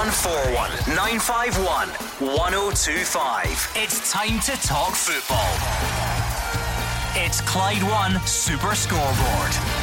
[0.00, 1.88] 0141 951
[2.34, 3.72] 1025.
[3.76, 5.52] It's time to talk football.
[7.22, 9.79] It's Clyde One Super Scoreboard.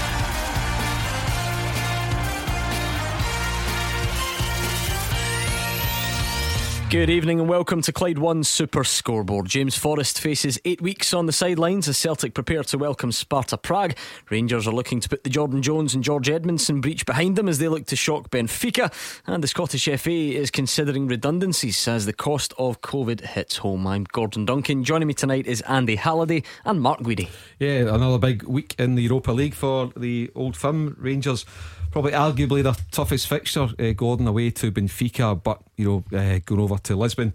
[6.90, 9.50] Good evening and welcome to Clyde One Super Scoreboard.
[9.50, 13.94] James Forrest faces eight weeks on the sidelines as Celtic prepare to welcome Sparta Prague.
[14.30, 17.58] Rangers are looking to put the Jordan Jones and George Edmundson breach behind them as
[17.58, 18.90] they look to shock Benfica.
[19.28, 23.86] And the Scottish FA is considering redundancies as the cost of COVID hits home.
[23.86, 24.86] I'm Gordon Duncan.
[24.86, 27.28] Joining me tonight is Andy Halliday and Mark Guidi.
[27.60, 31.44] Yeah, another big week in the Europa League for the Old Firm Rangers
[31.92, 36.62] probably arguably their toughest fixture, uh, Gordon away to Benfica, but you know, uh, going
[36.62, 37.34] over to Lisbon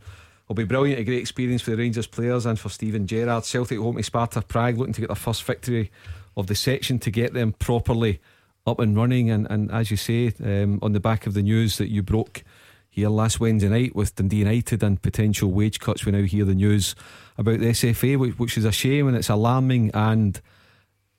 [0.49, 1.01] will be brilliant.
[1.01, 3.45] A great experience for the Rangers players and for Steven Gerrard.
[3.45, 5.91] Celtic home to Sparta Prague, looking to get their first victory
[6.37, 8.21] of the section to get them properly
[8.67, 9.31] up and running.
[9.31, 12.43] And, and as you say, um, on the back of the news that you broke
[12.89, 16.55] here last Wednesday night with Dundee United and potential wage cuts, we now hear the
[16.55, 16.95] news
[17.39, 20.41] about the SFA, which, which is a shame and it's alarming and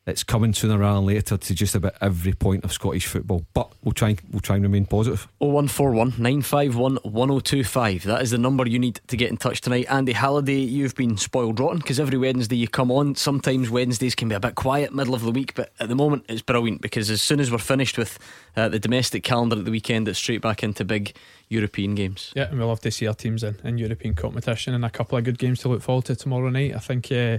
[0.05, 3.45] it's coming sooner rather than later to just about every point of Scottish football.
[3.53, 5.27] But we'll try and we'll try and remain positive.
[5.39, 8.03] 0141 951 1025.
[8.03, 9.85] That is the number you need to get in touch tonight.
[9.89, 13.15] Andy Halliday, you've been spoiled rotten because every Wednesday you come on.
[13.15, 16.25] Sometimes Wednesdays can be a bit quiet, middle of the week, but at the moment
[16.27, 18.19] it's brilliant because as soon as we're finished with
[18.57, 21.15] uh, the domestic calendar at the weekend, it's straight back into big
[21.47, 22.33] European games.
[22.35, 25.17] Yeah, and we'll have to see our teams in, in European competition and a couple
[25.17, 26.75] of good games to look forward to tomorrow night.
[26.75, 27.09] I think.
[27.09, 27.37] Uh,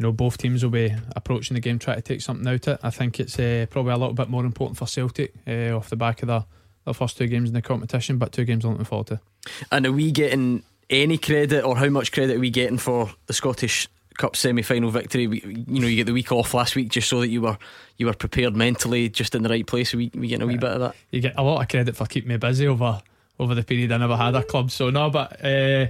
[0.00, 2.72] you know, both teams will be approaching the game trying to take something out of
[2.72, 2.80] it.
[2.82, 5.96] I think it's uh, probably a little bit more important for Celtic uh, off the
[5.96, 6.46] back of the,
[6.86, 9.20] the first two games in the competition, but two games I'm looking forward to.
[9.70, 13.34] And are we getting any credit, or how much credit are we getting for the
[13.34, 15.26] Scottish Cup semi-final victory?
[15.26, 17.58] We, you know, you get the week off last week just so that you were
[17.98, 19.92] you were prepared mentally, just in the right place.
[19.92, 20.96] Are we we getting a wee bit of that.
[21.10, 23.02] You get a lot of credit for keeping me busy over
[23.38, 24.70] over the period I never had a club.
[24.70, 25.44] So no, but.
[25.44, 25.88] Uh,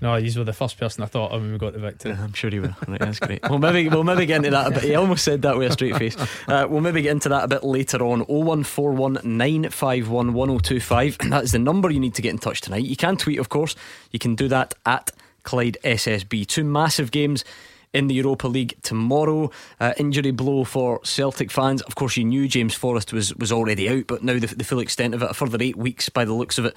[0.00, 2.12] no, were the first person I thought of when we got the victory.
[2.12, 2.74] I'm sure you were.
[2.88, 3.40] Right, that's great.
[3.48, 4.84] We'll maybe we'll maybe get into that a bit.
[4.84, 6.16] He almost said that with a straight face.
[6.48, 8.20] Uh, we'll maybe get into that a bit later on.
[8.20, 11.18] 0141 951 1025.
[11.30, 12.84] That is the number you need to get in touch tonight.
[12.84, 13.76] You can tweet, of course.
[14.10, 15.12] You can do that at
[15.42, 16.46] Clyde SSB.
[16.46, 17.44] Two massive games
[17.92, 19.50] in the Europa League tomorrow.
[19.78, 21.82] Uh, injury blow for Celtic fans.
[21.82, 24.80] Of course, you knew James Forrest was was already out, but now the, the full
[24.80, 26.76] extent of it, a further eight weeks by the looks of it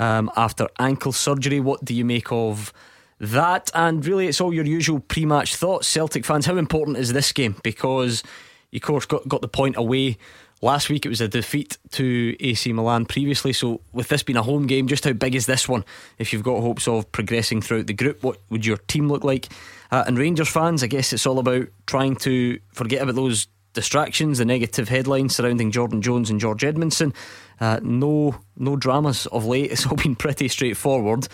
[0.00, 1.60] um, after ankle surgery.
[1.60, 2.72] What do you make of
[3.20, 3.70] that?
[3.74, 5.86] And really, it's all your usual pre match thoughts.
[5.86, 7.56] Celtic fans, how important is this game?
[7.62, 8.24] Because
[8.72, 10.16] you, of course, got, got the point away.
[10.62, 13.52] Last week it was a defeat to AC Milan previously.
[13.52, 15.84] So, with this being a home game, just how big is this one?
[16.18, 19.48] If you've got hopes of progressing throughout the group, what would your team look like?
[19.90, 24.38] Uh, and Rangers fans, I guess it's all about trying to forget about those distractions,
[24.38, 27.14] the negative headlines surrounding Jordan Jones and George Edmundson.
[27.60, 29.70] Uh, no, no dramas of late.
[29.72, 31.28] It's all been pretty straightforward.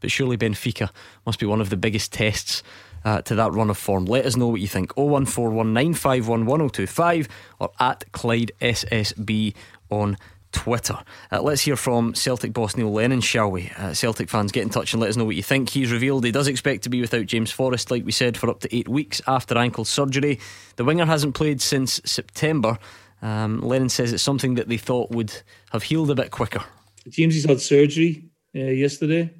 [0.00, 0.90] But surely Benfica
[1.24, 2.64] must be one of the biggest tests
[3.04, 4.04] uh, to that run of form.
[4.04, 4.92] Let us know what you think.
[4.94, 7.28] 01419511025
[7.60, 9.54] or at Clyde SSB
[9.90, 10.18] on
[10.52, 10.98] Twitter.
[11.30, 13.72] Uh, let's hear from Celtic boss Neil Lennon, shall we?
[13.76, 15.70] Uh, Celtic fans, get in touch and let us know what you think.
[15.70, 18.60] He's revealed he does expect to be without James Forrest, like we said, for up
[18.60, 20.38] to eight weeks after ankle surgery.
[20.76, 22.78] The winger hasn't played since September.
[23.22, 26.62] Um, Lennon says it's something that they thought would have healed a bit quicker.
[27.08, 28.24] James has had surgery
[28.54, 29.32] uh, yesterday,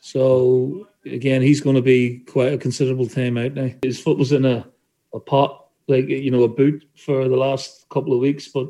[0.00, 3.70] so again, he's going to be quite a considerable time out now.
[3.82, 4.66] His foot was in a,
[5.14, 8.68] a pot, like you know, a boot for the last couple of weeks, but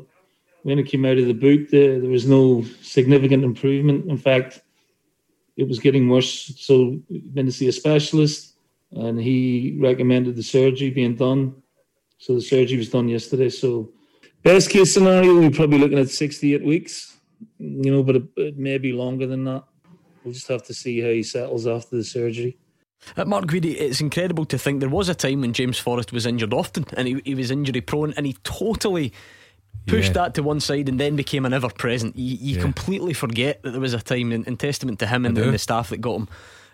[0.63, 4.09] when it came out of the boot, there, there was no significant improvement.
[4.09, 4.61] In fact,
[5.55, 6.53] it was getting worse.
[6.57, 8.55] So, went to see a specialist,
[8.91, 11.61] and he recommended the surgery being done.
[12.17, 13.49] So the surgery was done yesterday.
[13.49, 13.91] So,
[14.43, 17.17] best case scenario, we're probably looking at 68 weeks.
[17.59, 19.63] You know, but it, it may be longer than that.
[20.23, 22.57] We'll just have to see how he settles after the surgery.
[23.17, 26.25] Uh, Mark Guidi, it's incredible to think there was a time when James Forrest was
[26.25, 29.11] injured often and he, he was injury prone and he totally
[29.85, 30.23] pushed yeah.
[30.23, 32.15] that to one side and then became an ever present.
[32.15, 32.61] You, you yeah.
[32.61, 35.59] completely forget that there was a time, in, in testament to him and, and, the
[35.59, 36.27] staff that got him.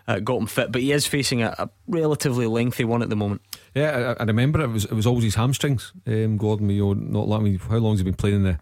[0.07, 3.15] Uh, got him fit, but he is facing a, a, relatively lengthy one at the
[3.15, 3.41] moment.
[3.75, 5.93] Yeah, I, I remember it was it was always his hamstrings.
[6.07, 7.57] Um, Gordon, you know, not let me.
[7.57, 8.59] How long has he been playing in the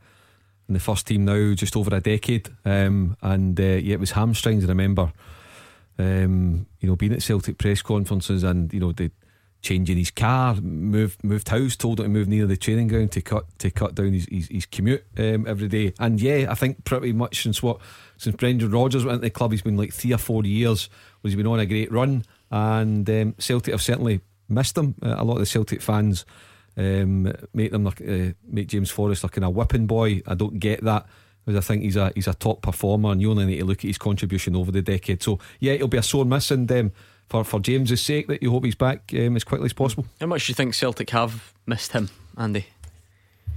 [0.68, 1.54] in the first team now?
[1.54, 2.50] Just over a decade.
[2.66, 4.66] Um, and uh, yeah, it was hamstrings.
[4.66, 5.14] I remember,
[5.98, 9.10] um, you know, being at Celtic press conferences and you know the
[9.62, 13.22] changing his car, moved moved house, told him to move near the training ground to
[13.22, 15.94] cut to cut down his his, his commute um, every day.
[16.00, 17.80] And yeah, I think pretty much since what
[18.18, 20.90] since Brendan Rodgers went into the club, he's been like three or four years.
[21.24, 24.96] He's been on a great run, and um, Celtic have certainly missed him.
[25.02, 26.26] Uh, a lot of the Celtic fans
[26.78, 30.22] um, make them like uh, make James Forrest like a whipping boy.
[30.26, 31.06] I don't get that.
[31.46, 33.80] because I think he's a he's a top performer, and you only need to look
[33.80, 35.24] at his contribution over the decade.
[35.24, 36.92] So yeah, it'll be a sore miss, and um,
[37.28, 40.06] for for James's sake, that you hope he's back um, as quickly as possible.
[40.20, 42.68] How much do you think Celtic have missed him, Andy?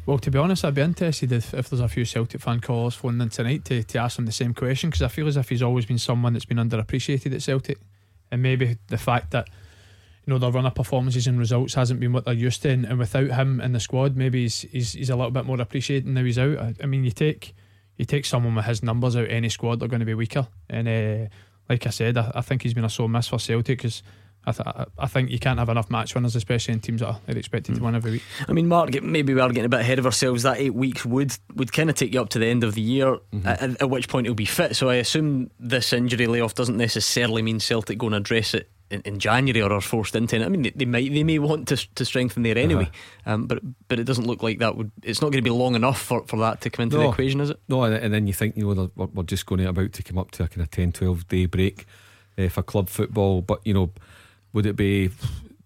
[0.07, 2.95] Well, to be honest, I'd be interested if, if there's a few Celtic fan callers
[2.95, 5.49] phoning in tonight to, to ask him the same question because I feel as if
[5.51, 7.79] he's always been someone that's been underappreciated at Celtic,
[8.31, 9.49] and maybe the fact that
[10.27, 12.85] you know their run of performances and results hasn't been what they're used to, and,
[12.87, 16.07] and without him in the squad, maybe he's, he's he's a little bit more appreciated
[16.07, 16.59] now he's out.
[16.59, 17.55] I, I mean, you take
[17.97, 20.89] you take someone with his numbers out any squad, they're going to be weaker, and
[20.89, 21.29] uh,
[21.71, 24.03] like I said, I, I, think he's been a sore miss for Celtic because
[24.45, 27.21] I, th- I think you can't have enough match winners, especially in teams that are
[27.29, 27.77] expected mm.
[27.77, 27.85] to hmm.
[27.87, 28.23] win every week.
[28.49, 30.43] I mean, Mark, maybe we are getting a bit ahead of ourselves.
[30.43, 32.81] That eight weeks would would kind of take you up to the end of the
[32.81, 33.47] year, mm-hmm.
[33.47, 34.75] at, at, which point he'll be fit.
[34.75, 39.01] So I assume this injury layoff doesn't necessarily mean Celtic going to address it in,
[39.03, 40.43] in January or are forced into it.
[40.43, 42.91] I mean, they, they, might they may want to to strengthen there anyway,
[43.25, 43.35] uh-huh.
[43.35, 44.91] um, but but it doesn't look like that would.
[45.03, 47.09] It's not going to be long enough for, for that to come into no, the
[47.11, 47.61] equation, is it?
[47.69, 50.03] No, and, and then you think you know we're, we're just going to about to
[50.03, 51.87] come up to a kind of 10, 12 day break
[52.39, 53.91] uh, for club football, but you know
[54.53, 55.11] would it be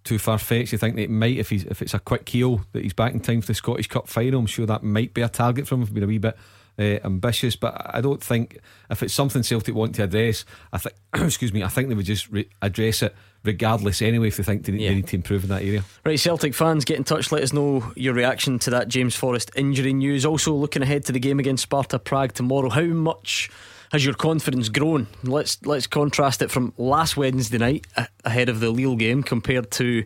[0.05, 0.73] too far fetched?
[0.73, 3.12] You think that it might if he's if it's a quick heel that he's back
[3.12, 4.41] in time for the Scottish Cup final?
[4.41, 5.85] I'm sure that might be a target for him.
[5.85, 6.37] Being a wee bit
[6.79, 8.59] uh, ambitious, but I don't think
[8.91, 12.06] if it's something Celtic want to address, I think excuse me, I think they would
[12.06, 14.88] just re- address it regardless anyway if they think they, yeah.
[14.88, 15.85] they, need to improve in that area.
[16.05, 17.31] Right, Celtic fans, get in touch.
[17.31, 20.25] Let us know your reaction to that James Forrest injury news.
[20.25, 23.50] Also, looking ahead to the game against Sparta Prague tomorrow, how much
[23.93, 25.06] has your confidence grown?
[25.23, 27.87] Let's let's contrast it from last Wednesday night
[28.25, 30.05] ahead of the Lille game compared to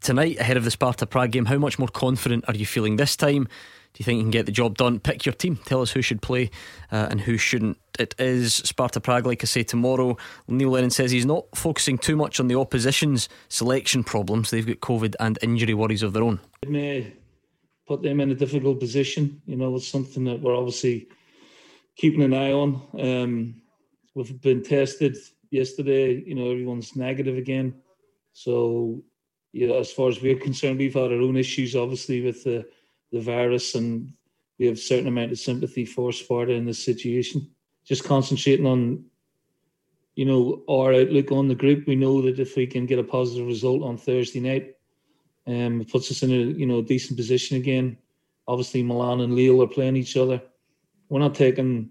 [0.00, 1.46] tonight ahead of the Sparta Prague game.
[1.46, 3.48] How much more confident are you feeling this time?
[3.94, 4.98] Do you think you can get the job done?
[4.98, 5.56] Pick your team.
[5.66, 6.50] Tell us who should play
[6.90, 7.78] uh, and who shouldn't.
[7.96, 10.16] It is Sparta Prague, like I say, tomorrow.
[10.48, 14.50] Neil Lennon says he's not focusing too much on the opposition's selection problems.
[14.50, 16.40] They've got COVID and injury worries of their own.
[16.62, 17.12] It may
[17.86, 19.40] put them in a difficult position.
[19.46, 21.06] You know, it's something that we're obviously
[21.94, 22.82] keeping an eye on.
[22.98, 23.62] Um,
[24.16, 25.16] we've been tested
[25.52, 26.20] yesterday.
[26.26, 27.76] You know, everyone's negative again.
[28.32, 29.04] So,
[29.52, 32.66] you know, as far as we're concerned, we've had our own issues, obviously, with the,
[33.14, 34.12] the virus, and
[34.58, 37.50] we have a certain amount of sympathy for Sparta in this situation.
[37.84, 39.04] Just concentrating on,
[40.14, 41.86] you know, our outlook on the group.
[41.86, 44.74] We know that if we can get a positive result on Thursday night,
[45.46, 47.96] um, it puts us in a you know decent position again.
[48.46, 50.40] Obviously, Milan and Lille are playing each other
[51.08, 51.90] we're not taking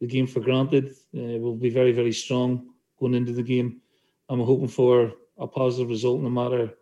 [0.00, 0.90] the game for granted.
[1.16, 2.68] Uh, we'll be very, very strong
[2.98, 3.80] going into the game.
[4.28, 6.74] I'm hoping for a positive result, no matter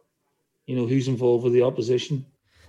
[0.66, 2.26] you know who's involved with the opposition.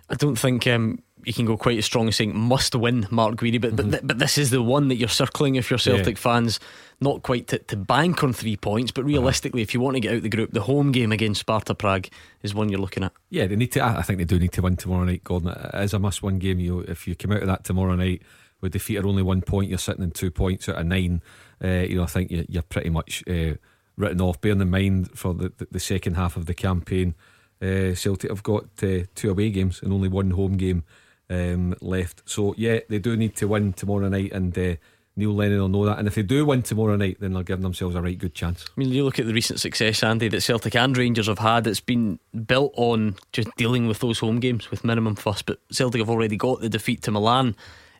[0.10, 3.36] I don't think um, you can go quite as strong as saying must win, Mark
[3.36, 3.90] Guidi, but mm-hmm.
[3.90, 6.22] but, th- but this is the one that you're circling if you're Celtic yeah.
[6.22, 6.60] fans,
[7.02, 9.68] not quite to, to bank on three points, but realistically, uh-huh.
[9.70, 12.08] if you want to get out the group, the home game against Sparta Prague
[12.44, 13.12] is one you're looking at.
[13.30, 13.84] Yeah, they need to.
[13.84, 15.50] I think they do need to win tomorrow night, Gordon.
[15.50, 16.60] It is a must-win game.
[16.60, 18.22] You, if you come out of that tomorrow night
[18.62, 21.22] with defeat are only one point, you're sitting in two points out of nine.
[21.64, 23.56] Uh, you know, I think you're pretty much uh,
[23.98, 24.40] written off.
[24.40, 27.16] Bearing in mind for the, the, the second half of the campaign,
[27.62, 30.84] uh, Celtic have got uh, two away games and only one home game
[31.30, 32.24] um, left.
[32.26, 34.76] So yeah, they do need to win tomorrow night, and uh,
[35.16, 36.00] Neil Lennon will know that.
[36.00, 38.66] And if they do win tomorrow night, then they're giving themselves a right good chance.
[38.66, 41.66] I mean, you look at the recent success, Andy, that Celtic and Rangers have had.
[41.68, 45.42] It's been built on just dealing with those home games with minimum fuss.
[45.42, 47.56] But Celtic have already got the defeat to Milan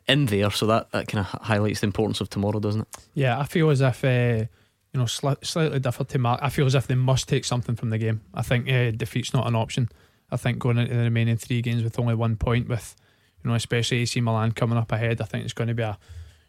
[0.06, 2.88] in there, so that, that kind of highlights the importance of tomorrow, doesn't it?
[3.14, 4.46] Yeah, I feel as if uh,
[4.92, 6.40] you know sli- slightly different to Mark.
[6.42, 8.22] I feel as if they must take something from the game.
[8.34, 9.88] I think uh, defeat's not an option.
[10.30, 12.96] I think going into the remaining three games with only one point, with
[13.42, 15.98] you know especially AC Milan coming up ahead, I think it's going to be a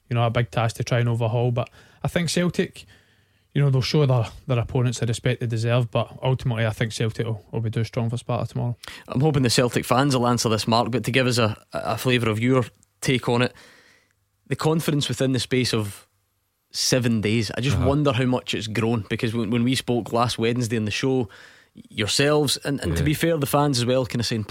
[0.09, 1.51] you know a big task to try and overhaul.
[1.51, 1.69] But
[2.03, 2.85] I think Celtic.
[3.51, 6.93] You know, they'll show their, their opponents the respect they deserve, but ultimately, I think
[6.93, 8.77] Celtic will, will be too strong for Sparta tomorrow.
[9.07, 11.97] I'm hoping the Celtic fans will answer this, Mark, but to give us a, a
[11.97, 12.65] flavour of your
[13.01, 13.53] take on it.
[14.47, 16.07] The confidence within the space of
[16.71, 17.87] seven days, I just uh-huh.
[17.87, 21.29] wonder how much it's grown because when, when we spoke last Wednesday in the show,
[21.89, 22.97] yourselves and, and yeah.
[22.97, 24.45] to be fair, the fans as well, kind of saying.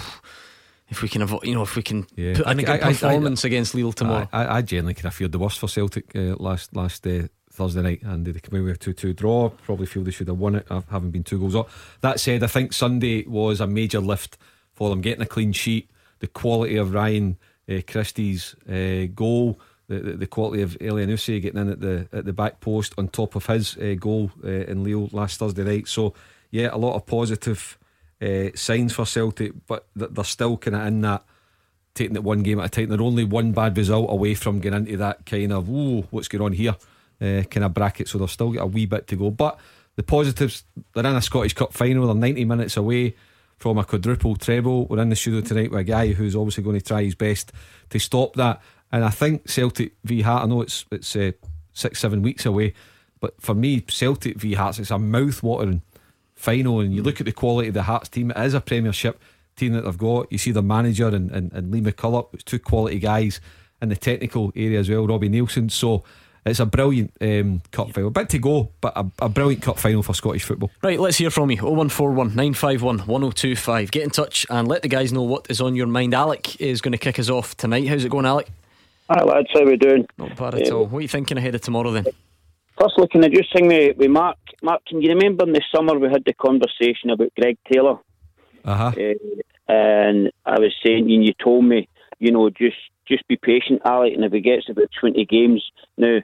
[0.91, 2.35] If we can, avoid, you know, if we can yeah.
[2.35, 5.15] put in a good performance I, I, against Lille tomorrow, I, I, genuinely kind of
[5.15, 8.69] feared the worst for Celtic uh, last last uh, Thursday night, and they came away
[8.69, 9.51] with a two-two draw.
[9.51, 11.69] Probably feel they should have won it, having been two goals up.
[12.01, 14.39] That said, I think Sunday was a major lift
[14.73, 15.91] for them, getting a clean sheet.
[16.21, 17.37] The quality of Ryan
[17.69, 22.33] uh, Christie's uh, goal, the, the, quality of Elyounoussi getting in at the at the
[22.33, 25.88] back post on top of his uh, goal uh, in Lille last Thursday night.
[25.88, 26.14] So
[26.50, 27.78] yeah, a lot of positive
[28.21, 31.25] uh, signs for Celtic, but they're still kind of in that
[31.95, 32.88] taking it one game at a time.
[32.90, 36.45] They're only one bad result away from getting into that kind of ooh, what's going
[36.45, 36.76] on here
[37.21, 38.09] kind of bracket.
[38.09, 39.30] So they've still got a wee bit to go.
[39.30, 39.59] But
[39.97, 40.64] the positives,
[40.95, 42.07] they're in a Scottish Cup final.
[42.07, 43.16] They're 90 minutes away
[43.57, 44.87] from a quadruple treble.
[44.87, 47.52] We're in the studio tonight with a guy who's obviously going to try his best
[47.90, 48.62] to stop that.
[48.90, 50.45] And I think Celtic v Heart.
[50.45, 51.33] I know it's it's uh,
[51.73, 52.75] six seven weeks away,
[53.21, 55.83] but for me, Celtic v Hearts, it's a mouth watering
[56.35, 56.80] final.
[56.80, 59.21] And you look at the quality of the Hearts team; it is a Premiership
[59.57, 60.33] team that they've got.
[60.33, 63.40] You see the manager and, and, and Lee McCulloch, it's two quality guys
[63.83, 65.71] in the technical area as well, Robbie Neilson.
[65.71, 66.04] So
[66.47, 68.11] it's a brilliant um, cup final.
[68.11, 70.71] Bit to go, but a, a, brilliant cup final for Scottish football.
[70.83, 71.59] Right, let's hear from you.
[71.59, 73.90] 0141 951 1025.
[73.90, 76.14] Get in touch and let the guys know what is on your mind.
[76.14, 77.87] Alec is going to kick us off tonight.
[77.87, 78.49] How's it going, Alec?
[79.11, 79.49] Hi, lads.
[79.55, 80.07] How we doing?
[80.19, 80.85] Not bad at all.
[80.87, 82.05] What are you thinking ahead of tomorrow then?
[82.79, 84.37] First, looking at just thing with, with Mark.
[84.62, 87.97] Mark, can you remember in the summer we had the conversation about Greg Taylor?
[88.67, 88.93] Uh-huh.
[88.95, 91.88] Uh, and I was saying, and you told me,
[92.19, 95.65] you know, just just be patient, Alec, and if he gets about 20 games.
[95.97, 96.19] Now,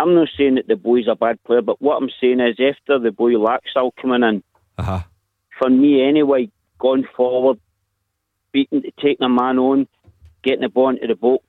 [0.00, 2.98] I'm not saying that the boy's a bad player, but what I'm saying is after
[2.98, 4.42] the boy Laxalt coming in,
[4.76, 5.02] uh-huh.
[5.60, 7.60] for me anyway, going forward,
[8.50, 9.86] beating, taking a man on,
[10.42, 11.44] getting the ball into the box,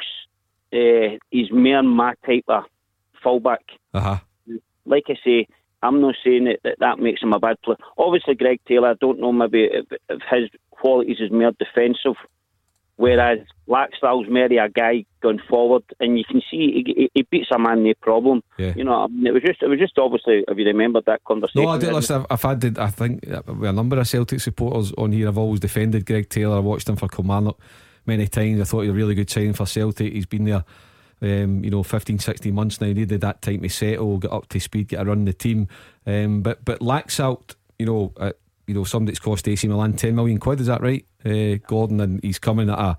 [0.74, 2.63] uh, he's more my type of
[3.24, 3.63] fullback.
[3.93, 4.19] Uh-huh.
[4.86, 5.47] Like I say,
[5.83, 7.77] I'm not saying that, that that makes him a bad player.
[7.97, 12.15] Obviously, Greg Taylor, I don't know maybe if, if his qualities is more defensive
[12.97, 13.38] Whereas
[13.69, 17.83] Laxalt's merely a guy going forward, and you can see he, he beats a man
[17.83, 18.41] no problem.
[18.57, 18.74] Yeah.
[18.75, 21.24] You know, I mean, it was just it was just obviously if you remember that
[21.24, 21.62] conversation.
[21.62, 21.91] No, I do.
[21.91, 25.27] Listen, I've, I've had the, I think a number of Celtic supporters on here.
[25.27, 26.55] I've always defended Greg Taylor.
[26.55, 27.59] I watched him for Kilmarnock
[28.07, 28.61] many times.
[28.61, 30.13] I thought he was a really good signing for Celtic.
[30.13, 30.63] He's been there.
[31.19, 32.87] Um, you know, 15, 16 months now.
[32.87, 35.33] He needed that time to settle, get up to speed, get a run in the
[35.33, 35.67] team.
[36.05, 36.79] Um, but but
[37.19, 38.33] out, you know, uh,
[38.67, 42.01] you know, somebody that's cost AC Milan 10 million quid, is that right, uh, Gordon?
[42.01, 42.97] And he's coming at a,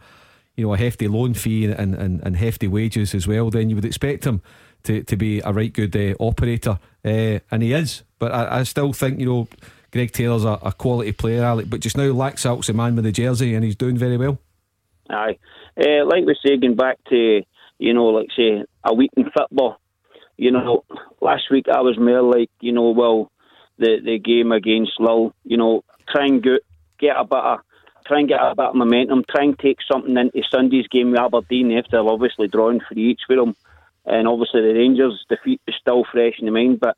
[0.57, 3.77] you know, a hefty loan fee and, and, and hefty wages as well, then you
[3.77, 4.43] would expect him
[4.85, 6.79] to, to be a right good uh, operator.
[7.05, 8.03] Uh, and he is.
[8.19, 9.49] But I, I, still think, you know,
[9.93, 13.13] Greg Taylor's a, a quality player, Alec, but just now Laxalt's the man with the
[13.13, 14.39] jersey and he's doing very well.
[15.09, 15.39] Aye.
[15.77, 17.43] Uh, like we say, going back to,
[17.79, 19.79] you know, like say, a week in football,
[20.37, 20.85] you know,
[21.21, 23.31] last week I was more like, you know, well,
[23.79, 25.35] the, the game against Hull.
[25.45, 26.61] You know, try and get,
[26.99, 27.61] get a bit of
[28.07, 29.25] try and get a bit of momentum.
[29.29, 33.37] Try and take something into Sunday's game with Aberdeen after obviously drawing for each for
[33.37, 33.55] them,
[34.07, 36.81] and obviously the Rangers defeat is still fresh in the mind.
[36.81, 36.97] But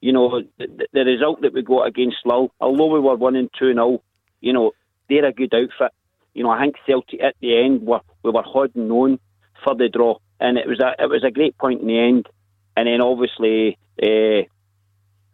[0.00, 3.50] you know the, the result that we got against Hull, although we were one and
[3.58, 4.00] two now,
[4.40, 4.72] you know
[5.08, 5.92] they're a good outfit.
[6.38, 9.18] You know I think Celtic at the end were we were holding on
[9.64, 12.28] for the draw, and it was a it was a great point in the end.
[12.76, 14.42] And then obviously uh,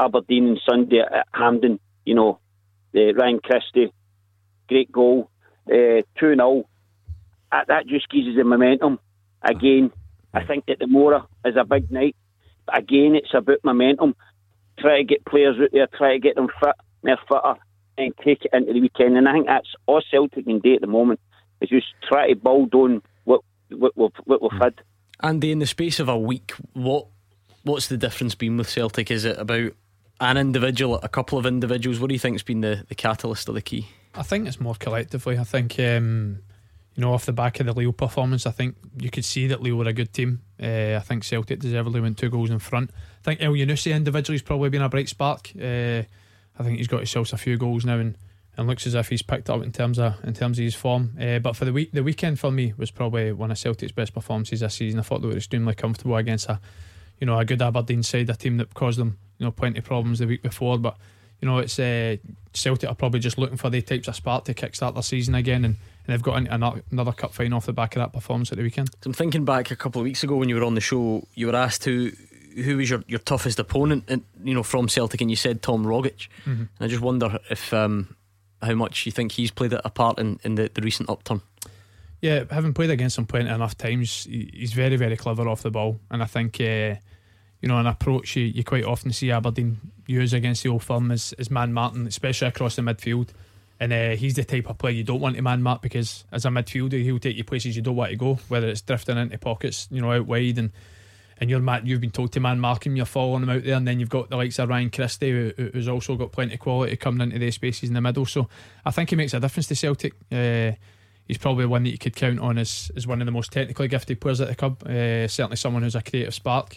[0.03, 1.79] Aberdeen and Sunday at Hampden.
[2.07, 2.39] You know,
[2.97, 3.93] uh, Ryan Christie,
[4.67, 5.29] great goal,
[5.69, 6.65] uh, two uh, 0
[7.53, 8.99] that, that just gives us the momentum.
[9.43, 9.93] Again,
[10.33, 12.17] I think that the Mora is a big night.
[12.65, 14.17] But again, it's about momentum.
[14.79, 17.57] Try to get players out there, try to get them fit, their fitter,
[17.97, 19.17] and take it into the weekend.
[19.17, 21.21] And I think that's all Celtic can do at the moment.
[21.61, 24.75] Is just try to build on what what, what, what we've had.
[25.23, 27.07] Andy, in the space of a week, what
[27.63, 29.11] what's the difference been with Celtic?
[29.11, 29.73] Is it about
[30.21, 32.01] an individual, a couple of individuals?
[32.01, 33.89] What do you think's been the, the catalyst or the key?
[34.15, 35.39] I think it's more collectively.
[35.39, 36.41] I think, um,
[36.95, 39.61] you know, off the back of the Lille performance, I think you could see that
[39.61, 40.41] Lille were a good team.
[40.63, 42.91] Uh, I think Celtic deservedly went two goals in front.
[42.93, 45.51] I think Elyounoussi individually has probably been a bright spark.
[45.57, 46.03] Uh,
[46.59, 48.17] I think he's got himself a few goals now and,
[48.57, 51.17] and looks as if he's picked up in terms of in terms of his form.
[51.21, 54.15] Uh, but for the week, the weekend for me was probably one of Celtic's best
[54.15, 55.01] performances this season.
[55.01, 56.61] I thought they were extremely comfortable against a,
[57.19, 59.85] you know, a good Aberdeen side, a team that caused them you know plenty of
[59.85, 60.97] problems the week before, but
[61.41, 62.17] you know it's uh,
[62.53, 65.65] Celtic are probably just looking for the types of spark to kickstart their season again,
[65.65, 68.65] and, and they've got another, cup final off the back of that performance at the
[68.65, 68.89] weekend.
[69.03, 71.27] So I'm thinking back a couple of weeks ago when you were on the show,
[71.35, 72.13] you were asked who
[72.55, 75.85] who was your, your toughest opponent, and you know from Celtic, and you said Tom
[75.85, 76.29] Rogic.
[76.47, 76.65] Mm-hmm.
[76.81, 78.17] I just wonder if um,
[78.63, 81.43] how much you think he's played a part in, in the, the recent upturn.
[82.21, 86.01] Yeah, having played against him plenty enough times, he's very very clever off the ball,
[86.11, 86.61] and I think.
[86.61, 86.97] Uh,
[87.65, 91.11] you know, an approach you, you quite often see Aberdeen use against the old firm
[91.11, 93.31] is, is man marking, especially across the midfield.
[93.81, 96.45] And uh, he's the type of player you don't want to man mark because as
[96.45, 99.39] a midfielder he'll take you places you don't want to go, whether it's drifting into
[99.39, 100.73] pockets, you know, out wide and
[101.39, 103.87] and you're you've been told to man mark him, you're following him out there, and
[103.87, 106.97] then you've got the likes of Ryan Christie, who, who's also got plenty of quality
[106.97, 108.27] coming into those spaces in the middle.
[108.27, 108.49] So
[108.85, 110.15] I think he makes a difference to Celtic.
[110.31, 110.73] Uh,
[111.27, 113.89] he's probably one that you could count on as, as one of the most technically
[113.89, 114.83] gifted players at the club.
[114.85, 116.77] Uh, certainly someone who's a creative spark.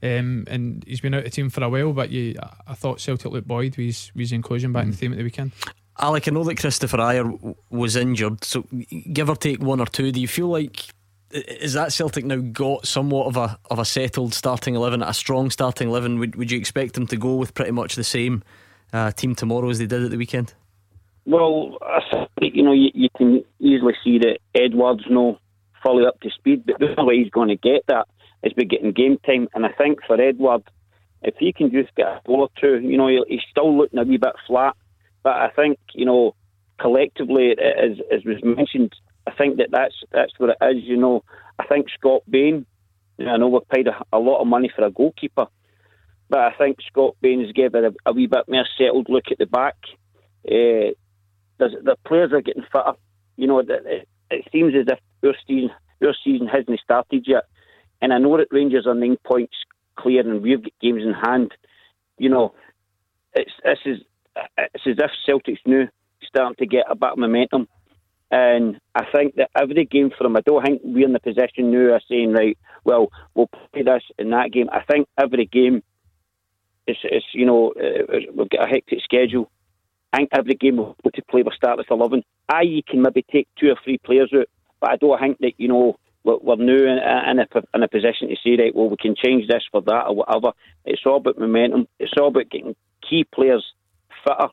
[0.00, 2.36] Um, and he's been out of the team for a while, but you,
[2.66, 4.86] I thought Celtic looked buoyed with his, with his inclusion back mm.
[4.86, 5.00] in the mm.
[5.00, 5.52] team at the weekend.
[6.00, 8.64] Alec, I know that Kristoffer Ajer was injured, so
[9.12, 10.90] give or take one or two, do you feel like
[11.30, 15.50] is that Celtic now got somewhat of a of a settled starting eleven, a strong
[15.50, 16.18] starting eleven?
[16.18, 18.42] Would would you expect them to go with pretty much the same
[18.92, 20.54] uh, team tomorrow as they did at the weekend?
[21.26, 25.38] Well, I think you know you, you can easily see that Edouard's no
[25.82, 26.64] fully up to speed.
[26.66, 28.08] But the only way he's going to get that
[28.42, 29.48] is by getting game time.
[29.54, 30.62] And I think for Edouard,
[31.22, 34.04] if he can just get a goal or two, you know, he's still looking a
[34.04, 34.76] wee bit flat.
[35.22, 36.34] But I think, you know,
[36.80, 38.94] collectively, as, as was mentioned,
[39.28, 40.84] I think that that's, that's what it is.
[40.84, 41.24] You know,
[41.58, 42.66] I think Scott Bain,
[43.18, 45.46] you know, I know we've paid a, a lot of money for a goalkeeper,
[46.28, 49.46] but I think Scott Bain's given a, a wee bit more settled look at the
[49.46, 49.76] back.
[50.46, 50.94] Uh,
[51.58, 52.92] the players are getting fitter.
[53.36, 55.70] You know, it, it seems as if your season,
[56.00, 57.44] your season hasn't started yet.
[58.00, 59.56] And I know that Rangers are nine points
[59.96, 61.52] clear and we've got games in hand.
[62.18, 62.54] You know,
[63.34, 63.98] it's this is
[64.56, 65.88] it's as if Celtic's new
[66.26, 67.68] starting to get a bit of momentum.
[68.30, 71.70] And I think that every game for them, I don't think we're in the position
[71.70, 74.68] now of saying, right, well, we'll play this in that game.
[74.70, 75.82] I think every game
[76.86, 79.50] is, is you know, uh, we've got a hectic schedule.
[80.12, 82.22] I think every game we'll to play, we'll start with 11.
[82.48, 84.48] I, you can maybe take two or three players out,
[84.80, 87.88] but I don't think that, you know, we're, we're new in, in, a, in a
[87.88, 90.52] position to say, right, well, we can change this for that or whatever.
[90.84, 91.88] It's all about momentum.
[91.98, 92.76] It's all about getting
[93.08, 93.64] key players
[94.24, 94.48] fitter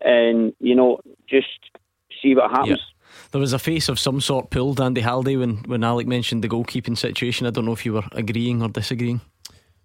[0.00, 1.48] and, you know, just
[2.22, 2.80] see what happens.
[2.80, 2.96] Yeah.
[3.32, 6.48] There was a face of some sort pulled, Andy Halliday, when, when Alec mentioned the
[6.48, 7.46] goalkeeping situation.
[7.46, 9.20] I don't know if you were agreeing or disagreeing.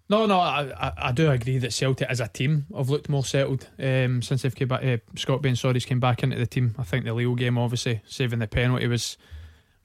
[0.08, 3.66] No, no, I, I do agree that Celtic as a team have looked more settled
[3.80, 4.84] um, since they've came back.
[4.84, 6.76] Uh, Scott Bain, sorry, came back into the team.
[6.78, 9.16] I think the Lille game, obviously saving the penalty was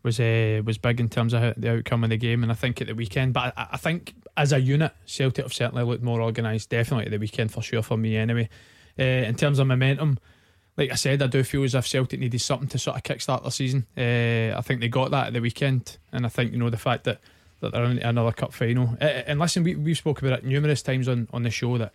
[0.03, 2.81] was uh, was big in terms of the outcome of the game, and I think
[2.81, 3.33] at the weekend.
[3.33, 6.69] But I, I think as a unit, Celtic have certainly looked more organised.
[6.69, 8.47] Definitely at the weekend for sure for me, anyway.
[8.99, 10.19] Uh, in terms of momentum,
[10.77, 13.41] like I said, I do feel as if Celtic needed something to sort of kickstart
[13.41, 13.85] their season.
[13.97, 16.77] Uh, I think they got that at the weekend, and I think you know the
[16.77, 17.19] fact that
[17.59, 18.97] that they're in another cup final.
[19.01, 21.93] Uh, and listen, we we spoke about it numerous times on on the show that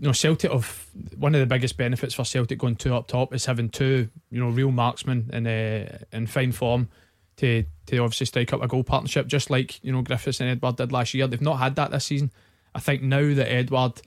[0.00, 0.86] you know, Celtic of
[1.18, 4.40] one of the biggest benefits for Celtic going two up top is having two, you
[4.40, 6.88] know, real marksmen in uh, in fine form
[7.36, 10.76] to to obviously strike up a goal partnership, just like you know Griffiths and Edouard
[10.76, 11.26] did last year.
[11.26, 12.30] They've not had that this season.
[12.74, 14.00] I think now that Edouard,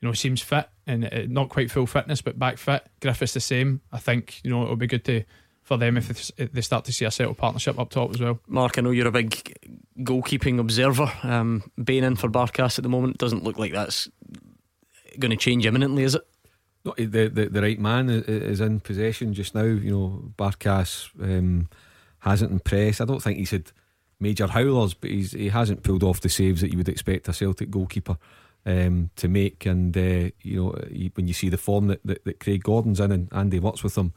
[0.00, 2.86] you know, seems fit and uh, not quite full fitness, but back fit.
[3.00, 3.80] Griffiths the same.
[3.92, 5.24] I think you know it'll be good to
[5.68, 8.40] for them if they start to see a settled partnership up top as well.
[8.46, 9.54] Mark, I know you're a big
[9.98, 11.12] goalkeeping observer.
[11.22, 14.08] Um, Bain in for Barkas at the moment doesn't look like that's
[15.18, 16.22] going to change imminently, is it?
[16.86, 19.64] No, the, the the right man is in possession just now.
[19.64, 21.68] You know, Barkas um,
[22.20, 23.02] hasn't impressed.
[23.02, 23.70] I don't think he's had
[24.20, 27.34] major howlers, but he's he hasn't pulled off the saves that you would expect a
[27.34, 28.16] Celtic goalkeeper
[28.68, 29.66] um, to make.
[29.66, 33.10] And uh, you know, when you see the form that, that, that Craig Gordon's in
[33.10, 34.12] and Andy works with him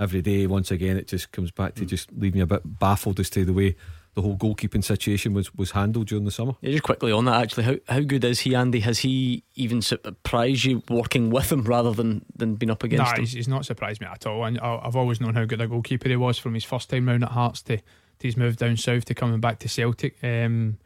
[0.00, 3.20] every day, once again, it just comes back to just leave me a bit baffled
[3.20, 3.76] as to the way
[4.14, 6.54] the whole goalkeeping situation was, was handled during the summer.
[6.62, 8.80] Yeah, just quickly on that, actually, how how good is he, Andy?
[8.80, 13.14] Has he even surprised you working with him rather than, than being up against nah,
[13.14, 13.20] him?
[13.20, 14.44] He's, he's not surprised me at all.
[14.44, 17.22] And I've always known how good a goalkeeper he was from his first time round
[17.22, 17.82] at Hearts to, to
[18.20, 20.16] his move down south to coming back to Celtic.
[20.24, 20.78] Um,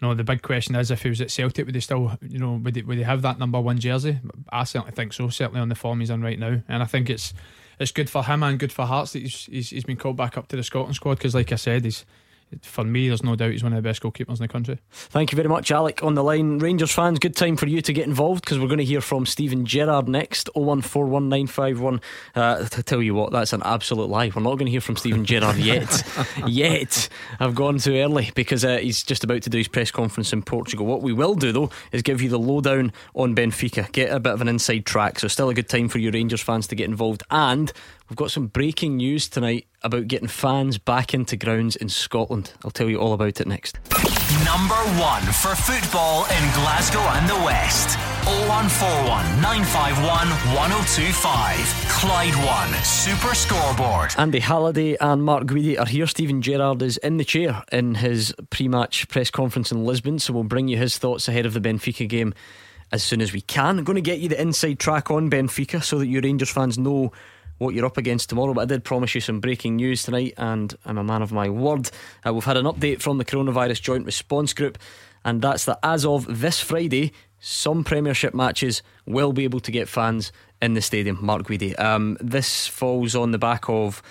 [0.00, 2.60] no, the big question is if he was at Celtic, would he still, you know,
[2.62, 4.18] would he, would have that number one jersey?
[4.50, 5.28] I certainly think so.
[5.28, 7.34] Certainly on the form he's in right now, and I think it's
[7.80, 10.38] it's good for him and good for Hearts that he's he's, he's been called back
[10.38, 12.04] up to the Scotland squad because, like I said, he's
[12.62, 14.78] for me, there's no doubt he's one of the best goalkeepers in the country.
[14.90, 16.02] Thank you very much, Alec.
[16.02, 18.78] On the line, Rangers fans, good time for you to get involved because we're going
[18.78, 20.48] to hear from Steven Gerrard next.
[20.54, 22.02] 0141951.
[22.34, 24.30] Uh, to tell you what, that's an absolute lie.
[24.34, 26.02] We're not going to hear from Steven Gerrard yet.
[26.46, 27.08] yet.
[27.38, 30.42] I've gone too early because uh, he's just about to do his press conference in
[30.42, 30.86] Portugal.
[30.86, 34.32] What we will do, though, is give you the lowdown on Benfica, get a bit
[34.32, 35.18] of an inside track.
[35.18, 37.22] So, still a good time for you Rangers fans to get involved.
[37.30, 37.72] And
[38.08, 42.52] We've got some breaking news tonight about getting fans back into grounds in Scotland.
[42.64, 43.78] I'll tell you all about it next.
[44.46, 47.98] Number one for football in Glasgow and the West.
[48.24, 51.58] 0141 951 1025.
[51.90, 54.14] Clyde One Super Scoreboard.
[54.16, 56.06] Andy Halliday and Mark Guidi are here.
[56.06, 60.32] Steven Gerrard is in the chair in his pre match press conference in Lisbon, so
[60.32, 62.32] we'll bring you his thoughts ahead of the Benfica game
[62.90, 63.78] as soon as we can.
[63.78, 66.78] I'm going to get you the inside track on Benfica so that you Rangers fans
[66.78, 67.12] know
[67.58, 68.54] what you're up against tomorrow.
[68.54, 71.48] But I did promise you some breaking news tonight, and I'm a man of my
[71.48, 71.90] word.
[72.26, 74.78] Uh, we've had an update from the Coronavirus Joint Response Group,
[75.24, 79.88] and that's that as of this Friday, some Premiership matches will be able to get
[79.88, 81.18] fans in the stadium.
[81.20, 81.78] Mark Guidi.
[81.78, 84.02] Um, this falls on the back of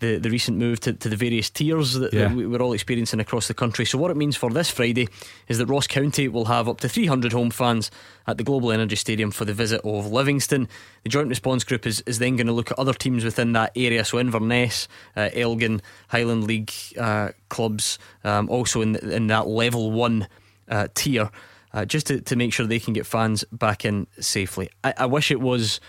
[0.00, 2.28] the, the recent move to, to the various tiers that, yeah.
[2.28, 3.84] that, we're all experiencing across the country.
[3.84, 5.08] So, what it means for this Friday
[5.48, 7.90] is that Ross County will have up to 300 home fans
[8.26, 10.68] at the Global Energy Stadium for the visit of Livingston.
[11.04, 13.72] The Joint Response Group is, is then going to look at other teams within that
[13.76, 14.04] area.
[14.04, 20.26] So, Inverness, uh, Elgin, Highland League uh, clubs, um, also in, in that level one
[20.68, 21.30] uh, tier,
[21.72, 24.70] uh, just to, to make sure they can get fans back in safely.
[24.82, 25.80] I, I wish it was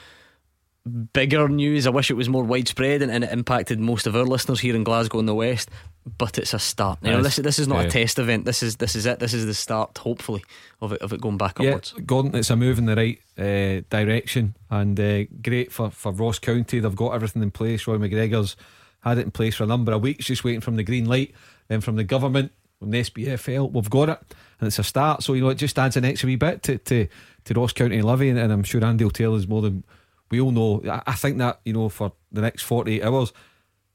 [1.13, 1.85] bigger news.
[1.85, 4.75] I wish it was more widespread and, and, it impacted most of our listeners here
[4.75, 5.69] in Glasgow and the West.
[6.17, 6.99] but it's a start.
[7.03, 7.87] You know, this this is not yeah.
[7.87, 8.45] a test event.
[8.45, 9.19] This is this is it.
[9.19, 10.43] This is the start, hopefully,
[10.81, 11.93] of it of it going back yeah, upwards.
[12.05, 16.39] Gordon, it's a move in the right uh, direction and uh, great for, for Ross
[16.39, 16.79] County.
[16.79, 17.85] They've got everything in place.
[17.85, 18.55] Roy McGregor's
[19.01, 21.33] had it in place for a number of weeks, just waiting from the green light.
[21.67, 23.71] Then from the government, from the SPFL.
[23.71, 24.19] we've got it,
[24.59, 25.21] and it's a start.
[25.21, 27.07] So you know, it just adds an extra wee bit to to,
[27.45, 29.83] to Ross County Livy, and, and I'm sure Andy will tell us more than
[30.31, 30.81] we all know.
[30.89, 33.33] I, I think that you know for the next 48 hours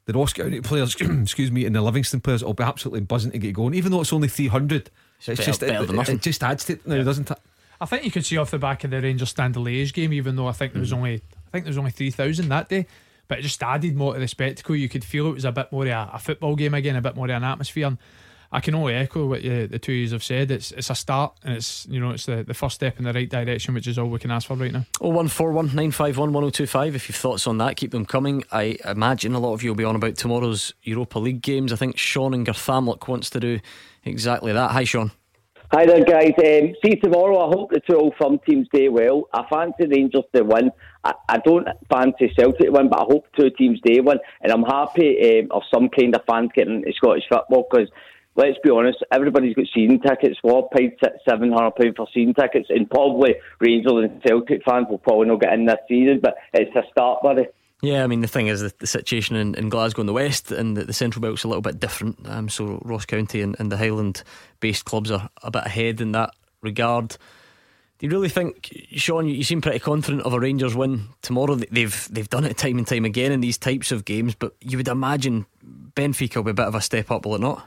[0.07, 3.39] the Ross County players, excuse me, and the Livingston players will be absolutely buzzing to
[3.39, 4.91] get going, even though it's only 300.
[5.19, 7.39] It's, better- just better it, it, it just adds to it now, doesn't it?
[7.81, 10.37] I think you could see off the back of the Rangers Standard Liège game, even
[10.37, 10.99] though I think there was mm.
[10.99, 12.87] only I think there was only three thousand that day,
[13.29, 14.77] but it just added more to the spectacle.
[14.77, 17.03] You could feel it was a bit more of a, a football game again, a
[17.03, 17.89] bit more of an atmosphere.
[17.89, 17.99] And
[18.53, 20.51] I can only echo what you, the two of you have said.
[20.51, 23.13] It's it's a start, and it's you know it's the, the first step in the
[23.13, 24.85] right direction, which is all we can ask for right now.
[25.01, 26.95] Oh one four one nine five one one zero two five.
[26.95, 28.45] If you've thoughts on that, keep them coming.
[28.53, 31.73] I imagine a lot of you will be on about tomorrow's Europa League games.
[31.73, 33.61] I think Sean in Garthamlock wants to do
[34.05, 34.71] exactly that.
[34.71, 35.11] Hi, Sean.
[35.73, 36.33] Hi there, guys.
[36.39, 37.41] Um, see tomorrow.
[37.41, 39.25] I hope the two old firm teams do well.
[39.33, 40.71] I fancy Rangers to win.
[41.03, 44.19] I, I don't fancy Celtic to win, but I hope two teams do win.
[44.43, 47.89] And I'm happy um, of some kind of fans getting into Scottish football because.
[48.37, 50.39] Let's be honest, everybody's got season tickets.
[50.43, 50.93] Well, paid
[51.29, 55.41] seven hundred pound for season tickets, and probably Rangers and Celtic fans will probably not
[55.41, 56.21] get in this season.
[56.23, 57.47] But it's a start, buddy.
[57.83, 60.51] Yeah, I mean the thing is the, the situation in, in Glasgow in the west
[60.51, 62.29] and the, the Central Belt's a little bit different.
[62.29, 66.31] Um, so Ross County and, and the Highland-based clubs are a bit ahead in that
[66.63, 67.11] regard.
[67.99, 69.27] Do you really think, Sean?
[69.27, 71.55] You, you seem pretty confident of a Rangers win tomorrow.
[71.55, 74.77] They've they've done it time and time again in these types of games, but you
[74.79, 75.47] would imagine
[75.95, 77.67] Benfica will be a bit of a step up, will it not?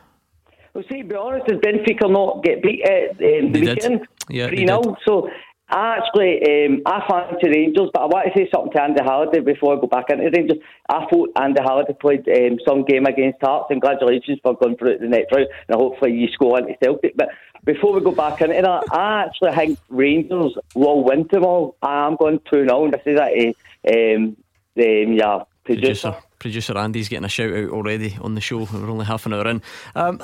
[0.74, 4.02] Well, see, to be honest, did Benfica not get beat at um, the They did.
[4.30, 4.82] Yeah, they 3 0.
[4.82, 4.96] did.
[5.06, 5.30] So
[5.72, 9.40] I actually, um, I fancy Rangers, but I want to say something to Andy Halliday
[9.42, 10.58] before I go back into Rangers.
[10.90, 13.68] I thought Andy Halliday played um, some game against Hearts.
[13.70, 17.16] Congratulations for going through to the next round, and hopefully you score into Celtic.
[17.16, 17.30] But
[17.66, 21.76] before we go back into that, I actually think Rangers will win tomorrow.
[21.84, 24.38] I'm going 2 0, and this is that uh, um,
[24.78, 26.12] um, yeah, producer.
[26.12, 28.68] Producer, producer Andy's getting a shout out already on the show.
[28.72, 29.62] We're only half an hour in.
[29.96, 30.22] Um,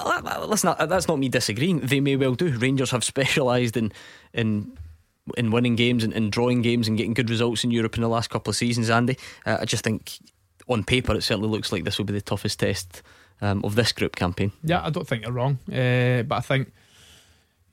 [0.48, 1.82] listen, that's not me disagreeing.
[1.82, 2.58] They may well do.
[2.58, 3.92] Rangers have specialised in
[4.34, 4.78] in
[5.38, 8.10] in winning games and, and drawing games and getting good results in Europe in the
[8.10, 8.90] last couple of seasons.
[8.90, 10.20] Andy, uh, I just think
[10.68, 13.02] on paper it certainly looks like this will be the toughest test
[13.42, 14.52] um, of this group campaign.
[14.64, 16.72] Yeah, I don't think you're wrong, uh, but I think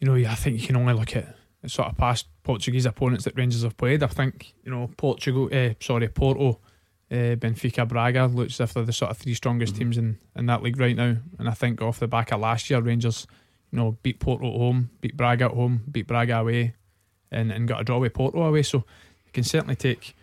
[0.02, 3.36] you know, I think you can only look at sort of past Portuguese opponents that
[3.36, 4.02] Rangers have played.
[4.02, 6.58] I think you know Portugal, uh, sorry, Porto,
[7.12, 10.46] uh, Benfica, Braga looks as if they're the sort of three strongest teams in, in
[10.46, 11.16] that league right now.
[11.38, 13.26] And I think off the back of last year, Rangers,
[13.70, 16.74] you know, beat Porto at home, beat Braga at home, beat Braga away,
[17.30, 18.62] and, and got a draw with Porto away.
[18.62, 20.16] So you can certainly take.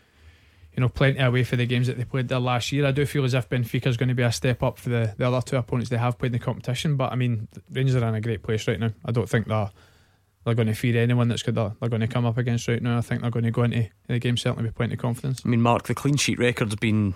[0.76, 2.86] You know, plenty away for the games that they played there last year.
[2.86, 5.14] I do feel as if Benfica is going to be a step up for the,
[5.18, 6.96] the other two opponents they have played in the competition.
[6.96, 8.92] But I mean, Rangers are in a great place right now.
[9.04, 9.72] I don't think they're
[10.50, 12.82] they're going to fear anyone that's good they're, they're going to come up against right
[12.82, 12.98] now.
[12.98, 15.42] I think they're going to go into the game certainly with plenty of confidence.
[15.46, 17.14] I mean, Mark, the clean sheet record's been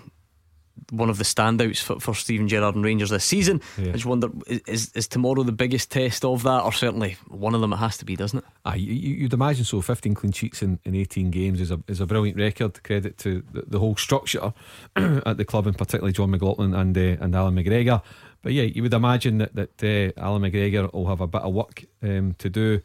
[0.90, 3.60] one of the standouts for, for Steven Gerrard and Rangers this season.
[3.78, 3.90] Yeah.
[3.90, 4.28] I just wonder,
[4.66, 7.96] is, is tomorrow the biggest test of that, or certainly one of them it has
[7.98, 8.44] to be, doesn't it?
[8.64, 9.80] Ah, you, you- you'd imagine so.
[9.80, 12.82] 15 clean sheets in, in 18 games is a is a brilliant record.
[12.82, 14.52] Credit to the, the whole structure
[14.96, 18.02] at the club, and particularly Jon McLaughlin and uh, and Allan McGregor.
[18.42, 19.82] But yeah, you would imagine that that
[20.16, 22.80] uh, Allan McGregor will have a bit of work um, to do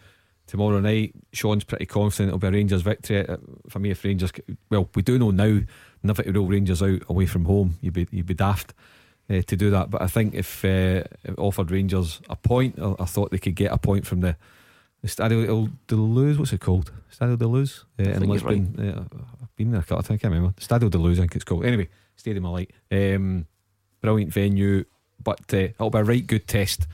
[0.49, 1.13] tomorrow night.
[1.31, 3.27] Sean's pretty confident it'll be a Rangers victory.
[3.27, 3.37] Uh,
[3.69, 4.31] For me, if Rangers,
[4.69, 5.59] well, we do know now,
[6.03, 7.77] never to rule Rangers out away from home.
[7.81, 8.73] You'd be you'd be daft.
[9.31, 12.95] Uh, to do that, but I think if uh, it offered Rangers a point, I,
[12.97, 14.35] I thought they could get a point from the
[15.03, 16.91] the Stadio de Luz, what's it called?
[17.15, 18.75] Stadio de Luz uh, in think you're Lisbon.
[18.79, 20.55] Uh, I've been there a couple of times, I can't remember.
[20.59, 21.63] Stadio de Luz, I think it's called.
[21.63, 22.71] Anyway, Stadium of Light.
[22.91, 23.45] Um,
[24.01, 24.85] brilliant venue,
[25.23, 26.87] but uh, it'll be a right good test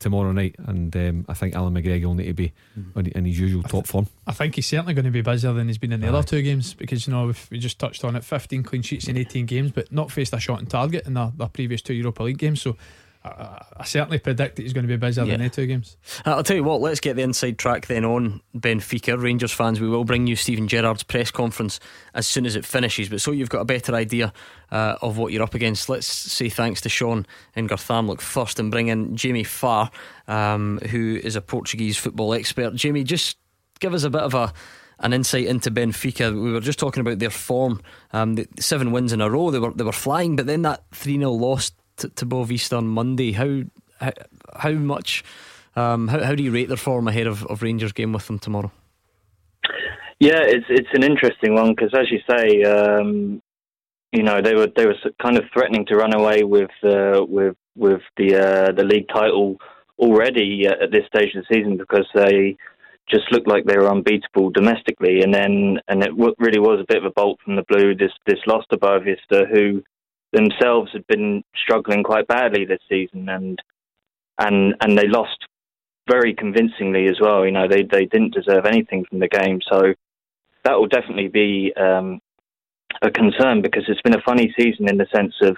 [0.00, 0.56] tomorrow night.
[0.58, 2.52] And um, I think Allan McGregor will need to be
[2.96, 4.08] in, in his usual top form.
[4.26, 6.10] I think he's certainly going to be busier than he's been in the Aye.
[6.10, 9.16] other two games because you know we just touched on it, 15 clean sheets in
[9.16, 12.24] 18 games, but not faced a shot on target in the, the previous two Europa
[12.24, 12.60] League games.
[12.60, 12.76] So
[13.22, 15.32] I, I certainly predict that he's going to be busier Yeah.
[15.36, 15.96] than the two games.
[16.24, 19.20] I'll tell you what, let's get the inside track then on Benfica.
[19.20, 21.80] Rangers fans, we will bring you Steven Gerrard's press conference
[22.14, 23.08] as soon as it finishes.
[23.10, 24.32] But so you've got a better idea
[24.70, 28.70] uh, of what you're up against, let's say thanks to Sean in Garthamlock first and
[28.70, 29.90] bring in Jamie Farr,
[30.26, 32.74] um, who is a Portuguese football expert.
[32.74, 33.36] Jamie, just
[33.80, 34.52] give us a bit of a
[35.02, 36.30] an insight into Benfica.
[36.30, 37.80] We were just talking about their form.
[38.12, 40.84] Um, the seven wins in a row, they were they were flying, but then that
[40.92, 43.32] three 0 loss to, to on Monday.
[43.32, 43.62] How
[44.00, 44.12] how,
[44.56, 45.24] how much?
[45.76, 48.38] Um, how, how do you rate their form ahead of, of Rangers game with them
[48.38, 48.72] tomorrow?
[50.18, 53.40] Yeah, it's it's an interesting one because, as you say, um,
[54.12, 57.56] you know they were they were kind of threatening to run away with uh, with
[57.76, 59.56] with the uh, the league title
[59.98, 62.56] already at this stage of the season because they
[63.08, 66.98] just looked like they were unbeatable domestically, and then and it really was a bit
[66.98, 67.94] of a bolt from the blue.
[67.94, 69.82] This this loss to Boavista, who
[70.32, 73.58] themselves had been struggling quite badly this season, and
[74.38, 75.46] and and they lost
[76.08, 77.44] very convincingly as well.
[77.44, 79.94] You know, they they didn't deserve anything from the game, so
[80.64, 82.20] that will definitely be um,
[83.02, 85.56] a concern because it's been a funny season in the sense of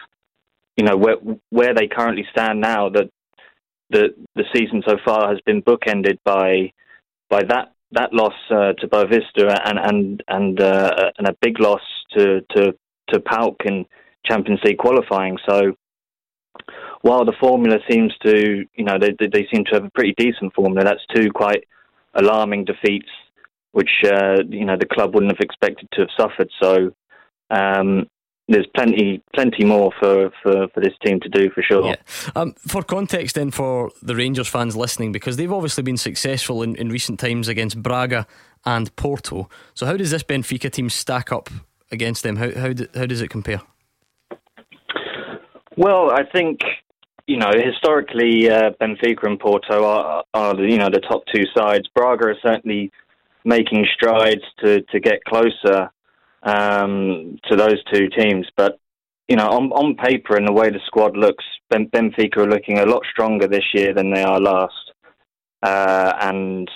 [0.76, 1.16] you know where
[1.50, 2.88] where they currently stand now.
[2.88, 3.10] That
[3.90, 6.72] the the season so far has been bookended by
[7.28, 11.82] by that that loss uh, to Boavista and and and uh, and a big loss
[12.16, 12.74] to to
[13.08, 13.86] to PAOK in
[14.24, 15.38] Champions League qualifying.
[15.48, 15.74] So
[17.02, 20.54] while the formula seems to, you know, they they seem to have a pretty decent
[20.54, 20.84] formula.
[20.84, 21.64] That's two quite
[22.14, 23.08] alarming defeats,
[23.72, 26.50] which uh, you know the club wouldn't have expected to have suffered.
[26.62, 26.92] So
[27.50, 28.06] um,
[28.48, 31.86] there's plenty plenty more for, for, for this team to do for sure.
[31.86, 31.96] Yeah.
[32.36, 36.76] Um, for context, then, for the Rangers fans listening, because they've obviously been successful in,
[36.76, 38.26] in recent times against Braga
[38.64, 39.48] and Porto.
[39.74, 41.50] So, how does this Benfica team stack up
[41.90, 42.36] against them?
[42.36, 43.60] How how, how does it compare?
[45.76, 46.60] Well, I think
[47.26, 51.88] you know historically uh, Benfica and Porto are, are you know the top two sides.
[51.94, 52.90] Braga are certainly
[53.44, 55.90] making strides to to get closer
[56.42, 58.46] um, to those two teams.
[58.56, 58.78] But
[59.28, 62.78] you know, on, on paper and the way the squad looks, ben, Benfica are looking
[62.78, 64.92] a lot stronger this year than they are last.
[65.62, 66.70] Uh, and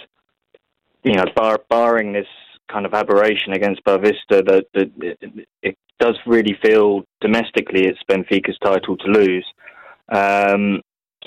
[1.02, 2.28] you know, bar, barring this
[2.70, 8.58] kind of aberration against Boavista, that, that it, it, does really feel domestically it's Benfica's
[8.62, 9.46] title to lose.
[10.12, 10.82] Um,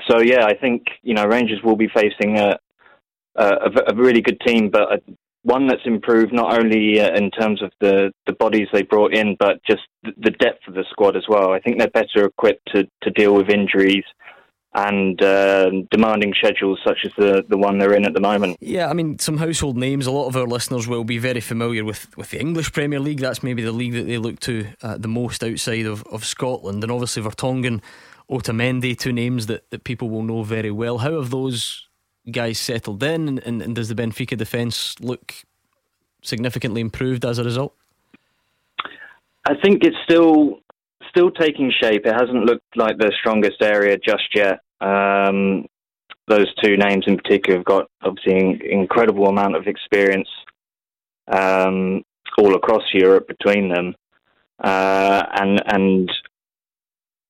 [0.08, 2.60] so yeah, I think you know Rangers will be facing a,
[3.36, 5.02] a, a really good team, but
[5.44, 9.36] one that's improved not only uh, in terms of the, the bodies they brought in,
[9.40, 11.52] but just the depth of the squad as well.
[11.52, 14.04] I think they're better equipped to, to deal with injuries
[14.76, 18.58] and uh, demanding schedules such as the, the one they're in at the moment.
[18.60, 20.06] Yeah, I mean, some household names.
[20.06, 23.20] A lot of our listeners will be very familiar with, with the English Premier League.
[23.20, 26.84] That's maybe the league that they look to uh, the most outside of, of Scotland.
[26.84, 27.82] And obviously, Vertonghen,
[28.30, 31.00] Otamendi, two names that, that people will know very well.
[31.00, 31.88] How have those
[32.32, 35.34] guys settled in, and, and, and does the Benfica defence look
[36.22, 37.74] significantly improved as a result?
[39.48, 40.60] I think it's still
[41.10, 42.06] still taking shape.
[42.06, 44.60] It hasn't looked like the strongest area just yet.
[44.82, 45.66] Um,
[46.28, 50.30] those two names in particular have got obviously an incredible amount of experience
[51.28, 52.04] um,
[52.38, 53.96] all across Europe between them,
[54.64, 56.12] uh, and and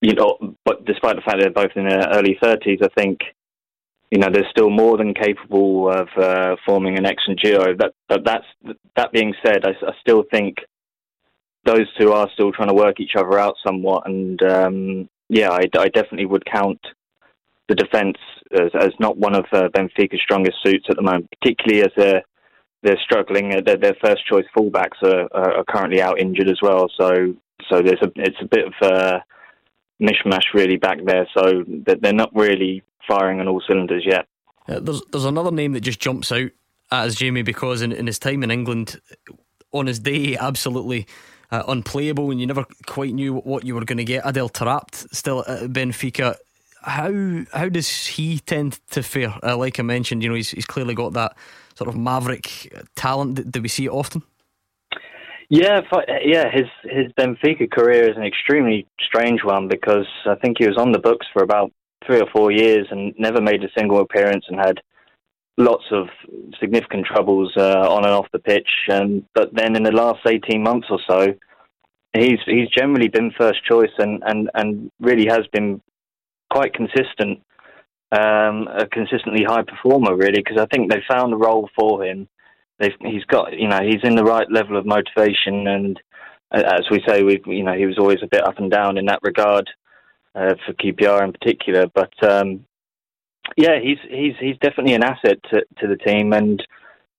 [0.01, 3.19] you know, but despite the fact that they're both in their early thirties, I think
[4.11, 7.75] you know, they're still more than capable of uh, forming an excellent duo.
[7.77, 8.45] That, but that's
[8.95, 10.57] that being said, I, I, still think
[11.65, 14.03] those two are still trying to work each other out somewhat.
[14.07, 16.79] And um, yeah, I, I, definitely would count
[17.67, 18.17] the defence
[18.51, 22.23] as, as, not one of uh, Benfica's strongest suits at the moment, particularly as they're
[22.81, 23.53] they're struggling.
[23.53, 26.89] Uh, their, their first choice fullbacks are, are, currently out injured as well.
[26.97, 27.35] So
[27.69, 29.23] so there's a it's a bit of a
[30.01, 31.27] mishmash really back there.
[31.37, 34.27] So they're not really firing on all cylinders yet.
[34.67, 36.49] Uh, there's there's another name that just jumps out
[36.91, 38.99] as Jamie because in, in his time in England,
[39.71, 41.05] on his day, absolutely
[41.51, 44.23] uh, unplayable, and you never quite knew what you were going to get.
[44.25, 46.35] Adel Taarabt still at Benfica.
[46.81, 49.33] How how does he tend to fare?
[49.43, 51.35] Uh, like I mentioned, you know, he's he's clearly got that
[51.75, 53.51] sort of maverick talent.
[53.51, 54.23] Do we see it often?
[55.49, 55.81] Yeah,
[56.23, 56.49] yeah.
[56.51, 60.91] His his Benfica career is an extremely strange one because I think he was on
[60.91, 61.71] the books for about
[62.05, 64.79] three or four years and never made a single appearance and had
[65.59, 66.07] lots of
[66.59, 68.69] significant troubles uh, on and off the pitch.
[68.87, 71.27] And but then in the last eighteen months or so,
[72.13, 75.81] he's he's generally been first choice and and and really has been
[76.49, 77.39] quite consistent,
[78.11, 82.27] um, a consistently high performer really because I think they found a role for him.
[82.79, 85.99] They've, he's got you know he's in the right level of motivation and
[86.51, 89.05] as we say we you know he was always a bit up and down in
[89.05, 89.69] that regard
[90.33, 91.85] uh, for QPR in particular.
[91.93, 92.65] But um,
[93.57, 96.61] yeah, he's he's he's definitely an asset to, to the team and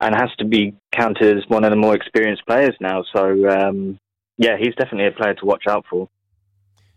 [0.00, 3.04] and has to be counted as one of the more experienced players now.
[3.14, 3.98] So um,
[4.38, 6.08] yeah, he's definitely a player to watch out for.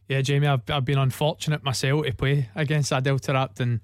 [0.08, 3.80] Yeah, Jamie, I've, I've been unfortunate myself to play against Adel Taarabt and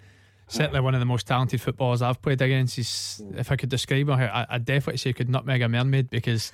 [0.47, 2.75] certainly one of the most talented footballers I've played against.
[2.75, 6.09] He's, if I could describe him, I, would definitely say he could nutmeg a mermaid
[6.09, 6.51] because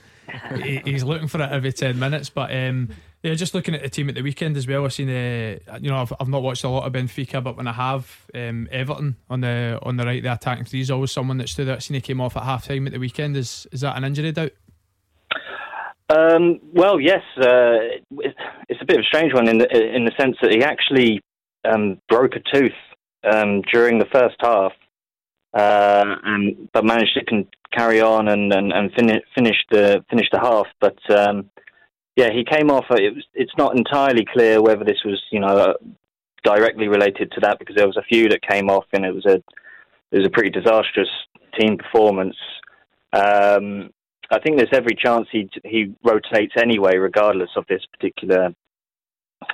[0.56, 2.30] he, he's looking for it every 10 minutes.
[2.30, 2.90] But um,
[3.26, 5.90] yeah, just looking at the team at the weekend as well, I've seen, uh, you
[5.90, 9.16] know, I've, I've not watched a lot of Benfica, but when I have, um, Everton
[9.32, 11.78] on the on the right, the attacking three is always someone that stood out.
[11.78, 13.36] I've seen he came off at half time at the weekend.
[13.36, 14.52] Is is that an injury doubt?
[16.08, 17.98] Um, well, yes, uh,
[18.70, 21.20] it's a bit of a strange one in the in the sense that he actually
[21.68, 22.74] um, broke a tooth
[23.24, 24.74] um, during the first half,
[25.56, 30.40] uh, and but managed to carry on and and, and finish finish the finish the
[30.40, 30.68] half.
[30.80, 31.50] But um,
[32.16, 32.86] yeah, he came off.
[32.90, 35.76] Uh, it was, it's not entirely clear whether this was you know
[36.44, 39.26] directly related to that because there was a few that came off, and it was
[39.26, 39.36] a
[40.12, 41.10] it was a pretty disastrous
[41.60, 42.38] team performance.
[43.12, 43.90] Um,
[44.32, 48.54] I think there's every chance he he rotates anyway, regardless of this particular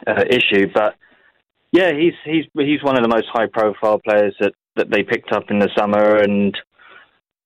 [0.07, 0.67] uh, issue.
[0.73, 0.95] But
[1.71, 5.31] yeah, he's he's he's one of the most high profile players that, that they picked
[5.31, 6.55] up in the summer, and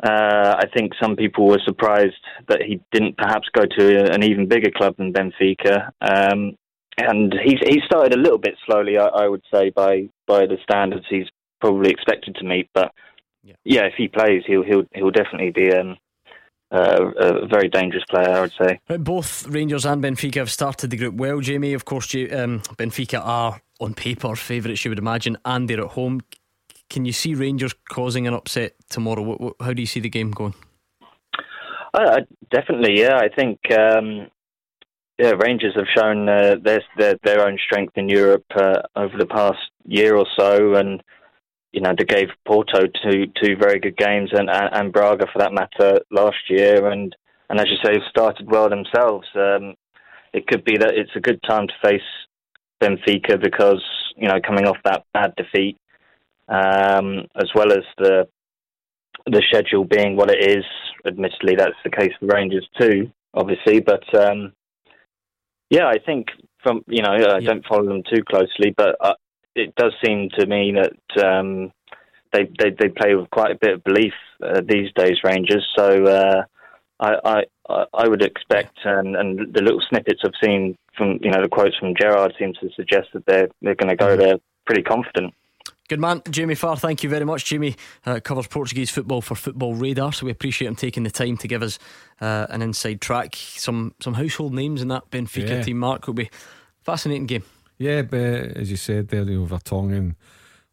[0.03, 2.13] uh, I think some people were surprised
[2.47, 5.89] that he didn't perhaps go to an even bigger club than Benfica.
[6.01, 6.57] Um,
[6.97, 10.57] and he's he started a little bit slowly, I, I, would say, by by the
[10.63, 11.27] standards he's
[11.59, 12.69] probably expected to meet.
[12.73, 12.93] But
[13.43, 15.97] yeah, yeah if he plays, he'll he'll he'll definitely be um,
[16.71, 18.79] uh, a very dangerous player, I would say.
[18.97, 21.73] Both Rangers and Benfica have started the group well, Jamie.
[21.73, 26.21] Of course, um, Benfica are on paper favourites, you would imagine, and they're at home.
[26.89, 29.55] Can you see Rangers causing an upset tomorrow?
[29.59, 30.53] How do you see the game going?
[31.93, 32.21] Uh,
[32.51, 33.17] definitely, yeah.
[33.17, 34.27] I think um,
[35.17, 39.25] yeah, Rangers have shown uh, their, their, their own strength in Europe uh, over the
[39.25, 41.01] past year or so, and
[41.71, 45.53] you know, they gave Porto two two very good games, and, and, Braga for that
[45.53, 47.13] matter last year, and
[47.49, 49.27] and as you say, started well themselves.
[49.35, 49.75] Um,
[50.33, 52.01] it could be that it's a good time to face
[52.81, 53.83] Benfica because
[54.15, 55.77] you know coming off that bad defeat,
[56.47, 58.27] um, as well as the
[59.27, 60.65] the schedule being what it is.
[61.05, 64.53] Admittedly, that's the case for Rangers too, obviously, but um,
[65.69, 66.27] yeah, I think
[66.63, 67.49] from you know I yeah.
[67.49, 69.13] don't follow them too closely, but uh,
[69.55, 71.71] it does seem to me that um,
[72.33, 75.65] they, they, they play with quite a bit of belief uh, these days, Rangers.
[75.77, 76.43] So uh,
[76.99, 81.41] I, I I would expect, and, and the little snippets I've seen from you know
[81.41, 84.19] the quotes from Gerrard seem to suggest that they're they're going to go mm-hmm.
[84.19, 85.33] there pretty confident.
[85.87, 86.77] Good man, Jamie Farr.
[86.77, 87.45] Thank you very much.
[87.45, 87.75] Jamie
[88.07, 91.47] uh, covers Portuguese football for Football Radar, so we appreciate him taking the time to
[91.47, 91.77] give us
[92.19, 93.35] uh, an inside track.
[93.35, 95.61] Some some household names in that Benfica yeah.
[95.61, 95.77] team.
[95.77, 96.31] Mark will be
[96.81, 97.43] fascinating game.
[97.77, 100.15] Yeah, but as you said there, you know, Vertonghen,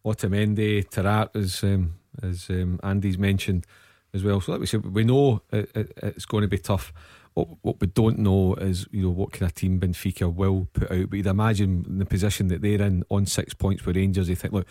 [0.03, 3.67] Otamendi, Taarabt, as um, as um, Andy's mentioned
[4.15, 4.41] as well.
[4.41, 6.91] So like we said, we know it, it, it's going to be tough.
[7.35, 10.91] What, what we don't know is you know what kind of team Benfica will put
[10.91, 11.11] out.
[11.11, 14.29] But you'd imagine the position that they're in on six points with Rangers.
[14.29, 14.67] They think, look,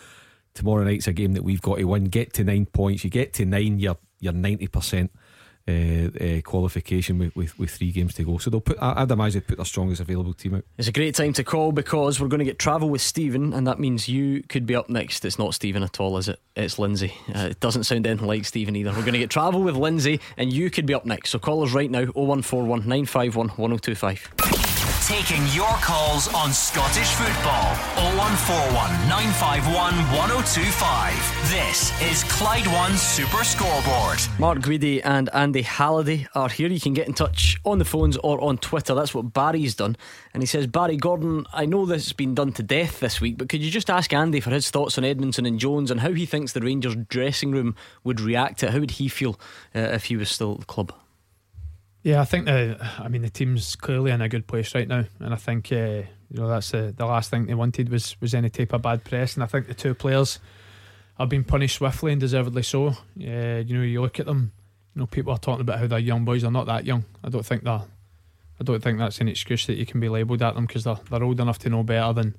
[0.54, 2.04] tomorrow night's a game that we've got to win.
[2.04, 3.04] Get to nine points.
[3.04, 5.10] You get to nine, you're you're ninety percent
[5.68, 8.38] uh, uh, qualification with, with, with, three games to go.
[8.38, 10.64] So they'll put, I'd imagine put their strongest available team out.
[10.76, 13.66] It's a great time to call because we're going to get travel with Stephen, and
[13.66, 15.24] that means you could be up next.
[15.24, 16.40] It's not Stephen at all, is it?
[16.56, 17.14] It's Lindsay.
[17.34, 18.90] Uh, it doesn't sound anything like Stephen either.
[18.90, 21.30] We're going to get travel with Lindsay, and you could be up next.
[21.30, 24.61] So call us right now 0141 951 1025.
[25.12, 27.74] Taking your calls on Scottish football.
[28.16, 31.50] 0141 951 1025.
[31.50, 34.20] This is Clyde One Super Scoreboard.
[34.38, 36.68] Mark Guidi and Andy Halliday are here.
[36.68, 38.94] You can get in touch on the phones or on Twitter.
[38.94, 39.98] That's what Barry's done.
[40.32, 43.36] And he says, Barry Gordon, I know this has been done to death this week,
[43.36, 46.12] but could you just ask Andy for his thoughts on Edmundson and Jones and how
[46.12, 48.72] he thinks the Rangers dressing room would react to it?
[48.72, 49.38] How would he feel
[49.74, 50.94] uh, if he was still at the club?
[52.02, 55.04] Yeah, I think the, I mean the team's clearly in a good place right now,
[55.20, 58.34] and I think uh, you know that's the, the last thing they wanted was was
[58.34, 60.40] any type of bad press, and I think the two players
[61.18, 62.88] have been punished swiftly and deservedly so.
[62.88, 64.50] Uh, you know, you look at them,
[64.94, 66.42] you know, people are talking about how they're young boys.
[66.42, 67.04] They're not that young.
[67.22, 67.82] I don't think that.
[68.60, 70.98] I don't think that's an excuse that you can be labelled at them because they're
[71.08, 72.36] they're old enough to know better than,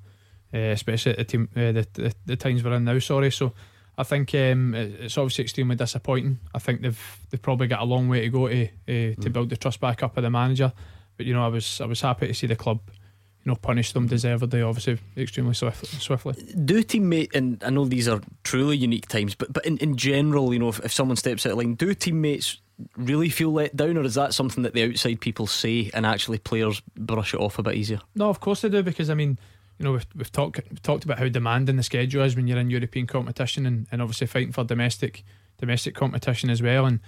[0.52, 2.98] uh, especially the team uh, the, the the times we're in now.
[2.98, 3.54] Sorry, so
[3.96, 6.38] I think um, it's obviously extremely disappointing.
[6.54, 9.32] I think they've they've probably got a long way to go to uh, to mm.
[9.32, 10.72] build the trust back up of the manager.
[11.16, 13.92] But you know, I was I was happy to see the club, you know, punish
[13.92, 14.62] them deservedly.
[14.62, 16.34] Obviously, extremely swift, swiftly.
[16.64, 20.52] Do teammate and I know these are truly unique times, but but in, in general,
[20.52, 22.58] you know, if, if someone steps out of line, do teammates
[22.96, 26.38] really feel let down, or is that something that the outside people say and actually
[26.38, 28.00] players brush it off a bit easier?
[28.16, 29.38] No, of course they do because I mean
[29.78, 32.58] you know, we've, we've talked we've talked about how demanding the schedule is when you're
[32.58, 35.24] in European competition and, and obviously fighting for domestic
[35.58, 36.86] domestic competition as well.
[36.86, 37.00] And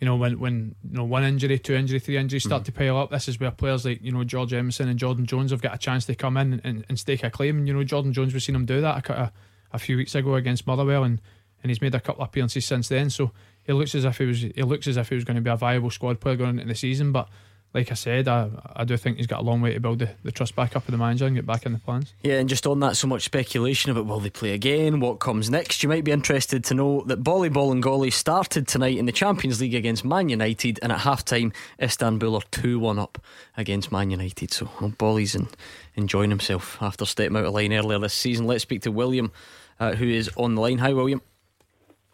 [0.00, 2.66] you know, when when you know one injury, two injury, three injuries start mm.
[2.66, 5.50] to pile up, this is where players like you know George Edmundson and Jordan Jones
[5.50, 7.58] have got a chance to come in and, and stake a claim.
[7.58, 9.32] And you know, Jordan Jones, we've seen him do that a, a,
[9.72, 11.20] a few weeks ago against Motherwell, and
[11.62, 13.10] and he's made a couple of appearances since then.
[13.10, 13.32] So
[13.64, 15.50] he looks as if he was he looks as if he was going to be
[15.50, 17.28] a viable squad player going into the season, but
[17.72, 20.10] like I said, I, I do think he's got a long way to build the,
[20.24, 22.14] the trust back up of the manager and get back in the plans.
[22.22, 25.48] Yeah, and just on that, so much speculation about will they play again, what comes
[25.48, 25.82] next.
[25.82, 29.76] You might be interested to know that Boli Bolingoli started tonight in the Champions League
[29.76, 33.22] against Man United, and at half time, Istanbul are 2 1 up
[33.56, 34.52] against Man United.
[34.52, 35.46] So well, Boli's in,
[35.94, 38.46] enjoying himself after stepping out of line earlier this season.
[38.46, 39.30] Let's speak to William,
[39.78, 40.78] uh, who is on the line.
[40.78, 41.22] Hi, William.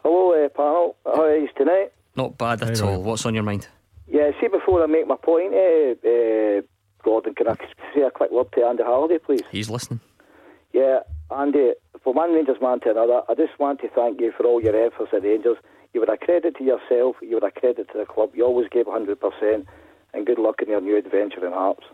[0.03, 0.97] Hello, uh, panel.
[1.07, 1.93] How are you tonight?
[2.15, 3.03] Not bad at all.
[3.03, 3.69] What's on your mind?
[4.09, 6.63] Yeah, see, before I make my point, uh, uh,
[7.03, 7.57] Gordon, can I
[7.95, 9.43] say a quick word to Andy Halliday, please?
[9.51, 10.01] He's listening.
[10.73, 11.01] Yeah,
[11.37, 14.63] Andy, from one Rangers man to another, I just want to thank you for all
[14.63, 15.57] your efforts at Rangers.
[15.93, 18.31] You were a credit to yourself, you were a credit to the club.
[18.35, 19.67] You always gave 100%,
[20.15, 21.85] and good luck in your new adventure in Hearts.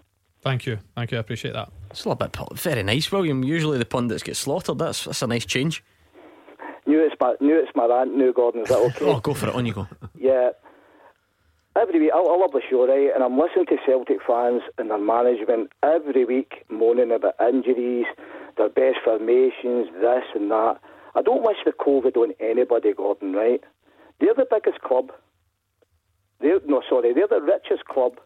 [0.43, 1.71] Thank you, thank you, I appreciate that.
[1.91, 3.45] It's a little bit very nice, William.
[3.45, 4.79] Usually the pundits get slaughtered.
[4.79, 5.85] That's that's a nice change.
[6.85, 8.17] New it's my new it's my rant.
[8.17, 9.05] New Gordon, is that okay?
[9.09, 9.55] oh, go for it.
[9.55, 9.87] On you go.
[10.19, 10.51] Yeah,
[11.77, 13.11] every week, I, I love the show, right?
[13.15, 18.07] And I'm listening to Celtic fans and their management every week moaning about injuries,
[18.57, 20.77] their best formations, this and that.
[21.15, 23.63] I don't wish the COVID on anybody, Gordon, right?
[24.21, 25.13] They're the biggest club.
[26.41, 28.19] They're, no, sorry, they're the richest club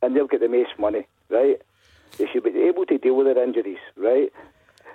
[0.00, 1.60] and they'll get the most money, right?
[2.18, 4.32] They should be able to deal with their injuries, right?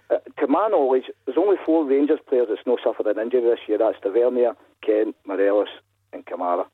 [0.09, 3.59] Uh, to my knowledge, there's only four Rangers players that's not suffered an injury this
[3.67, 3.77] year.
[3.77, 5.67] That's Tavernier, Kent, Morelos,
[6.13, 6.65] and Kamara.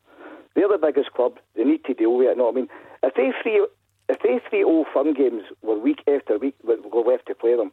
[0.55, 1.39] They're the biggest club.
[1.55, 2.37] They need to deal with it.
[2.37, 2.67] No, I mean,
[3.01, 3.65] if they three,
[4.09, 7.55] if they three old firm games were week after week, we go left to play
[7.55, 7.71] them,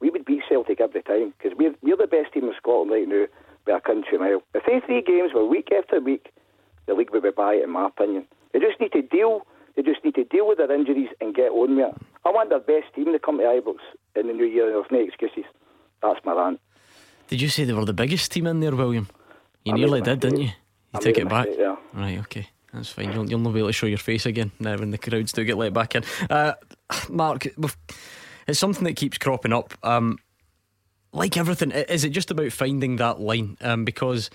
[0.00, 3.08] we would beat Celtic every time because we're we're the best team in Scotland right
[3.08, 3.26] now
[3.66, 4.42] by a country mile.
[4.54, 6.32] If they three games were week after week,
[6.86, 8.26] the league would be by it, in my opinion.
[8.52, 9.46] They just need to deal.
[9.76, 12.02] They just need to deal with their injuries and get on with it.
[12.24, 13.78] I want their best team to come to Ibrox
[14.16, 14.70] in the new year.
[14.70, 15.44] There's no excuses.
[16.02, 16.60] That's my rant.
[17.28, 19.08] Did you say they were the biggest team in there, William?
[19.64, 20.50] You I nearly did, didn't you?
[20.94, 21.48] You take it back.
[21.58, 21.76] yeah.
[21.92, 22.48] Right, okay.
[22.72, 23.12] That's fine.
[23.12, 25.44] You'll, you'll not be able to show your face again now when the crowds do
[25.44, 26.04] get let back in.
[26.28, 26.52] Uh,
[27.08, 27.46] Mark,
[28.46, 29.74] it's something that keeps cropping up.
[29.82, 30.18] Um,
[31.12, 33.56] like everything, is it just about finding that line?
[33.62, 34.28] Um, because,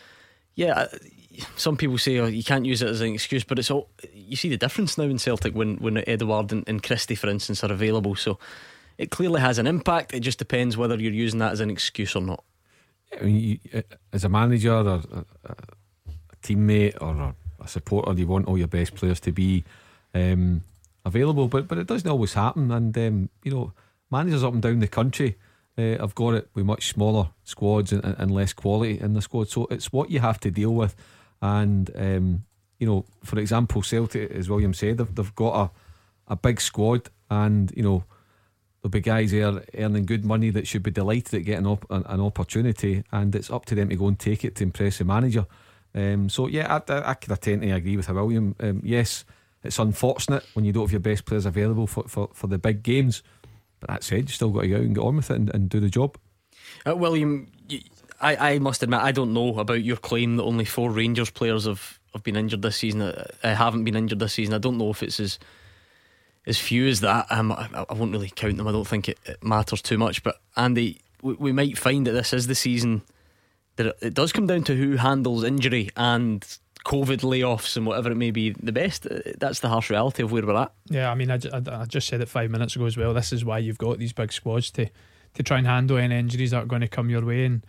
[0.55, 0.87] yeah, uh,
[1.55, 4.35] some people say oh, you can't use it as an excuse, but it's all you
[4.35, 7.71] see the difference now in Celtic when when Edouard and, and Christie, for instance, are
[7.71, 8.15] available.
[8.15, 8.39] So
[8.97, 10.13] it clearly has an impact.
[10.13, 12.43] It just depends whether you're using that as an excuse or not.
[13.19, 13.81] I mean, you, uh,
[14.11, 15.55] as a manager or a, a
[16.43, 19.63] teammate or a supporter, you want all your best players to be
[20.13, 20.61] um,
[21.05, 22.71] available, but but it doesn't always happen.
[22.71, 23.73] And um, you know,
[24.11, 25.37] managers up and down the country
[25.77, 29.49] uh, have got it with much smaller squads and, and, less quality in the squad.
[29.49, 30.95] So it's what you have to deal with.
[31.41, 32.45] And um,
[32.79, 35.71] you know, for example, Celtic, as William said, they've, they've got a
[36.33, 38.03] a big squad, and you know.
[38.81, 42.03] There'll be guys there earning good money that should be delighted at getting op- an,
[42.05, 45.05] an opportunity, and it's up to them to go and take it to impress the
[45.05, 45.45] manager.
[45.95, 48.55] Um, so yeah, I, I, I could tend to agree with William.
[48.59, 49.25] Um, yes,
[49.63, 52.83] it's unfortunate when you don't have your best players available for, for, for the big
[52.83, 53.23] games.
[53.79, 55.53] But that said, you still got to go out and get on with it and,
[55.53, 56.17] and do the job.
[56.87, 57.51] Uh, William,
[58.19, 61.65] I, I must admit, I don't know about your claim that only four Rangers players
[61.65, 63.01] have, have been injured this season.
[63.01, 64.53] I uh, haven't been injured this season.
[64.53, 65.39] I don't know if it's as
[66.45, 67.25] as few as that.
[67.29, 68.67] Um, I, I won't really count them.
[68.67, 70.23] I don't think it, it matters too much.
[70.23, 73.01] But Andy, we, we might find that this is the season
[73.77, 76.45] it does come down to who handles injury and
[76.85, 79.07] COVID layoffs and whatever it may be the best.
[79.07, 80.71] Uh, that's the harsh reality of where we're at.
[80.89, 83.13] Yeah, I mean, I, I, I, just said it five minutes ago as well.
[83.13, 84.89] This is why you've got these big squads to
[85.35, 87.45] to try and handle any injuries that are going to come your way.
[87.45, 87.65] And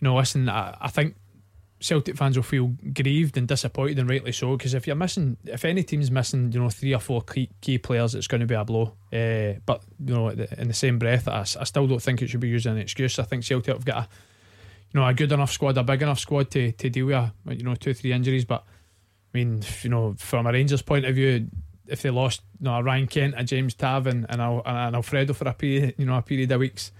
[0.00, 1.16] you know, listen, I, I think
[1.80, 4.56] Celtic fans will feel grieved and disappointed, and rightly so.
[4.56, 7.78] Because if you're missing, if any team's missing, you know, three or four key, key
[7.78, 8.92] players, it's going to be a blow.
[9.12, 12.40] Uh, but you know, in the same breath, I, I still don't think it should
[12.40, 13.18] be used as an excuse.
[13.18, 14.08] I think Celtic have got a
[15.00, 17.74] know, a good enough squad, a big enough squad to, to deal with, you know,
[17.74, 18.44] two, three injuries.
[18.44, 18.64] But
[19.34, 21.48] I mean, you know, from a Rangers point of view,
[21.86, 25.32] if they lost, you know, a Ryan Kent, a James Tav, and, and, and Alfredo
[25.34, 26.92] for a period, you know, a period of weeks,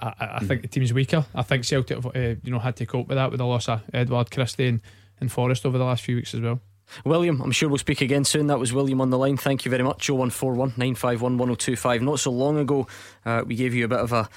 [0.00, 1.24] I, I think the team's weaker.
[1.34, 3.82] I think Celtic, uh, you know, had to cope with that with the loss of
[3.92, 4.80] Edouard Christie and,
[5.20, 6.60] and Forrest over the last few weeks as well.
[7.04, 8.46] William, I'm sure we'll speak again soon.
[8.46, 9.36] That was William on the line.
[9.36, 10.08] Thank you very much.
[10.08, 12.02] 0141 951 1025.
[12.02, 12.86] Not so long ago,
[13.26, 14.28] uh, we gave you a bit of a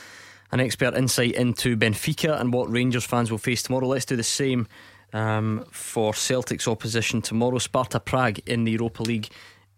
[0.51, 3.87] an expert insight into Benfica and what Rangers fans will face tomorrow.
[3.87, 4.67] Let's do the same
[5.13, 7.57] um, for Celtic's opposition tomorrow.
[7.57, 9.29] Sparta Prague in the Europa League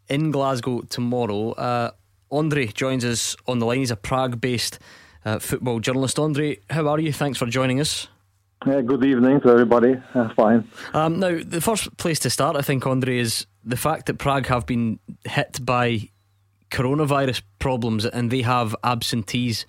[0.10, 1.52] in Glasgow tomorrow.
[1.52, 1.92] Uh,
[2.32, 3.80] Andre joins us on the line.
[3.80, 4.80] He's a Prague based
[5.26, 6.20] uh, football journalist.
[6.20, 7.14] Andre, how are you?
[7.14, 8.08] Thanks for joining us.
[8.66, 10.02] Yeah, good evening to everybody.
[10.14, 10.68] Uh, fine.
[10.94, 14.48] Um, now, the first place to start, I think, Andre, is the fact that Prague
[14.48, 16.10] have been hit by
[16.72, 19.66] coronavirus problems and they have absentees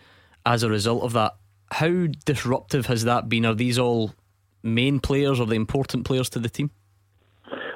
[0.46, 1.32] as a result of that.
[1.72, 3.46] How disruptive has that been?
[3.46, 4.14] Are these all
[4.62, 6.70] main players or the important players to the team?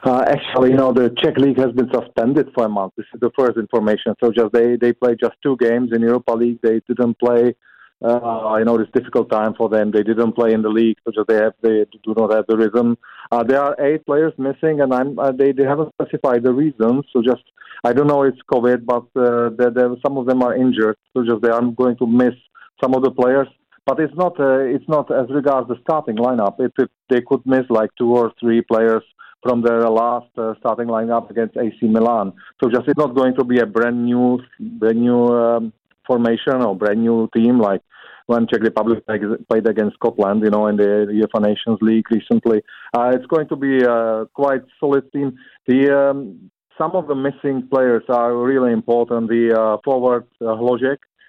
[0.04, 2.92] Uh, actually, you know, the Czech league has been suspended for a month.
[2.96, 4.14] This is the first information.
[4.22, 6.60] So just they they played just two games in Europa League.
[6.62, 7.54] They didn't play.
[8.00, 9.90] Uh, I know it's difficult time for them.
[9.90, 12.56] They didn't play in the league, so just they have they do not have the
[12.56, 12.96] rhythm.
[13.32, 17.04] Uh, there are eight players missing, and I'm uh, they they haven't specified the reasons.
[17.12, 17.42] So just
[17.82, 20.96] I don't know it's COVID, but uh, some of them are injured.
[21.12, 22.34] So just they are going to miss
[22.82, 23.48] some of the players.
[23.86, 26.60] But it's not uh, it's not as regards the starting lineup.
[26.60, 29.02] It, it, they could miss like two or three players
[29.42, 32.32] from their last uh, starting lineup against AC Milan.
[32.62, 35.72] So just it's not going to be a brand new brand new um,
[36.06, 37.82] formation or brand new team like
[38.26, 39.06] when Czech Republic
[39.48, 42.62] played against Scotland, you know, in the UEFA Nations League recently.
[42.94, 45.38] Uh, it's going to be a quite solid team.
[45.66, 49.28] The um, some of the missing players are really important.
[49.28, 50.56] The uh, forward uh,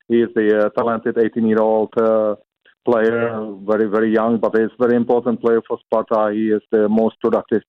[0.10, 2.36] he is the uh, talented 18-year-old uh,
[2.84, 6.34] player, very very young, but he's a very important player for Sparta.
[6.34, 7.62] He is the most productive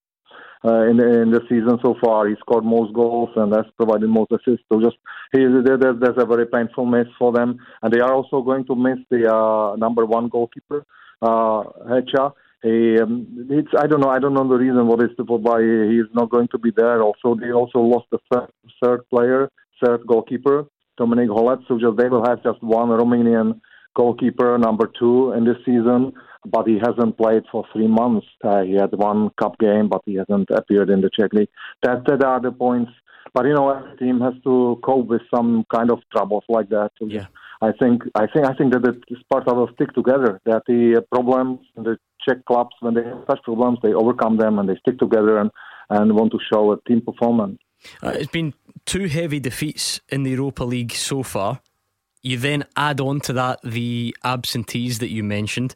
[0.65, 2.29] uh, in, the, in the season so far.
[2.29, 4.65] He scored most goals and has provided most assists.
[4.71, 4.97] So just
[5.33, 8.75] he, there, there's a very painful miss for them, and they are also going to
[8.75, 10.85] miss the uh, number one goalkeeper,
[11.23, 12.33] uh, Heča.
[12.63, 15.63] He, um, it's I don't know I don't know the reason what is the why
[15.63, 17.03] he is not going to be there.
[17.03, 18.51] Also, they also lost the third,
[18.83, 19.51] third player,
[19.83, 20.67] third goalkeeper,
[21.01, 21.61] Dominik Holec.
[21.67, 23.61] So just they will have just one Romanian
[23.97, 26.13] goalkeeper, number two in this season
[26.47, 28.27] but he hasn't played for three months.
[28.43, 31.49] Uh, he had one cup game, but he hasn't appeared in the Czech league.
[31.83, 32.93] That, that are the points.
[33.35, 36.91] But you know, every team has to cope with some kind of troubles like that.
[37.01, 37.27] Yeah.
[37.63, 40.41] I think I think I think that the Sparta will stick together.
[40.47, 44.59] That the problems in the Czech clubs, when they have such problems, they overcome them
[44.59, 45.51] and they stick together and
[45.91, 47.59] and want to show a team performance.
[48.03, 48.53] Uh, it's been
[48.87, 51.61] two heavy defeats in the Europa League so far.
[52.23, 55.75] You then add on to that the absentees that you mentioned.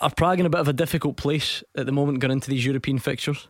[0.00, 2.64] Are Prague in a bit of a difficult place at the moment going into these
[2.64, 3.48] European fixtures?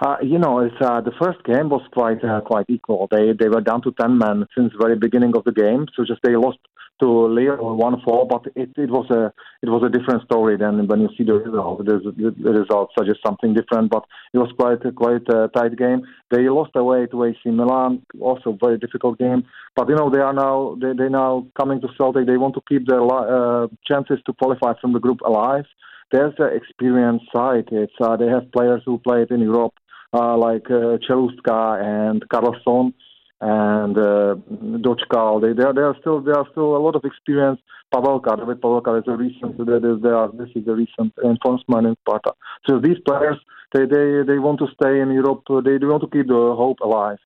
[0.00, 3.08] Uh, you know, it's, uh, the first game was quite uh, quite equal.
[3.10, 5.86] They they were down to ten men since the very beginning of the game.
[5.94, 6.58] So just they lost
[7.04, 9.22] to Lille one four, but it, it was a
[9.64, 11.84] it was a different story than when you see the result.
[11.84, 11.96] The,
[12.46, 16.00] the result suggests something different, but it was quite a, quite a tight game.
[16.30, 19.44] They lost away to AC Milan, also very difficult game.
[19.76, 22.26] But you know they are now they they now coming to Celtic.
[22.26, 25.66] They want to keep their uh, chances to qualify from the group alive.
[26.12, 27.68] There's an experienced side.
[27.72, 29.74] It's uh, they have players who played in Europe
[30.14, 32.94] uh, like uh, and Karlsson
[33.44, 34.34] and uh,
[34.80, 35.42] Dočkal.
[35.42, 37.60] They, they, are, they are still there are still a lot of experience.
[37.92, 39.58] Pavelka, David Pavelka is a recent.
[39.58, 42.32] That is, they are, this is a recent enforcement in Sparta.
[42.66, 43.36] So these players,
[43.74, 45.42] they, they, they want to stay in Europe.
[45.64, 47.18] They, they want to keep the hope alive.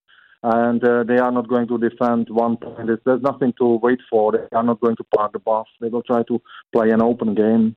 [0.43, 2.89] And uh, they are not going to defend one point.
[3.05, 4.33] There's nothing to wait for.
[4.33, 5.67] They are not going to park the bus.
[5.79, 6.41] They will try to
[6.73, 7.75] play an open game.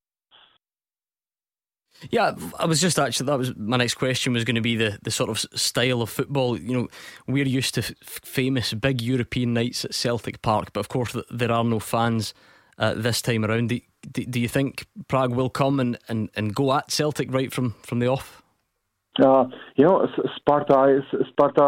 [2.11, 4.99] Yeah, I was just actually that was my next question was going to be the
[5.03, 6.59] the sort of style of football.
[6.59, 6.89] You know,
[7.27, 11.53] we're used to f- famous big European nights at Celtic Park, but of course there
[11.53, 12.35] are no fans
[12.79, 13.69] uh, this time around.
[13.69, 13.81] Do,
[14.11, 17.75] do, do, you think Prague will come and, and, and go at Celtic right from,
[17.83, 18.43] from the off?
[19.23, 19.45] Uh,
[19.77, 21.61] you know, Sparta, Sparta,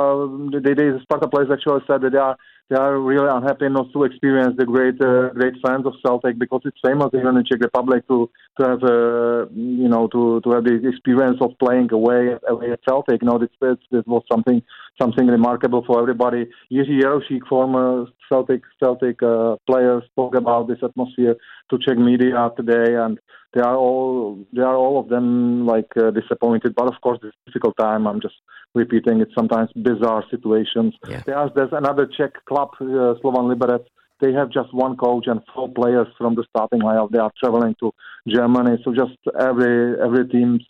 [0.51, 2.37] the, the Sparta players actually said that they are
[2.71, 6.63] they are really unhappy not to experience the great uh, great fans of Celtic because
[6.65, 10.51] it's famous here in the Czech Republic to to have uh, you know to to
[10.53, 13.21] have the experience of playing away away at Celtic.
[13.23, 14.63] You know, this this, this was something
[15.01, 16.47] something remarkable for everybody.
[16.73, 21.37] Jiří Jarošík, former Celtic Celtic uh, player, spoke about this atmosphere
[21.71, 23.19] to Czech media today, and
[23.55, 26.75] they are all they are all of them like uh, disappointed.
[26.75, 28.07] But of course, it's a difficult time.
[28.07, 28.35] I'm just
[28.75, 29.29] repeating it.
[29.35, 30.95] Sometimes bizarre situations.
[31.09, 31.23] Yeah.
[31.27, 33.85] There's there's another Czech club, uh, Slovan Liberec.
[34.21, 37.11] They have just one coach and four players from the starting lineup.
[37.11, 37.93] They are traveling to
[38.29, 40.65] Germany, so just every every team's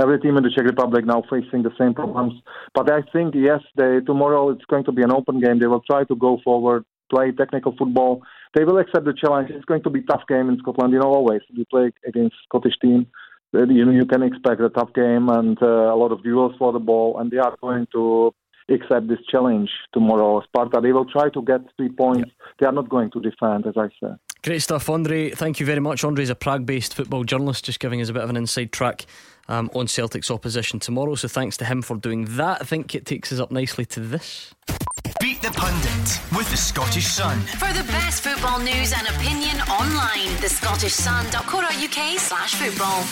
[0.00, 2.34] every team in the Czech Republic now facing the same problems.
[2.74, 5.58] But I think yes, they tomorrow it's going to be an open game.
[5.58, 8.22] They will try to go forward, play technical football.
[8.54, 9.50] They will accept the challenge.
[9.50, 10.92] It's going to be a tough game in Scotland.
[10.92, 13.06] You know, always we play against Scottish team.
[13.54, 16.54] Uh, you know, you can expect a tough game and uh, a lot of duels
[16.58, 18.34] for the ball, and they are going to
[18.68, 20.42] accept this challenge tomorrow.
[20.42, 22.28] Sparta, they will try to get three points.
[22.28, 22.46] Yeah.
[22.58, 24.16] They are not going to defend, as I said.
[24.42, 25.30] Great stuff, Andre.
[25.30, 26.04] Thank you very much.
[26.04, 28.72] Andre is a Prague based football journalist, just giving us a bit of an inside
[28.72, 29.06] track
[29.48, 31.14] um, on Celtic's opposition tomorrow.
[31.14, 32.60] So thanks to him for doing that.
[32.60, 34.54] I think it takes us up nicely to this.
[35.20, 37.40] Beat the Pundit with the Scottish Sun.
[37.40, 43.04] For the best football news and opinion online, the scottishsun.co.uk slash football.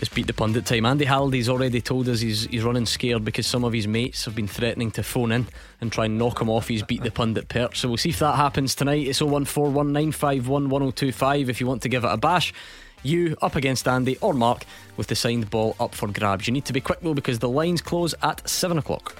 [0.00, 0.86] It's Beat the Pundit time.
[0.86, 4.34] Andy Halliday's already told us he's, he's running scared because some of his mates have
[4.34, 5.46] been threatening to phone in
[5.82, 7.78] and try and knock him off his Beat the Pundit perch.
[7.78, 9.06] So we'll see if that happens tonight.
[9.06, 12.54] It's 01419511025 if you want to give it a bash.
[13.02, 14.64] You up against Andy or Mark
[14.96, 16.46] with the signed ball up for grabs.
[16.46, 19.18] You need to be quick though because the lines close at 7 o'clock.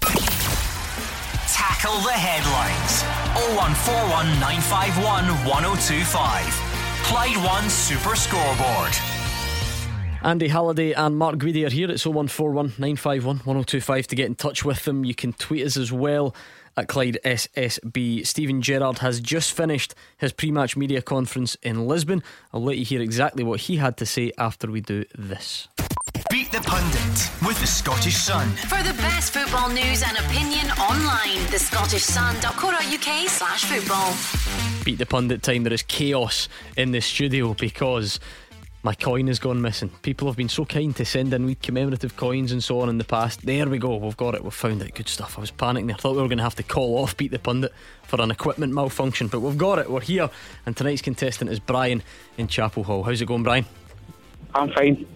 [1.49, 3.03] Tackle the headlines.
[3.57, 6.70] 0141 951 1025.
[7.05, 8.93] Clyde One Super Scoreboard.
[10.22, 11.91] Andy Halliday and Mark Guidi are here.
[11.91, 15.05] It's 0141 951 1025 to get in touch with them.
[15.05, 16.35] You can tweet us as well
[16.77, 18.27] at Clyde SSB.
[18.27, 22.23] Steven Gerrard has just finished his pre match media conference in Lisbon.
[22.53, 25.68] I'll let you hear exactly what he had to say after we do this.
[26.31, 28.49] Beat the Pundit with the Scottish Sun.
[28.51, 34.85] For the best football news and opinion online, the Scottish thescottishsun.co.uk slash football.
[34.85, 35.64] Beat the pundit time.
[35.64, 38.21] There is chaos in the studio because
[38.83, 39.91] my coin has gone missing.
[40.03, 42.99] People have been so kind to send in wee commemorative coins and so on in
[42.99, 43.45] the past.
[43.45, 43.97] There we go.
[43.97, 44.43] We've got it.
[44.43, 44.95] We've found it.
[44.95, 45.37] Good stuff.
[45.37, 45.93] I was panicking.
[45.93, 47.72] I thought we were going to have to call off Beat the Pundit
[48.05, 49.91] for an equipment malfunction, but we've got it.
[49.91, 50.31] We're here.
[50.64, 52.03] And tonight's contestant is Brian
[52.39, 53.03] in Chapel Hall.
[53.03, 53.66] How's it going, Brian?
[54.55, 54.83] I'm fine.
[54.83, 55.07] Are you,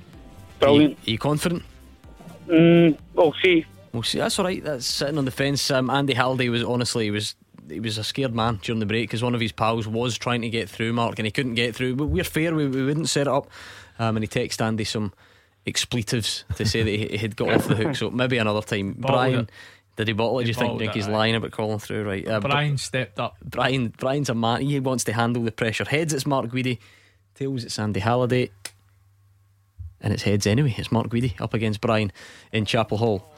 [0.60, 0.98] Brilliant.
[1.06, 1.62] are you confident?
[2.46, 3.64] Mm, we'll see.
[3.92, 4.18] We'll see.
[4.18, 4.62] That's all right.
[4.62, 5.70] That's sitting on the fence.
[5.70, 7.34] Um, Andy Halliday was honestly he was
[7.68, 10.42] he was a scared man during the break because one of his pals was trying
[10.42, 11.96] to get through Mark and he couldn't get through.
[11.96, 12.54] But we're fair.
[12.54, 13.50] We, we wouldn't set it up.
[13.98, 15.12] Um, and he texted Andy some
[15.66, 17.96] expletives to say that he, he had got off the hook.
[17.96, 18.92] So maybe another time.
[18.92, 19.40] Bottled Brian.
[19.40, 19.50] it.
[19.96, 20.44] Did he bottle it?
[20.44, 22.04] Do you think, bottled think he's lying about calling through?
[22.04, 22.26] Right.
[22.26, 23.36] Uh, but Brian stepped up.
[23.44, 24.62] Brian Brian's a man.
[24.62, 25.84] He wants to handle the pressure.
[25.84, 26.78] Heads, it's Mark Guidi.
[27.34, 28.50] Tails, it's Andy Halliday.
[30.00, 30.74] And it's heads anyway.
[30.76, 32.12] It's Mark Guidi up against Brian
[32.52, 33.32] in Chapel Hall.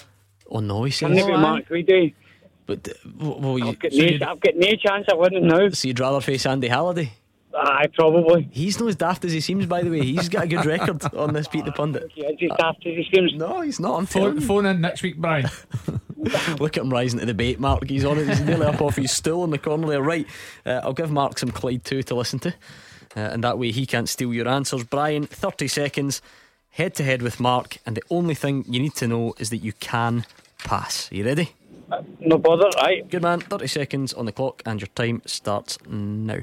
[0.49, 1.11] Oh no, he says.
[1.11, 2.15] Can it be Mark Reedy?
[2.67, 5.19] But uh, w- well, you, I've got, so no, you'd, I've got no chance of
[5.19, 5.69] winning now.
[5.71, 7.13] so you'd rather face Andy Halliday?
[7.55, 8.49] Aye, probably.
[8.53, 10.03] He's not as daft as he seems, by the way.
[10.03, 12.11] He's got a good record on this Beat the Pundit.
[12.15, 13.33] Yeah, it's just after he seems.
[13.35, 13.97] No, he's not.
[13.97, 15.49] I'm Phone, phone in next week, Brian.
[16.59, 17.89] Look at him rising to the bait, Mark.
[17.89, 18.29] He's on it.
[18.29, 20.03] He's nearly up off his stool in the corner there.
[20.03, 20.27] Right.
[20.65, 22.51] Uh, I'll give Mark some Clyde 2 to listen to.
[23.17, 24.85] Uh, and that way he can't steal your answers.
[24.85, 26.21] Brian, 30 seconds,
[26.71, 27.79] head to head with Mark.
[27.87, 30.27] And the only thing you need to know is that you can
[30.65, 31.11] pass.
[31.13, 31.51] Are you ready?
[32.21, 33.09] No bother, right?
[33.09, 36.41] Good man, 30 seconds on the clock, and your time starts now.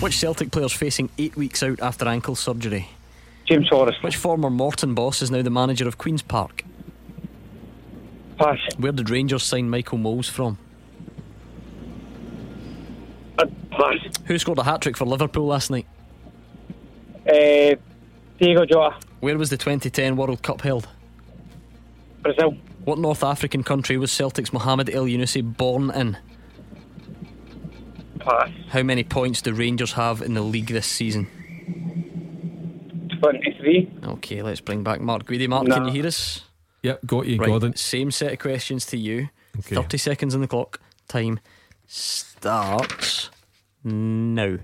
[0.00, 2.88] Which Celtic player's facing eight weeks out after ankle surgery?
[3.46, 4.02] James Forrest.
[4.02, 6.64] Which former Morton boss is now the manager of Queen's Park?
[8.38, 8.58] Pass.
[8.76, 10.58] Where did Rangers sign Michael Moles from?
[13.38, 13.96] Uh, pass.
[14.26, 15.86] Who scored a hat trick for Liverpool last night?
[17.26, 17.76] Uh,
[18.38, 18.94] Diego Jota.
[19.20, 20.88] Where was the 2010 World Cup held?
[22.22, 22.56] Brazil.
[22.84, 26.16] What North African country was Celtic's Mohamed Elyounoussi born in?
[28.18, 28.50] Pass.
[28.68, 31.28] How many points do Rangers have in the league this season?
[33.20, 33.90] 23.
[34.04, 35.48] Okay, let's bring back Mark Guidi.
[35.48, 36.42] Mark, can you hear us?
[36.82, 37.76] Yep, got you, Right, Gordon.
[37.76, 39.28] same set of questions to you.
[39.60, 39.76] Okay.
[39.76, 40.80] 30 seconds on the clock.
[41.06, 41.38] Time
[41.86, 43.30] starts
[43.84, 44.56] now.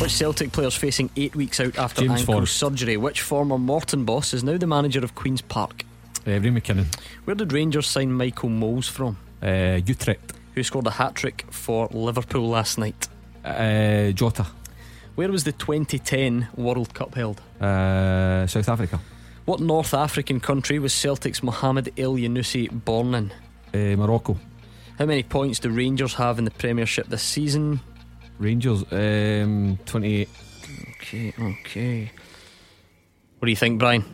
[0.00, 2.56] Which Celtic player's facing eight weeks out after James ankle Forrest.
[2.56, 2.96] surgery?
[2.96, 5.84] Which former Morton boss is now the manager of Queen's Park?
[6.26, 6.86] Uh, Ray McKinnon.
[7.24, 9.16] Where did Rangers sign Michael Moles from?
[9.42, 10.32] Uh, Utrecht.
[10.54, 13.08] Who scored a hat trick for Liverpool last night?
[13.44, 14.46] Uh, Jota.
[15.14, 17.40] Where was the 2010 World Cup held?
[17.60, 19.00] Uh, South Africa.
[19.44, 23.32] What North African country was Celtic's Mohamed Elyounoussi born in?
[23.72, 24.38] Uh, Morocco.
[24.98, 27.80] How many points do Rangers have in the Premiership this season?
[28.38, 28.84] Rangers.
[28.92, 30.28] Um, 28.
[30.90, 32.12] Okay, okay.
[33.38, 34.04] What do you think, Brian?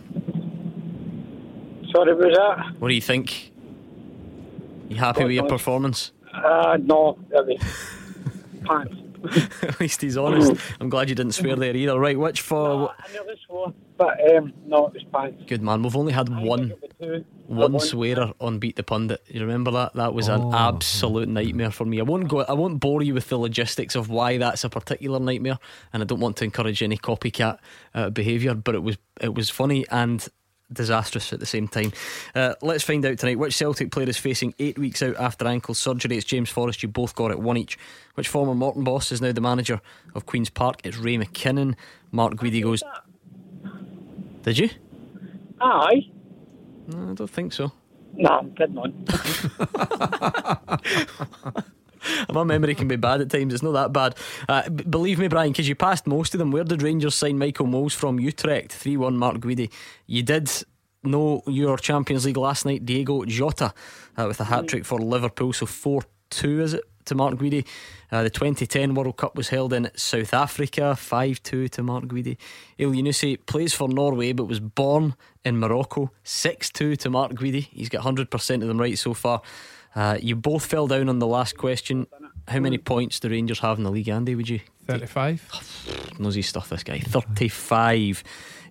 [1.92, 2.80] Sorry about that.
[2.80, 3.52] What do you think?
[4.88, 6.12] You happy with your performance?
[6.32, 7.58] Uh, no, really.
[8.64, 8.94] Pants.
[9.62, 10.52] At least he's honest.
[10.78, 11.98] I'm glad you didn't swear there either.
[11.98, 12.90] Right, which for.
[12.96, 15.42] I nearly swore, but um, no, it was pants.
[15.48, 17.24] Good man, we've only had one Two.
[17.46, 17.80] one One.
[17.80, 19.22] swearer on Beat the Pundit.
[19.26, 19.94] You remember that?
[19.94, 20.52] That was an Oh.
[20.54, 21.98] absolute nightmare for me.
[21.98, 22.40] I won't go.
[22.42, 25.58] I won't bore you with the logistics of why that's a particular nightmare,
[25.92, 27.58] and I don't want to encourage any copycat
[27.94, 28.54] uh, behaviour.
[28.54, 30.28] But it was it was funny and
[30.72, 31.92] disastrous at the same time.
[32.34, 35.74] Uh, let's find out tonight which Celtic player is facing eight weeks out after ankle
[35.74, 36.16] surgery.
[36.16, 36.82] It's James Forrest.
[36.82, 37.78] You both got it one each.
[38.14, 39.80] Which former Morton boss is now the manager
[40.14, 40.80] of Queens Park?
[40.84, 41.74] It's Ray McKinnon.
[42.10, 42.82] Mark Guidi goes.
[44.42, 44.70] Did you?
[45.60, 46.10] Aye.
[46.88, 47.72] No, I don't think so.
[48.14, 49.04] No, I'm kidding on.
[52.32, 53.54] My memory can be bad at times.
[53.54, 54.16] It's not that bad.
[54.48, 56.50] Uh, b- believe me, Brian, because you passed most of them.
[56.50, 58.18] Where did Rangers sign Michael Moles from?
[58.20, 59.70] Utrecht, 3 1 Mark Guidi.
[60.06, 60.50] You did
[61.02, 63.72] know your Champions League last night, Diego Jota,
[64.16, 65.52] uh, with a hat trick for Liverpool.
[65.52, 67.64] So 4 2, is it, to Mark Guidi?
[68.12, 72.36] Uh, the 2010 World Cup was held in South Africa, 5 2 to Mark Guidi.
[72.78, 77.68] Elyounoussi plays for Norway but was born in Morocco, 6 2 to Mark Guidi.
[77.72, 79.42] He's got 100% of them right so far.
[79.96, 82.06] Uh, you both fell down on the last question.
[82.48, 84.34] How many points do Rangers have in the league, Andy?
[84.36, 84.60] Would you?
[84.86, 86.14] 35.
[86.20, 86.68] knows his stuff.
[86.68, 88.22] This guy, thirty-five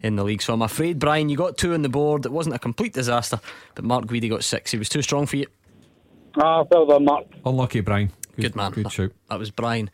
[0.03, 0.41] in the league.
[0.41, 2.26] So I'm afraid, Brian, you got two on the board.
[2.26, 3.39] It wasn't a complete disaster,
[3.73, 4.71] but Mark Guidi got six.
[4.71, 5.47] He was too strong for you.
[6.38, 7.26] Ah, well done, Mark.
[7.45, 8.11] Unlucky, Brian.
[8.39, 8.71] Good, man.
[8.71, 9.11] Good shout.
[9.30, 9.89] That was Brian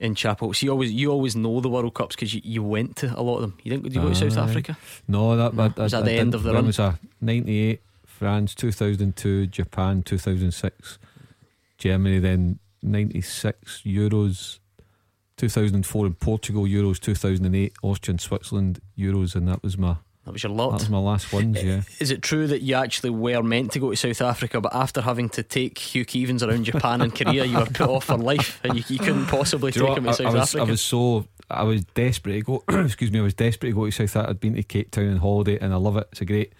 [0.00, 0.52] in Chapel.
[0.52, 3.22] So you always you always know the World Cups because you, you went to a
[3.22, 3.58] lot of them.
[3.62, 3.84] You didn't?
[3.84, 4.76] Did you go to South Africa?
[5.08, 6.66] No, that, that, Was I- that the I end of the That run?
[6.66, 7.80] was a 98,
[8.24, 10.98] France 2002, Japan 2006,
[11.76, 14.60] Germany then 96, Euros
[15.36, 20.42] 2004 in Portugal, Euros 2008, Austria and Switzerland, Euros, and that was my That was
[20.42, 20.70] your lot.
[20.70, 21.62] that was my last ones.
[21.62, 24.74] Yeah, Is it true that you actually were meant to go to South Africa, but
[24.74, 28.16] after having to take Hugh Keevins around Japan and Korea, you were put off for
[28.16, 30.42] life, and you, you couldn't possibly Do take know him to I, I South was,
[30.54, 30.62] Africa?
[30.62, 32.64] I was so I was desperate to go.
[32.86, 34.30] excuse me, I was desperate to go to South Africa.
[34.30, 36.08] I'd been to Cape Town on holiday, and I love it.
[36.12, 36.54] It's a great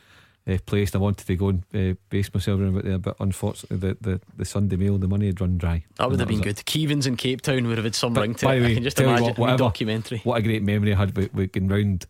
[0.46, 0.92] uh, place.
[0.92, 3.96] and I wanted to go and uh, base myself around about there, but unfortunately, the,
[4.00, 5.84] the, the Sunday mail, the money had run dry.
[5.96, 6.56] that would have been good.
[6.56, 8.60] Keevins in Cape Town would have had some But ring to by it.
[8.62, 10.18] way, I can just imagine what, a whatever- documentary.
[10.24, 12.06] What a great memory I had with, with going round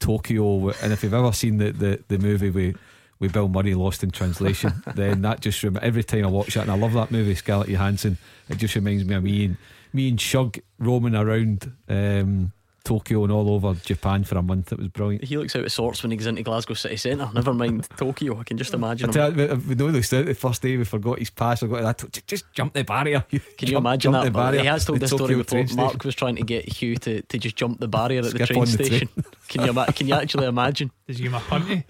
[0.00, 0.70] Tokyo.
[0.82, 2.76] And if you've ever seen the, the, the movie with,
[3.20, 6.62] with Bill Murray, Lost in Translation, then that just rem- every time I watch that,
[6.62, 8.18] and I love that movie, Scarlett Johansson,
[8.48, 9.56] it just reminds me of me and
[9.92, 12.52] me and Shug roaming around um,
[12.84, 14.70] Tokyo and all over Japan for a month.
[14.72, 15.24] It was brilliant.
[15.24, 17.30] He looks out of sorts when he goes into Glasgow city centre.
[17.34, 18.38] Never mind Tokyo.
[18.38, 19.08] I can just imagine.
[19.16, 19.38] I him.
[19.38, 21.62] you, we know this the first day we forgot his pass.
[21.62, 22.12] I got that.
[22.12, 23.24] Just, just jump the barrier.
[23.30, 24.32] Can you Jump- imagine jump that?
[24.32, 24.60] The barrier.
[24.60, 25.50] he has told The this story Tokyo before.
[25.58, 25.82] train station.
[25.82, 28.60] Mark was trying to get Hugh to, to just jump the barrier at the train
[28.60, 29.08] the station.
[29.48, 30.90] can you can you actually imagine?
[31.06, 31.84] Does you my punty?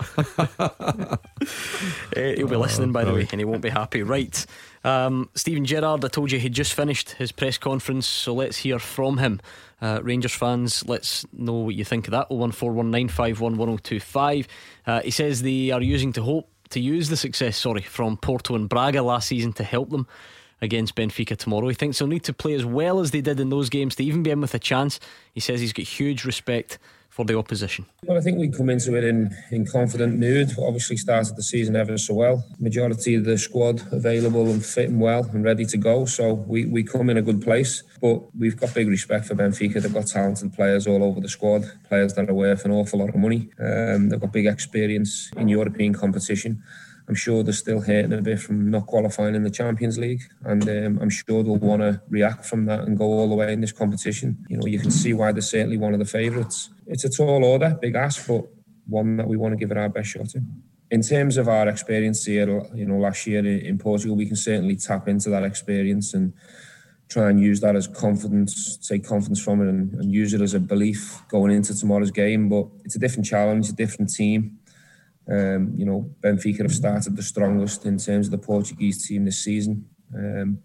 [2.16, 4.02] Eh, he'll be listening, by the way, and he won't be happy.
[4.02, 4.44] Right.
[4.84, 8.78] Um, Steven Gerrard, I told you he'd just finished his press conference, so let's hear
[8.78, 9.40] from him.
[9.80, 12.28] Uh, Rangers fans, let's know what you think of that.
[12.30, 14.46] 01419511025.
[14.86, 18.54] Uh, he says they are using to hope to use the success, sorry, from Porto
[18.54, 20.06] and Braga last season to help them
[20.60, 21.68] against Benfica tomorrow.
[21.68, 24.04] He thinks they'll need to play as well as they did in those games to
[24.04, 24.98] even be in with a chance.
[25.32, 26.78] He says he's got huge respect
[27.14, 27.86] for the opposition.
[28.02, 30.50] Well, I think we come into it in, in confident mood.
[30.58, 32.44] Obviously, started the season ever so well.
[32.58, 36.06] Majority of the squad available and fitting well and ready to go.
[36.06, 37.84] So we, we come in a good place.
[38.00, 39.80] But we've got big respect for Benfica.
[39.80, 43.10] They've got talented players all over the squad, players that are worth an awful lot
[43.10, 43.48] of money.
[43.60, 46.64] Um, they've got big experience in European competition.
[47.08, 50.66] I'm sure they're still hurting a bit from not qualifying in the Champions League, and
[50.68, 53.60] um, I'm sure they'll want to react from that and go all the way in
[53.60, 54.44] this competition.
[54.48, 56.70] You know, you can see why they're certainly one of the favourites.
[56.86, 58.46] It's a tall order, big ask, but
[58.86, 60.62] one that we want to give it our best shot in.
[60.90, 64.76] In terms of our experience here, you know, last year in Portugal, we can certainly
[64.76, 66.32] tap into that experience and
[67.08, 70.54] try and use that as confidence, take confidence from it, and, and use it as
[70.54, 72.48] a belief going into tomorrow's game.
[72.48, 74.58] But it's a different challenge, a different team.
[75.30, 79.42] Um, you know, Benfica have started the strongest in terms of the Portuguese team this
[79.42, 79.86] season.
[80.14, 80.58] Um,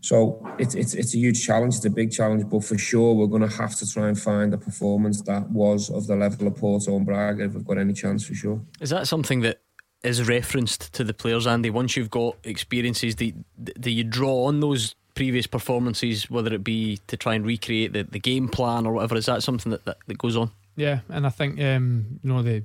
[0.00, 1.76] so it's, it's it's a huge challenge.
[1.76, 4.52] It's a big challenge, but for sure we're going to have to try and find
[4.52, 7.94] a performance that was of the level of Porto and Braga if we've got any
[7.94, 8.60] chance for sure.
[8.80, 9.62] Is that something that
[10.02, 11.70] is referenced to the players, Andy?
[11.70, 13.32] Once you've got experiences, do,
[13.80, 18.02] do you draw on those previous performances, whether it be to try and recreate the,
[18.02, 19.16] the game plan or whatever?
[19.16, 20.50] Is that something that, that, that goes on?
[20.76, 22.62] Yeah, and I think um, you know the.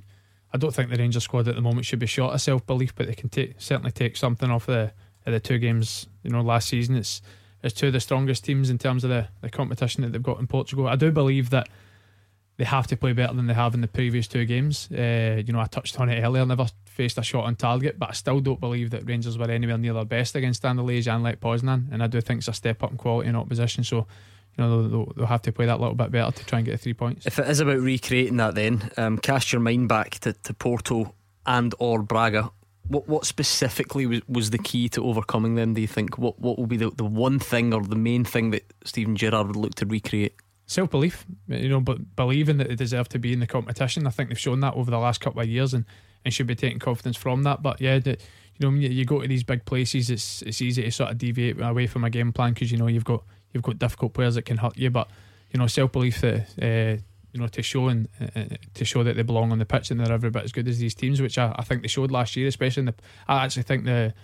[0.52, 2.94] I don't think the Rangers squad at the moment should be short of self belief,
[2.94, 4.92] but they can take certainly take something off the
[5.26, 6.06] of the two games.
[6.22, 7.22] You know, last season it's
[7.62, 10.40] it's two of the strongest teams in terms of the, the competition that they've got
[10.40, 10.88] in Portugal.
[10.88, 11.68] I do believe that
[12.56, 14.88] they have to play better than they have in the previous two games.
[14.90, 16.44] Uh, you know, I touched on it earlier.
[16.44, 19.78] Never faced a shot on target, but I still don't believe that Rangers were anywhere
[19.78, 22.82] near their best against Anderlecht and Lech Poznan, and I do think it's a step
[22.82, 23.84] up in quality in opposition.
[23.84, 24.06] So.
[24.60, 26.72] You know, they'll, they'll have to play that little bit better to try and get
[26.72, 27.26] the three points.
[27.26, 31.14] If it is about recreating that, then um, cast your mind back to, to Porto
[31.46, 32.50] and or Braga.
[32.88, 35.74] What what specifically was, was the key to overcoming them?
[35.74, 38.50] Do you think what what will be the, the one thing or the main thing
[38.50, 40.34] that Steven Gerrard would look to recreate?
[40.70, 44.06] self belief, you know, but believing that they deserve to be in the competition.
[44.06, 45.84] I think they've shown that over the last couple of years and,
[46.24, 47.60] and should be taking confidence from that.
[47.60, 48.16] But yeah, the, you
[48.60, 51.18] know, when you, you go to these big places, it's it's easy to sort of
[51.18, 54.34] deviate away from a game plan because you know you've got you've got difficult players
[54.34, 54.90] that can hurt you.
[54.90, 55.08] But
[55.52, 57.00] you know, self belief that uh,
[57.32, 60.00] you know to show and uh, to show that they belong on the pitch and
[60.00, 62.36] they're every bit as good as these teams, which I, I think they showed last
[62.36, 62.94] year, especially in the.
[63.28, 64.14] I actually think the.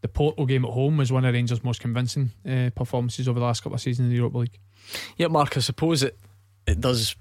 [0.00, 3.46] The Porto game at home was one of Rangers' most convincing uh, performances over the
[3.46, 4.58] last couple of seasons in the Europa League.
[5.16, 6.18] Yeah, Mark, I suppose it
[6.66, 7.16] it does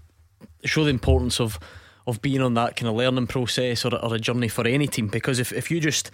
[0.66, 1.60] show the importance of
[2.06, 5.08] of being on that kind of learning process or, or a journey for any team.
[5.08, 6.12] Because if, if you just,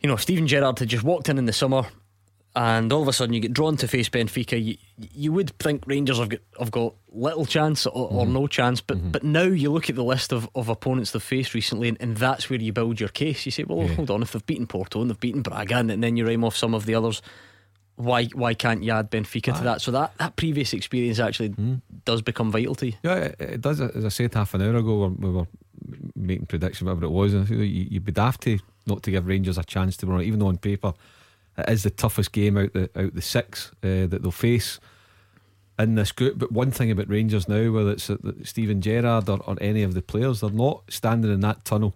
[0.00, 1.86] you know, if Steven Gerrard had just walked in in the summer
[2.54, 5.84] and all of a sudden you get drawn to face Benfica, you, you would think
[5.86, 8.80] Rangers have got, have got little chance or, or no chance.
[8.82, 11.96] But but now you look at the list of, of opponents they've faced recently, and,
[12.00, 13.46] and that's where you build your case.
[13.46, 13.94] You say, well, Yeah.
[13.94, 16.56] hold on, if they've beaten Porto and they've beaten Braga, and, then you rhyme off
[16.56, 17.22] some of the others.
[17.96, 19.80] why why can't you add Benfica to that?
[19.80, 21.74] So that, that previous experience actually Hmm.
[22.04, 22.92] does become vital to you.
[23.02, 23.80] Yeah, it, it does.
[23.80, 25.46] As I said half an hour ago, we were
[26.14, 27.32] making predictions, whatever it was.
[27.34, 29.96] And I feel like you, you'd be daft to not to give Rangers a chance
[29.98, 30.92] to run, even though on paper
[31.58, 34.80] it is the toughest game out the out the six uh, that they'll face
[35.78, 36.38] in this group.
[36.38, 39.94] But one thing about Rangers now, whether it's uh, Steven Gerrard or, or any of
[39.94, 41.94] the players, they're not standing in that tunnel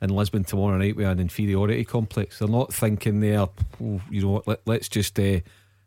[0.00, 2.38] in Lisbon tomorrow night with an inferiority complex.
[2.38, 3.48] They're not thinking there,
[3.82, 5.40] "Oh, you know, let, let's just uh,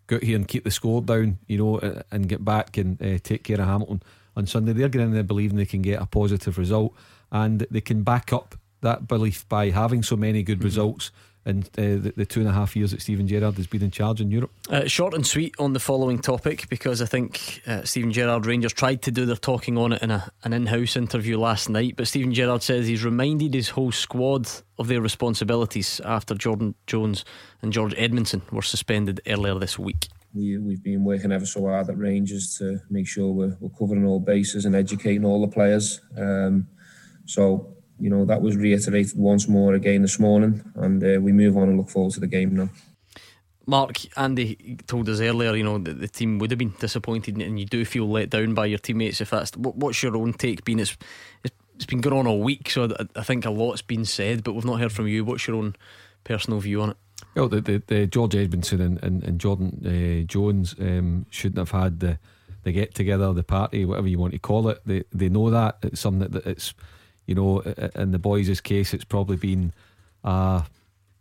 [0.08, 3.02] go out here and keep the score down, you know, uh, and get back and
[3.02, 4.04] uh, take care of Hamilton
[4.36, 4.74] on Sunday.
[4.74, 6.94] They're getting in there believing they can get a positive result
[7.32, 11.12] and they can back up that belief by having so many good results
[11.46, 13.92] in uh, the, the two and a half years that Steven Gerrard has been in
[13.92, 14.52] charge in Europe.
[14.70, 18.74] Uh, short and sweet on the following topic because I think uh, Steven Gerrard Rangers
[18.74, 21.96] tried to do their talking on it in a, an in house interview last night.
[21.96, 27.26] But Steven Gerrard says he's reminded his whole squad of their responsibilities after Jordan Jones
[27.62, 30.10] and George Edmundson were suspended earlier this week.
[30.34, 34.06] We, we've been working ever so hard at Rangers to make sure we're, we're covering
[34.06, 36.00] all bases and educating all the players.
[36.18, 36.68] Um,
[37.26, 41.56] so, you know, that was reiterated once more again this morning, and uh, we move
[41.58, 42.70] on and look forward to the game now.
[43.68, 47.60] Mark, Andy told us earlier, you know, that the team would have been disappointed, and
[47.60, 49.22] you do feel let down by your teammates.
[49.22, 50.80] If that's what, what's your own take been?
[50.80, 50.98] It's,
[51.44, 54.44] it's it's been going on all week, so I, I think a lot's been said,
[54.44, 55.26] but we've not heard from you.
[55.26, 55.76] What's your own
[56.24, 56.98] personal view on it?
[57.36, 61.72] Well, the, the, the George Edmundson and, and, and Jordan uh, Jones um, shouldn't have
[61.72, 62.20] had the
[62.64, 64.80] the get together, the party, whatever you want to call it.
[64.86, 66.76] They they know that it's something that it's
[67.32, 67.60] you know
[67.96, 69.74] in the boys' case, it's probably been
[70.24, 70.64] a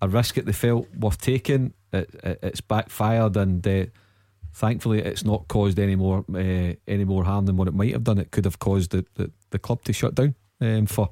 [0.00, 1.72] a risk that they felt worth taking.
[1.92, 3.86] It, it, it's backfired, and uh,
[4.52, 8.04] thankfully, it's not caused any more uh, any more harm than what it might have
[8.04, 8.18] done.
[8.18, 11.10] It could have caused the, the, the club to shut down um, for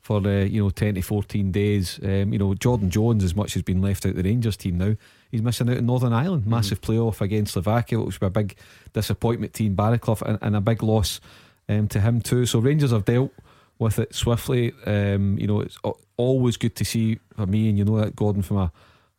[0.00, 1.98] for uh, you know 10 to 14 days.
[2.02, 4.94] Um, you know Jordan Jones, as much as been left out the Rangers team now,
[5.30, 6.46] he's missing out in Northern Ireland.
[6.46, 8.56] Massive playoff against Slovakia, which was a big
[8.92, 11.20] disappointment team, Baraclough and, and a big loss
[11.68, 12.46] um, to him too.
[12.46, 13.32] So Rangers have dealt
[13.78, 14.72] with it swiftly.
[14.86, 15.78] Um, you know it's
[16.16, 18.72] always good to see for me, and you know that Gordon from a,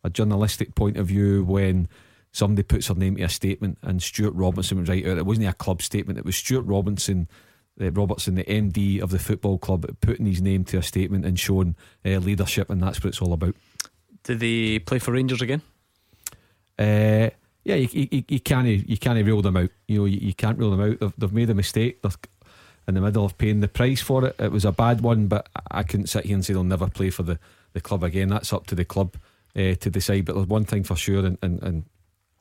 [0.04, 1.88] a journalistic point of view when.
[2.32, 5.18] Somebody puts their name to a statement, and Stewart Robinson was right out.
[5.18, 7.26] It wasn't a club statement; it was Stewart Robinson
[7.80, 11.38] uh, Robertson, the MD of the football club, putting his name to a statement and
[11.38, 13.54] showing uh, leadership, and that's what it's all about.
[14.24, 15.62] Do they play for Rangers again?
[16.78, 17.30] Uh,
[17.64, 19.70] yeah, you, you, you can't you can't rule them out.
[19.86, 21.00] You know, you, you can't rule them out.
[21.00, 22.02] They've, they've made a mistake.
[22.02, 22.12] They're
[22.90, 24.36] in the middle of paying the price for it.
[24.38, 27.10] It was a bad one, but I couldn't sit here and say they'll never play
[27.10, 27.38] for the,
[27.72, 28.28] the club again.
[28.28, 29.16] That's up to the club
[29.56, 30.26] uh, to decide.
[30.26, 31.84] But there's one thing for sure, and, and, and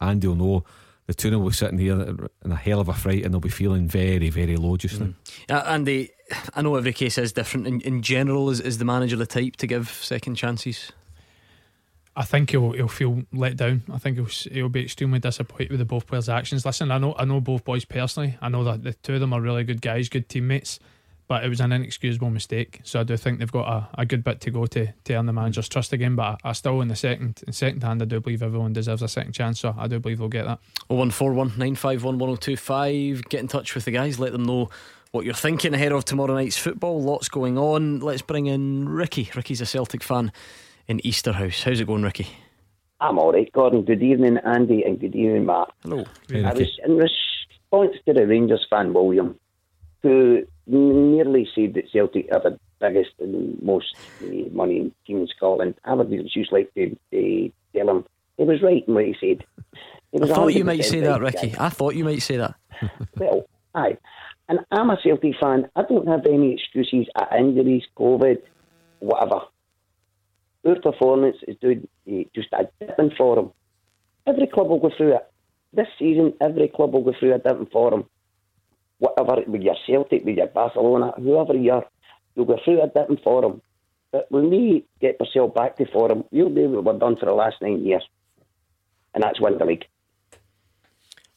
[0.01, 0.63] Andy will know.
[1.07, 1.99] The two will be sitting here
[2.45, 5.13] in a hell of a fright and they'll be feeling very, very low just now.
[5.49, 6.11] Uh, Andy,
[6.53, 7.65] I know every case is different.
[7.65, 10.91] In, in general, is, is the manager the type to give second chances?
[12.19, 13.83] I think he'll he'll feel let down.
[13.89, 16.65] I think he'll he'll be extremely disappointed with the both players' actions.
[16.65, 18.37] Listen, I know I know both boys personally.
[18.41, 20.81] I know that the two of them are really good guys, good teammates.
[21.29, 22.81] But it was an inexcusable mistake.
[22.83, 25.27] So I do think they've got a, a good bit to go to to earn
[25.27, 26.15] the manager's trust again.
[26.15, 29.01] But I, I still, in the second in second hand, I do believe everyone deserves
[29.01, 29.59] a second chance.
[29.61, 30.59] So I do believe they'll get that.
[30.87, 33.29] 0141 951 1025.
[33.29, 34.19] Get in touch with the guys.
[34.19, 34.69] Let them know
[35.11, 37.01] what you're thinking ahead of tomorrow night's football.
[37.01, 37.99] Lots going on.
[37.99, 39.29] Let's bring in Ricky.
[39.35, 40.33] Ricky's a Celtic fan
[40.89, 41.63] in Easterhouse.
[41.63, 42.27] How's it going, Ricky?
[42.99, 43.83] I'm all right, Gordon.
[43.83, 45.71] Good evening, Andy, and good evening, Mark.
[45.83, 46.03] Hello.
[46.33, 49.39] I was in response to the Rangers fan, William,
[50.01, 55.75] who nearly said that Celtic are the biggest and most uh, money team in Scotland.
[55.85, 58.05] I would just like to uh, tell him
[58.37, 59.45] he was right in what he said.
[60.11, 61.49] He I was thought you might say that, Ricky.
[61.49, 61.57] guys.
[61.59, 62.55] I thought you might say that.
[63.17, 63.97] Well, aye.
[64.47, 65.69] And I'm a Celtic fan.
[65.75, 68.37] I don't have any excuses at injuries, COVID,
[68.99, 69.41] whatever.
[70.65, 73.51] Our performance is doing eh, just a dipping for them.
[74.27, 75.31] Every club will go through it.
[75.71, 78.05] This season, every club will go through a dipping for them.
[78.97, 81.85] Whatever, with your Celtic, with your Barcelona, whoever you are,
[82.35, 83.61] you'll go through a dipping for them.
[84.11, 87.33] But when we get ourselves back to form, we'll do what we've done for the
[87.33, 88.03] last nine years.
[89.13, 89.85] And that's win the league.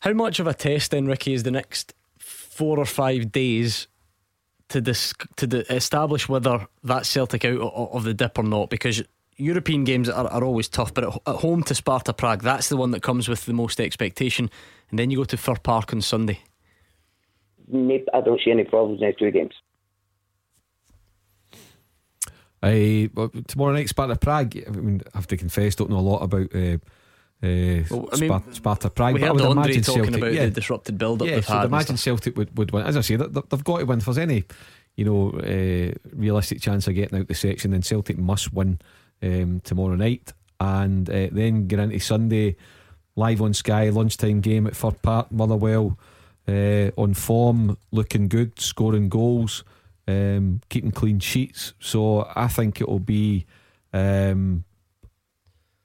[0.01, 3.87] How much of a test then, Ricky, is the next four or five days
[4.73, 8.71] to dis- to the establish whether that's Celtic out o- of the dip or not?
[8.71, 9.03] Because
[9.37, 12.77] European games are, are always tough, but at, at home to Sparta Prague, that's the
[12.77, 14.51] one that comes with the most expectation.
[14.91, 16.41] And then you go to Fir Park on Sunday.
[17.69, 19.55] Nope, I don't see any problems in the two games.
[22.63, 24.57] I well, tomorrow night Sparta Prague.
[24.67, 26.79] I mean, I have to confess, don't know a lot about uh,
[27.43, 29.15] uh, Well, I mean, Sparta, Sparta Prague.
[29.15, 31.45] we but I would Andre imagine talking Celtic, about yeah, the disrupted build-up yeah, they've
[31.45, 32.85] so had imagine Celtic would, would win.
[32.87, 33.99] As I say, they, they've got to win.
[33.99, 34.45] If there's any,
[34.97, 38.79] you know, uh, realistic chance of getting out the section, then Celtic must win
[39.23, 42.57] um, tomorrow night, and uh, then get into Sunday.
[43.17, 45.99] live on Sky, lunchtime game at Fir Park, Motherwell.
[46.49, 49.63] Uh, on form, looking good, scoring goals,
[50.09, 51.73] um, keeping clean sheets.
[51.79, 53.47] So I think it will be
[53.93, 54.65] um,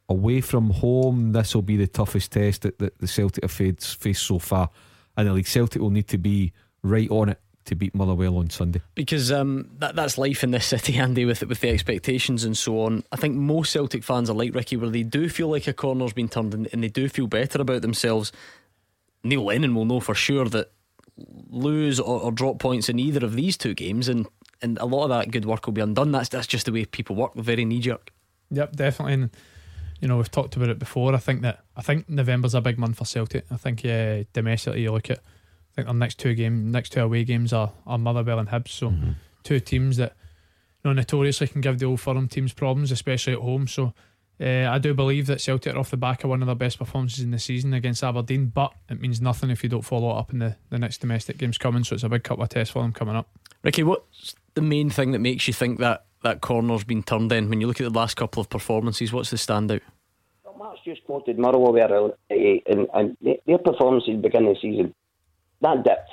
[0.09, 1.33] away from home.
[1.33, 4.69] This will be the toughest test that, that the Celtic have faced, faced so far.
[5.15, 6.53] And the league Celtic will need to be
[6.83, 8.81] right on it to beat Motherwell on Sunday.
[8.95, 12.81] Because um, that, that's life in this city, Andy, with with the expectations and so
[12.81, 13.03] on.
[13.11, 16.13] I think most Celtic fans are like Ricky, where they do feel like a corner's
[16.13, 18.31] been turned and, and they do feel better about themselves.
[19.23, 20.71] Neil Lennon will know for sure that
[21.49, 24.27] lose or, or, drop points in either of these two games, and,
[24.61, 26.11] and a lot of that good work will be undone.
[26.11, 27.33] That's that's just the way people work.
[27.35, 28.11] very knee jerk.
[28.51, 29.13] Yep, definitely.
[29.13, 29.29] And
[29.99, 31.13] you know we've talked about it before.
[31.13, 33.45] I think that I think November's a big month for Celtic.
[33.51, 37.01] I think yeah, domestically you look at I think our next two game, next two
[37.01, 38.69] away games are, are Motherwell and Hibs.
[38.69, 39.11] So mm-hmm.
[39.43, 40.13] two teams that
[40.83, 43.67] you know notoriously can give the old firm teams problems, especially at home.
[43.67, 43.93] So
[44.39, 46.77] uh, I do believe that Celtic are off the back of one of their best
[46.77, 50.19] performances in the season against Aberdeen, but it means nothing if you don't follow it
[50.19, 51.83] up in the, the next domestic games coming.
[51.83, 53.29] So it's a big couple of tests for them coming up.
[53.63, 57.47] Ricky, what's the main thing that makes you think that that corner's been turned in?
[57.47, 59.81] When you look at the last couple of performances, what's the standout?
[60.43, 61.87] Well, Mark's just quoted Motherwell eh,
[62.29, 64.95] there, and, and their performances beginning of the season
[65.61, 66.11] that dipped.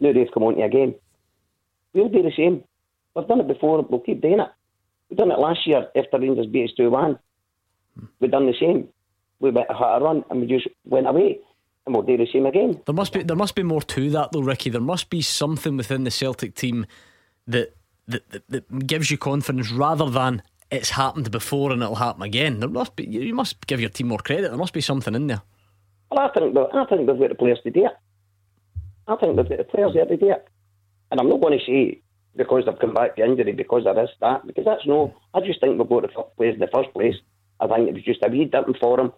[0.00, 0.94] Now they've come on to a game.
[1.92, 2.64] We'll do the same.
[3.14, 3.82] We've done it before.
[3.82, 4.48] We'll keep doing it.
[5.10, 7.18] We've done it last year after Rangers beat us 2 1.
[8.20, 8.88] We've done the same.
[9.40, 11.40] We went a run and we just went away.
[11.84, 12.80] And we'll do the same again.
[12.86, 14.70] There must be there must be more to that though, Ricky.
[14.70, 16.86] There must be something within the Celtic team
[17.46, 17.74] that
[18.08, 22.60] that, that, that gives you confidence rather than it's happened before and it'll happen again.
[22.60, 24.48] There must be you must give your team more credit.
[24.48, 25.42] There must be something in there.
[26.10, 27.92] Well, I think I think they've got the players to do it.
[29.06, 30.48] I think they've got the players there to do it.
[31.10, 32.00] And I'm not going to say
[32.36, 35.14] because they've come back to injury because of this, that, because that's no.
[35.34, 37.14] I just think we'll go to the place in the first place.
[37.60, 39.12] I think it was just a wee dipping for them.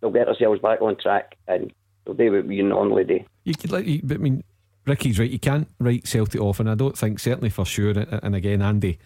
[0.00, 1.72] They'll get ourselves back on track and
[2.04, 3.20] they'll do what we normally do.
[3.44, 4.42] You could like, I mean,
[4.86, 5.30] Ricky's right.
[5.30, 7.94] You can't write Celtic off, and I don't think certainly for sure.
[8.22, 8.98] And again, Andy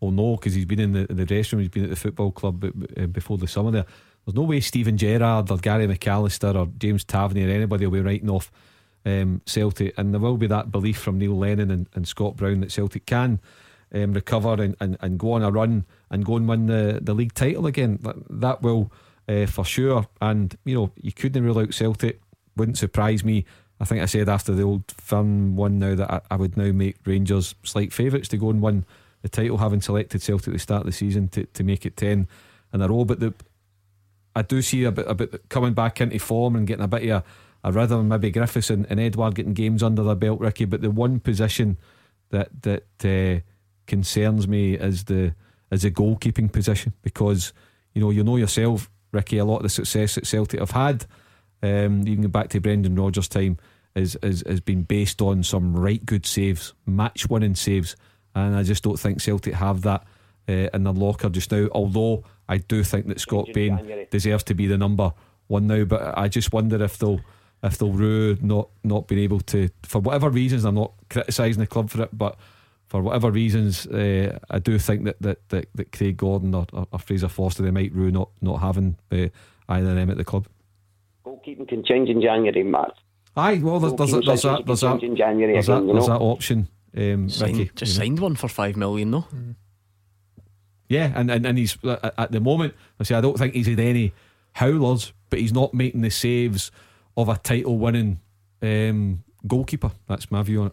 [0.00, 2.30] will know because he's been in the, the dressing room, he's been at the football
[2.30, 3.70] club uh, before the summer.
[3.70, 3.86] There,
[4.24, 8.00] there's no way Steven Gerrard or Gary McAllister or James Tavernier or anybody will be
[8.00, 8.50] writing off
[9.04, 12.60] um, Celtic, and there will be that belief from Neil Lennon and, and Scott Brown
[12.60, 13.40] that Celtic can
[13.94, 17.14] um, recover and, and, and go on a run and go and win the, the
[17.14, 17.98] league title again.
[18.02, 18.92] That, that will
[19.28, 20.06] uh, for sure.
[20.20, 22.20] And you know, you couldn't rule out Celtic.
[22.56, 23.44] Wouldn't surprise me.
[23.80, 26.72] I think I said after the old firm one now that I, I would now
[26.72, 28.84] make Rangers slight favourites to go and win
[29.22, 31.96] the title, having selected Celtic at the start of the season to, to make it
[31.96, 32.28] ten
[32.72, 33.04] in a row.
[33.04, 33.34] But the
[34.34, 37.08] I do see a bit a bit coming back into form and getting a bit
[37.08, 37.24] of a
[37.66, 38.08] a rhythm.
[38.08, 40.64] Maybe Griffiths and, and Edouard getting games under their belt, Ricky.
[40.64, 41.76] But the one position
[42.30, 43.40] that that uh,
[43.86, 45.34] concerns me is the
[45.70, 47.52] is the goalkeeping position because
[47.92, 49.38] you know you know yourself, Ricky.
[49.38, 51.06] A lot of the success that Celtic have had,
[51.62, 53.58] um, even back to Brendan Rodgers' time,
[53.94, 57.96] is, is has been based on some right good saves, match winning saves,
[58.34, 60.04] and I just don't think Celtic have that
[60.48, 61.68] uh, in their locker just now.
[61.72, 65.12] Although I do think that Scott Bain deserves to be the number
[65.48, 67.20] one now, but I just wonder if they'll
[67.62, 70.64] if they'll rue not not being able to for whatever reasons.
[70.64, 72.38] I'm not criticising the club for it, but
[72.88, 76.98] for whatever reasons, uh, I do think that that, that, that Craig Gordon or, or,
[76.98, 79.28] Fraser Forster they might rue not not having uh,
[79.68, 80.46] either of them at the club.
[81.26, 82.92] Goalkeeping can change in January, Matt.
[83.36, 86.20] Aye, well, there's, there's, there's, that, there's that, in January there's, again, that, there's that
[86.20, 86.68] option.
[86.96, 89.26] Um, signed, Ricky, just signed one for five million though.
[89.34, 89.56] Mm.
[90.88, 92.74] Yeah, and, and, and he's at the moment.
[93.00, 94.14] I say I don't think he's had any
[94.52, 96.70] howlers, but he's not making the saves
[97.16, 98.20] of a title winning
[98.62, 99.90] um, goalkeeper.
[100.06, 100.72] That's my view on it.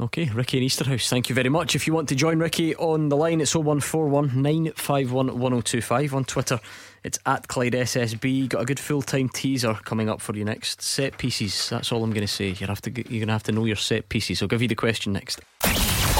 [0.00, 1.74] Okay, Ricky in Easterhouse, thank you very much.
[1.74, 6.60] If you want to join Ricky on the line, it's 0141 951 1025 on Twitter.
[7.04, 8.48] It's at Clyde SSB.
[8.48, 10.80] Got a good full time teaser coming up for you next.
[10.80, 11.68] Set pieces.
[11.68, 12.48] That's all I'm going to say.
[12.50, 12.90] You have to.
[12.90, 14.40] You're going to have to know your set pieces.
[14.40, 15.40] I'll give you the question next.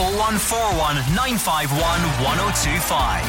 [0.03, 1.79] 0141 951
[2.27, 3.23] 1025.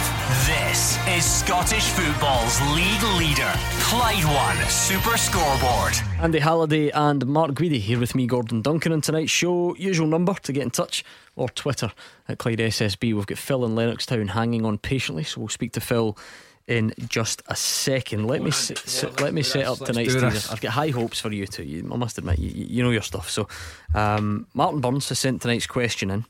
[0.47, 5.93] This is Scottish football's league leader, Clyde One Super Scoreboard.
[6.19, 9.75] Andy Halliday and Mark Guidi here with me, Gordon Duncan, on tonight's show.
[9.75, 11.05] Usual number to get in touch
[11.35, 11.91] or Twitter
[12.27, 13.13] at Clyde SSB.
[13.13, 16.17] We've got Phil in Lennox Town hanging on patiently, so we'll speak to Phil
[16.67, 18.25] in just a second.
[18.25, 20.51] Let me se- let me set up tonight's teaser.
[20.51, 21.65] I've got high hopes for you too.
[21.65, 23.29] You, I must admit, you, you know your stuff.
[23.29, 23.47] So,
[23.93, 26.25] um, Martin Burns has sent tonight's question in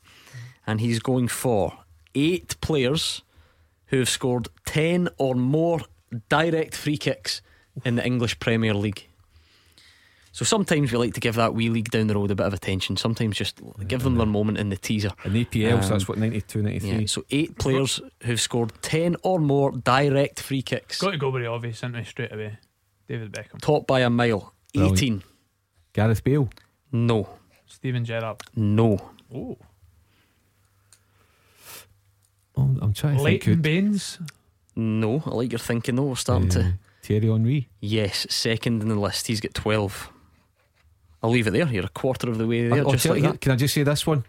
[0.66, 1.78] and he's going for
[2.14, 3.22] eight players
[3.86, 5.80] who have scored 10 or more
[6.28, 7.42] direct free kicks
[7.84, 9.08] in the English Premier League.
[10.32, 12.52] So sometimes we like to give that wee league down the road a bit of
[12.52, 12.96] attention.
[12.96, 15.12] Sometimes just give them their moment in the teaser.
[15.24, 16.90] In APL, um, so that's what 92, 93.
[16.90, 21.00] Yeah, so eight players who've scored 10 or more direct free kicks.
[21.00, 22.58] Got to go very obvious, isn't it, straight away?
[23.06, 23.60] David Beckham.
[23.60, 24.52] Top by a mile.
[24.72, 24.98] Brilliant.
[24.98, 25.22] 18.
[25.92, 26.50] Gareth Bale.
[26.90, 27.28] No.
[27.66, 28.40] Steven Gerrard.
[28.56, 28.98] No.
[29.32, 29.56] Oh.
[32.56, 33.46] Oh, I'm trying to think.
[33.46, 34.18] Leighton Baines.
[34.76, 35.22] No.
[35.26, 36.04] I like your thinking though.
[36.04, 36.74] We're starting Uh, to.
[37.02, 37.68] Thierry Henry.
[37.80, 39.26] Yes, second in the list.
[39.26, 40.10] He's got 12.
[41.22, 41.66] I'll leave it there.
[41.68, 42.80] You're a quarter of the way there.
[42.80, 43.40] I'll just like you, that.
[43.40, 44.24] Can I just say this one?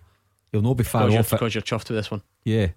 [0.51, 1.35] You'll not be far Because you're, off it.
[1.35, 2.21] because you're chuffed with this one.
[2.43, 2.67] Yeah.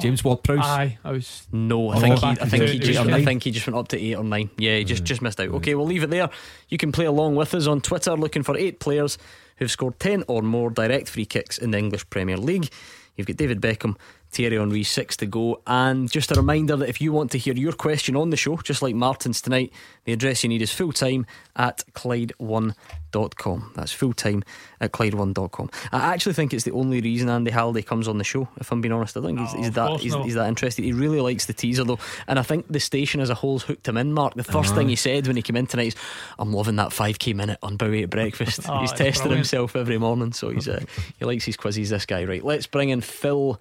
[0.00, 0.64] James Ward Prowse.
[0.64, 1.46] Aye, I was.
[1.52, 3.88] No, I Oh, think he, I think he just, I think he just went up
[3.88, 4.48] to eight or nine.
[4.56, 5.48] Yeah, he just just missed out.
[5.50, 6.30] Okay, we'll leave it there.
[6.70, 9.18] You can play along with us on Twitter, looking for eight players
[9.56, 12.70] who've scored ten or more direct free kicks in the English Premier League.
[13.16, 13.96] You've got David Beckham,
[14.32, 15.60] Thierry Henry, six to go.
[15.66, 18.56] And just a reminder that if you want to hear your question on the show,
[18.56, 19.72] just like Martin's tonight,
[20.04, 23.72] the address you need is fulltime at Clyde1.com.
[23.76, 24.42] That's fulltime
[24.80, 25.70] at Clyde1.com.
[25.92, 28.80] I actually think it's the only reason Andy Halliday comes on the show, if I'm
[28.80, 29.18] being honest.
[29.18, 30.82] I think he's, No, he's of that he's, he's that interested.
[30.82, 31.98] He really likes the teaser though.
[32.26, 34.32] And I think the station as a whole's hooked him in, Mark.
[34.34, 35.96] The 1st thing he said when he came in tonight is,
[36.38, 38.60] I'm loving that 5k minute on Bowie at breakfast.
[38.72, 39.38] Oh, he's testing brilliant.
[39.38, 40.82] himself every morning, so he's uh,
[41.18, 42.24] he likes his quizzes, this guy.
[42.24, 43.60] Right, let's bring in Phil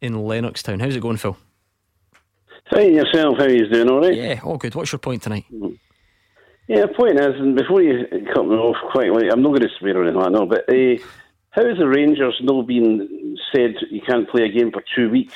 [0.00, 0.80] in Lennoxtown.
[0.80, 1.36] How's it going, Phil?
[2.72, 4.14] Fine yourself, how you doing, all right?
[4.14, 4.74] Yeah, all good.
[4.74, 5.44] What's your point tonight?
[6.68, 9.68] Yeah, point is, and before you cut me off quite late, I'm not going to
[9.78, 11.04] swear or anything like that, no, but uh,
[11.50, 15.34] how is the Rangers not being said you can't play a game for two weeks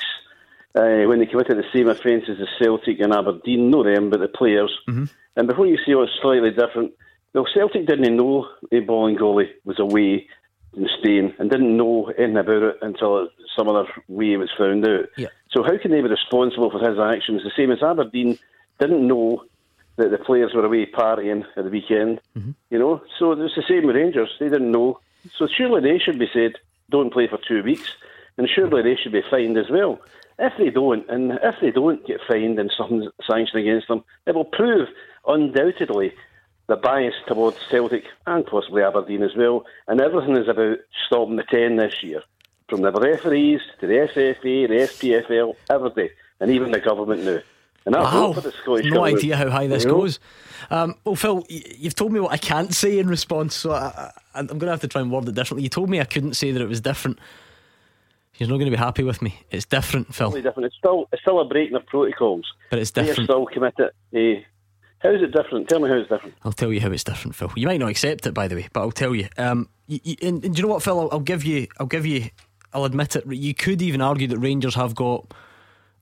[0.75, 3.69] uh, when they committed the same offences as Celtic and Aberdeen?
[3.69, 4.71] Not them, but the players.
[5.35, 6.93] And before you say what's slightly different,
[7.33, 10.27] well, Celtic didn't know uh, Bolingoli was away
[10.75, 15.05] in Spain and didn't know anything about it until some other way was found out.
[15.17, 15.27] Yeah.
[15.51, 17.43] So how can they be responsible for his actions?
[17.43, 18.37] The same as Aberdeen
[18.79, 19.43] didn't know
[19.97, 22.19] that the players were away partying at the weekend.
[22.37, 22.51] Mm-hmm.
[22.69, 24.29] You know, so it's the same with Rangers.
[24.39, 24.99] They didn't know.
[25.37, 26.53] So surely they should be said,
[26.89, 27.89] don't play for two weeks,
[28.37, 29.99] and surely they should be fined as well.
[30.37, 34.35] If they don't, and if they don't get fined and something's sanctioned against them, it
[34.35, 34.89] will prove
[35.25, 36.13] undoubtedly
[36.67, 39.65] the bias towards Celtic and possibly Aberdeen as well.
[39.87, 42.23] And everything is about stopping the 10 this year.
[42.67, 46.09] From the referees to the SFA, the SPFL, everybody,
[46.39, 47.39] and even the government now.
[47.85, 50.19] And I Wow, for the Scottish no government, idea how high this you goes.
[50.71, 54.39] Um, well, Phil, you've told me what I can't say in response, so I, I,
[54.39, 55.61] I'm going to have to try and word it differently.
[55.61, 57.19] You told me I couldn't say that it was different.
[58.37, 59.39] You're not going to be happy with me.
[59.51, 60.65] It's different, Phil, totally different.
[60.65, 62.45] It's still, it's still a breaking of protocols.
[62.71, 63.15] but it's different.
[63.15, 63.91] They are still committed.
[64.13, 64.41] Eh,
[64.99, 65.69] how is it different?
[65.69, 66.35] Tell me how it's different.
[66.43, 67.51] I'll tell you how it's different, Phil.
[67.55, 69.27] You might not accept it, by the way, but I'll tell you.
[69.37, 70.99] Um, y y and, and do you know what, Phil?
[70.99, 71.67] I'll, I'll give you.
[71.79, 72.29] I'll give you.
[72.73, 73.25] I'll admit it.
[73.27, 75.33] You could even argue that Rangers have got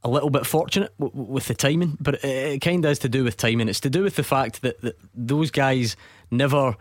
[0.04, 3.10] a little bit fortunate w- with the timing, but it, it kind of has to
[3.10, 3.70] do with timing.
[3.70, 5.96] It's to do with the fact that, that those guys
[6.32, 6.76] never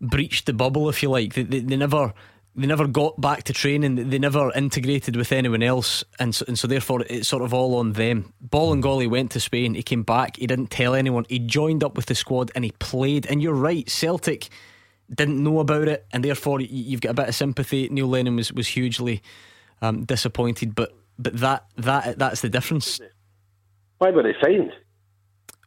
[0.00, 1.34] breached the bubble, if you like.
[1.34, 2.12] They, they, they never.
[2.54, 4.10] They never got back to training.
[4.10, 7.76] They never integrated with anyone else, and so, and so therefore it's sort of all
[7.76, 8.34] on them.
[8.46, 9.74] Bolingoli went to Spain.
[9.74, 10.36] He came back.
[10.36, 11.24] He didn't tell anyone.
[11.30, 13.26] He joined up with the squad and he played.
[13.26, 14.50] And you're right, Celtic
[15.14, 17.88] didn't know about it, and therefore you've got a bit of sympathy.
[17.90, 19.22] Neil Lennon was was hugely
[19.80, 23.00] um, disappointed, but but that that that's the difference.
[23.98, 24.72] Why were they fined?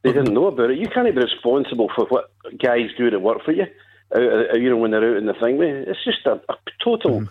[0.04, 0.78] They didn't know about it.
[0.78, 2.32] You can't be responsible for what
[2.62, 3.66] guys do to work for you.
[4.14, 4.20] Uh,
[4.54, 5.62] uh, you know when they're out in the thing.
[5.62, 7.28] It's just a, a total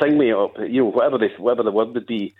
[0.00, 0.18] thing.
[0.18, 0.56] Me up.
[0.58, 2.34] You know whatever the whatever the word would be.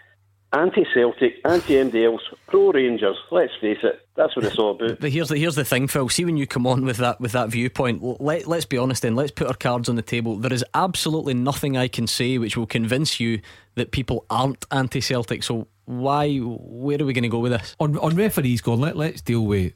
[0.52, 3.16] Anti-Celtic, anti-MD else, pro-Rangers.
[3.32, 5.00] Let's face it, that's what it's all about.
[5.00, 6.08] But here's the here's the thing, Phil.
[6.08, 9.02] See when you come on with that with that viewpoint, let let's be honest.
[9.02, 10.36] Then let's put our cards on the table.
[10.36, 13.40] There is absolutely nothing I can say which will convince you
[13.74, 15.42] that people aren't anti-Celtic.
[15.42, 16.36] So why?
[16.36, 17.74] Where are we going to go with this?
[17.80, 19.72] On on referees, Gordon, let, let's deal with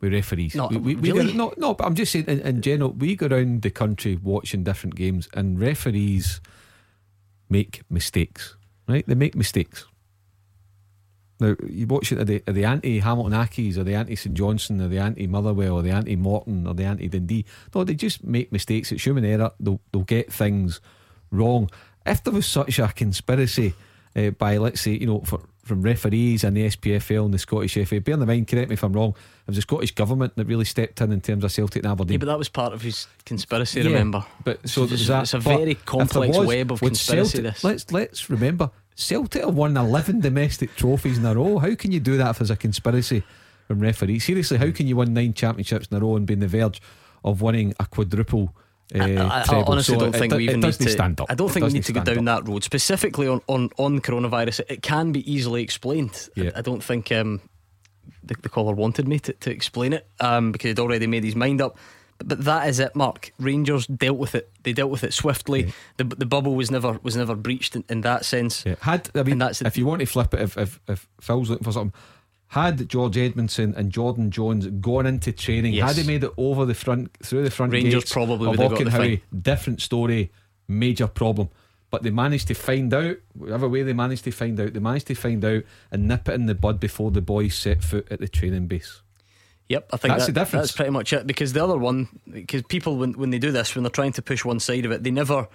[0.00, 0.54] with referees.
[0.54, 3.16] No, we, we, we go- no, no, but I'm just saying in, in general, we
[3.16, 6.40] go around the country watching different games, and referees
[7.48, 8.56] make mistakes,
[8.88, 9.06] right?
[9.06, 9.86] They make mistakes.
[11.40, 14.34] Now you watch it are the, are the anti Hamilton Accies or the anti St
[14.34, 17.46] Johnstone or the anti Motherwell or the anti Morton or the anti Dundee.
[17.74, 18.92] No, they just make mistakes.
[18.92, 19.50] It's human error.
[19.58, 20.80] They'll, they'll get things
[21.30, 21.70] wrong.
[22.04, 23.74] If there was such a conspiracy
[24.14, 25.40] uh, by, let's say, you know, for,
[25.70, 28.82] from referees and the SPFL and the Scottish FA, bear in mind, correct me if
[28.82, 31.84] I'm wrong, it was the Scottish government that really stepped in in terms of Celtic
[31.84, 32.14] and Aberdeen.
[32.14, 33.80] Yeah, but that was part of his conspiracy.
[33.80, 34.24] Yeah, remember?
[34.42, 35.22] But so it's, that.
[35.22, 37.38] it's a very complex was- web of conspiracy.
[37.38, 37.62] Celtic- this.
[37.62, 41.58] Let's let's remember Celtic have won eleven domestic trophies in a row.
[41.58, 43.22] How can you do that if there's a conspiracy
[43.68, 44.24] from referees?
[44.24, 44.72] Seriously, how hmm.
[44.72, 46.82] can you win nine championships in a row and be on the verge
[47.24, 48.56] of winning a quadruple?
[48.94, 51.20] Uh, I, I honestly So don't it think do- we it even need to stand
[51.20, 51.30] up.
[51.30, 52.44] I don't think we need to go down up.
[52.44, 54.60] that road specifically on, on, on coronavirus.
[54.68, 56.28] It can be easily explained.
[56.36, 57.40] I, I don't think um,
[58.24, 61.36] the, the caller wanted me to, to explain it um, because he'd already made his
[61.36, 61.76] mind up.
[62.18, 63.32] But, but that is it, Mark.
[63.38, 64.50] Rangers dealt with it.
[64.62, 65.72] They dealt with it swiftly.
[65.96, 68.64] The, the bubble was never was never breached in, in that sense.
[68.66, 68.74] Yeah.
[68.80, 71.64] Had I mean, that's if you want to flip it, if if, if Phil's looking
[71.64, 71.98] for something,
[72.50, 75.94] Had George Edmundson and Jordan Jones gone into training, Yes.
[75.94, 78.60] had they made it over the front through the front Rangers gates probably of would
[78.60, 80.32] have got the Auchenhowie, different story,
[80.66, 81.48] major problem.
[81.92, 85.06] But they managed to find out, whatever way they managed to find out, they managed
[85.08, 85.62] to find out
[85.92, 89.00] and nip it in the bud before the boys set foot at the training base.
[89.68, 90.62] Yep, I think That's that- the difference.
[90.66, 91.28] That's pretty much it.
[91.28, 94.22] Because the other one, because people when when they do this, when they're trying to
[94.22, 95.46] push one side of it, they never.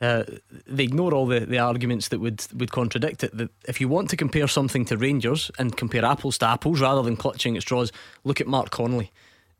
[0.00, 0.22] Uh,
[0.66, 3.36] they ignore all the, the arguments that would, would contradict it.
[3.36, 7.02] That if you want to compare something to Rangers and compare apples to apples rather
[7.02, 7.90] than clutching at straws,
[8.24, 9.10] look at Mark Connolly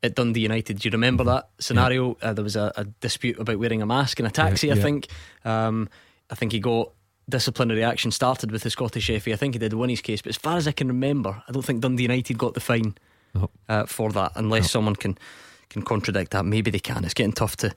[0.02, 0.78] at Dundee United.
[0.78, 2.16] Do you remember that scenario?
[2.22, 4.68] Uh, there was a, a dispute about wearing a mask in a taxi.
[4.68, 5.08] Yeah, I think.
[5.44, 5.88] Um,
[6.30, 6.92] I think he got
[7.28, 9.32] disciplinary action started with the Scottish FA.
[9.32, 11.52] I think he did win his case, but as far as I can remember, I
[11.52, 12.96] don't think Dundee United got the fine
[13.68, 15.18] uh, for that, unless someone can
[15.68, 16.46] can contradict that.
[16.46, 17.04] Maybe they can.
[17.04, 17.74] It's getting tough to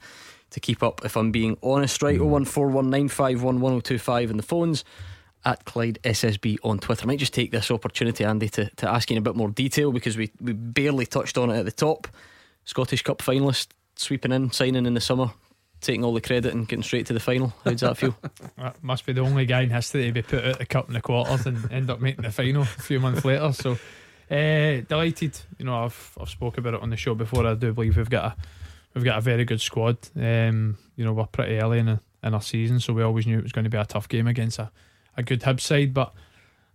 [0.51, 1.03] to keep up.
[1.03, 2.21] If I'm being honest, right?
[2.21, 4.83] One four one nine five one one zero two five in the phones.
[5.43, 7.03] At Clyde SSB on Twitter.
[7.03, 9.49] I might just take this opportunity, Andy, to, to ask you in a bit more
[9.49, 12.07] detail because we, we barely touched on it at the top.
[12.63, 15.31] Scottish Cup finalist sweeping in, signing in the summer,
[15.79, 17.55] taking all the credit and getting straight to the final.
[17.65, 18.15] How does that feel?
[18.57, 20.93] That must be the only guy in history to be put out the cup in
[20.93, 23.51] the quarters and end up making the final a few months later.
[23.53, 23.79] So
[24.29, 25.39] uh, delighted.
[25.57, 27.47] You know, I've I've spoke about it on the show before.
[27.47, 28.35] I do believe we've got a
[28.93, 29.97] we've got a very good squad.
[30.15, 33.37] Um, you know, we're pretty early in, a, in our season, so we always knew
[33.37, 34.71] it was going to be a tough game against a,
[35.17, 35.93] a good Hibs side.
[35.93, 36.13] But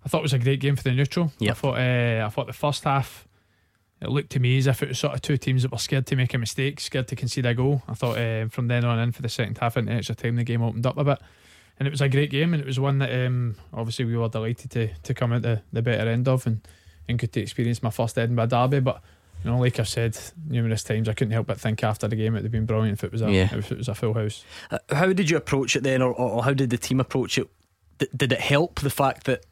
[0.04, 1.32] I thought it was a great game for the neutral.
[1.52, 3.26] I thought uh, I thought the first half.
[3.98, 6.06] It looked to me as if it was sort of two teams that were scared
[6.08, 7.82] to make a mistake, scared to concede a goal.
[7.88, 10.44] I thought uh, from then on in for the second half into extra time, the
[10.44, 11.18] game opened up a bit
[11.78, 14.28] and it was a great game, and it was one that um, obviously we were
[14.28, 16.66] delighted to to come out the, the better end of, and
[17.08, 18.80] and good to experience my first Edinburgh derby.
[18.80, 19.02] But
[19.46, 20.18] you know, like I've said
[20.48, 22.98] numerous times, I couldn't help but think after the game it would have been brilliant
[22.98, 23.54] if it was a Yeah.
[23.54, 24.44] if it was a full house.
[24.72, 27.38] Uh, how did you approach it then, or, or, or how did the team approach
[27.38, 27.48] it?
[27.98, 29.46] D- did it help the fact that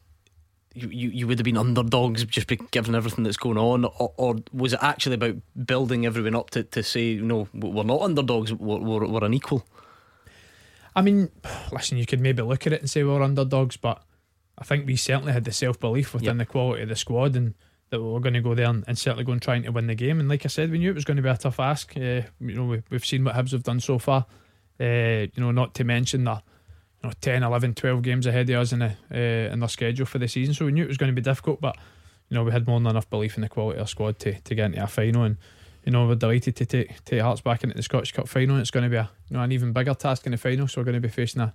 [0.73, 4.13] you, you, you would have been underdogs just be given everything that's going on, or,
[4.17, 5.35] or was it actually about
[5.65, 9.65] building everyone up to, to say, no, we're not underdogs, we're, we're, we're unequal?
[10.93, 11.31] I mean,
[11.71, 14.03] listen, you could maybe look at it and say we're underdogs, but
[14.57, 17.53] I think we certainly had the self belief within the quality of the squad and
[17.95, 19.87] that we were going to go there and, and certainly go and trying to win
[19.87, 20.19] the game.
[20.19, 21.95] And like I said, we knew it was going to be a tough ask.
[21.95, 24.25] Uh, you know, we, we've seen what Hibs have done so far.
[24.79, 26.43] Uh, you know, not to mention that
[27.01, 30.05] you know 10, 11, 12 games ahead of us in, the, uh, in their schedule
[30.05, 30.53] for the season.
[30.53, 31.77] So we knew it was going to be difficult, but
[32.29, 34.39] you know, we had more than enough belief in the quality of our squad to,
[34.39, 35.23] to get into a final.
[35.23, 35.37] And
[35.85, 38.59] you know, we're delighted to take take Hearts back into the Scottish Cup final.
[38.59, 40.67] It's going to be a you know an even bigger task in the final.
[40.67, 41.53] So we're going to be facing a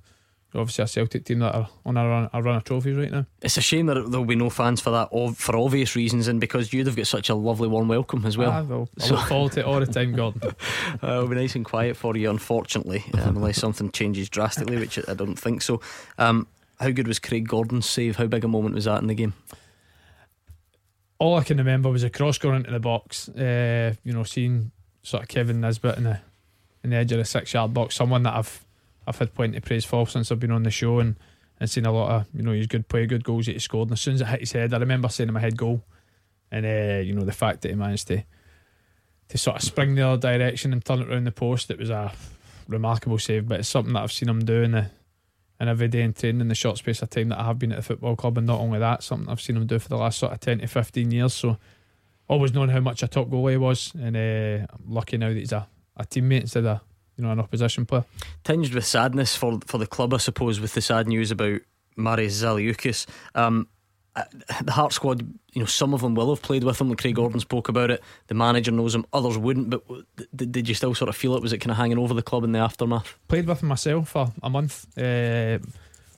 [0.55, 3.27] obviously a Celtic team that are on a run, a run of trophies right now.
[3.43, 6.41] It's a shame that there'll be no fans for that ov- for obvious reasons, and
[6.41, 8.51] because you'd have got such a lovely warm welcome as well.
[8.51, 10.43] Ah, well, I So- look forward to it all the time, Gordon.
[11.03, 14.99] Uh, it'll be nice and quiet for you, unfortunately, um, unless something changes drastically, which
[15.09, 15.81] I don't think so.
[16.19, 16.47] Um,
[16.79, 18.17] how good was Craig Gordon's save?
[18.17, 19.35] How big a moment was that in the game?
[21.19, 23.29] all I can remember was a cross going into the box.
[23.29, 24.71] Uh, you know, seeing
[25.03, 26.19] sort of Kevin Nisbet in the
[26.83, 27.95] in the edge of the six yard box.
[27.95, 28.65] Someone that I've
[29.11, 31.17] I've had plenty of praise for since I've been on the show and,
[31.59, 33.89] and seen a lot of you know his good play, good goals that he scored.
[33.89, 35.83] And as soon as it hit his head, I remember saying him a head goal,
[36.51, 38.23] and uh, you know the fact that he managed to
[39.29, 41.71] to sort of spring the other direction and turn it around the post.
[41.71, 42.13] It was a
[42.69, 44.91] remarkable save, but it's something that I've seen him do in the
[45.61, 47.73] and every day in training in the short space of time that I have been
[47.73, 49.99] at the football club, and not only that, something I've seen him do for the
[49.99, 51.35] last sort of ten to fifteen years.
[51.35, 51.59] So,
[52.29, 55.53] always known how much a top goalie was, and uh, I'm lucky now that he's
[55.53, 56.81] a, a teammate instead of
[57.17, 58.05] you know an opposition player.
[58.45, 61.61] Tinged with sadness for for the club, I suppose, with the sad news about
[61.97, 63.07] Marius Zaliukas.
[63.35, 63.69] Um,
[64.63, 65.21] the Heart squad,
[65.53, 66.89] you know, some of them will have played with him.
[66.89, 68.03] Like Craig Gordon spoke about it.
[68.27, 69.71] The manager knows him, others wouldn't.
[69.71, 69.83] But
[70.35, 71.43] did, did you still sort of feel it?
[71.43, 73.17] Was it kind of hanging over the club in the aftermath?
[73.29, 74.87] Played with him myself for a month.
[74.99, 75.59] Uh,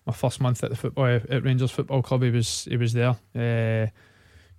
[0.07, 3.17] my first month at the football at Rangers Football Club, he was he was there.
[3.37, 3.89] Uh,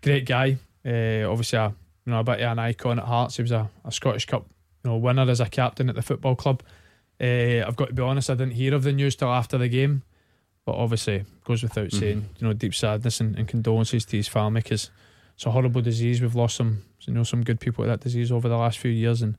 [0.02, 0.58] great guy.
[0.86, 1.74] Uh, obviously, a,
[2.06, 3.38] you know, a bit of an icon at Hearts.
[3.38, 4.46] He was a, a Scottish Cup
[4.84, 6.62] you know winner as a captain at the football club.
[7.22, 9.68] Uh, I've got to be honest, I didn't hear of the news till after the
[9.70, 10.02] game,
[10.66, 12.00] but obviously goes without Mhm.
[12.00, 14.90] saying, you know, deep sadness and, and condolences to his family because
[15.36, 16.22] it's a horrible disease.
[16.22, 18.92] We've lost some, you know, some good people with that disease over the last few
[18.92, 19.38] years, and,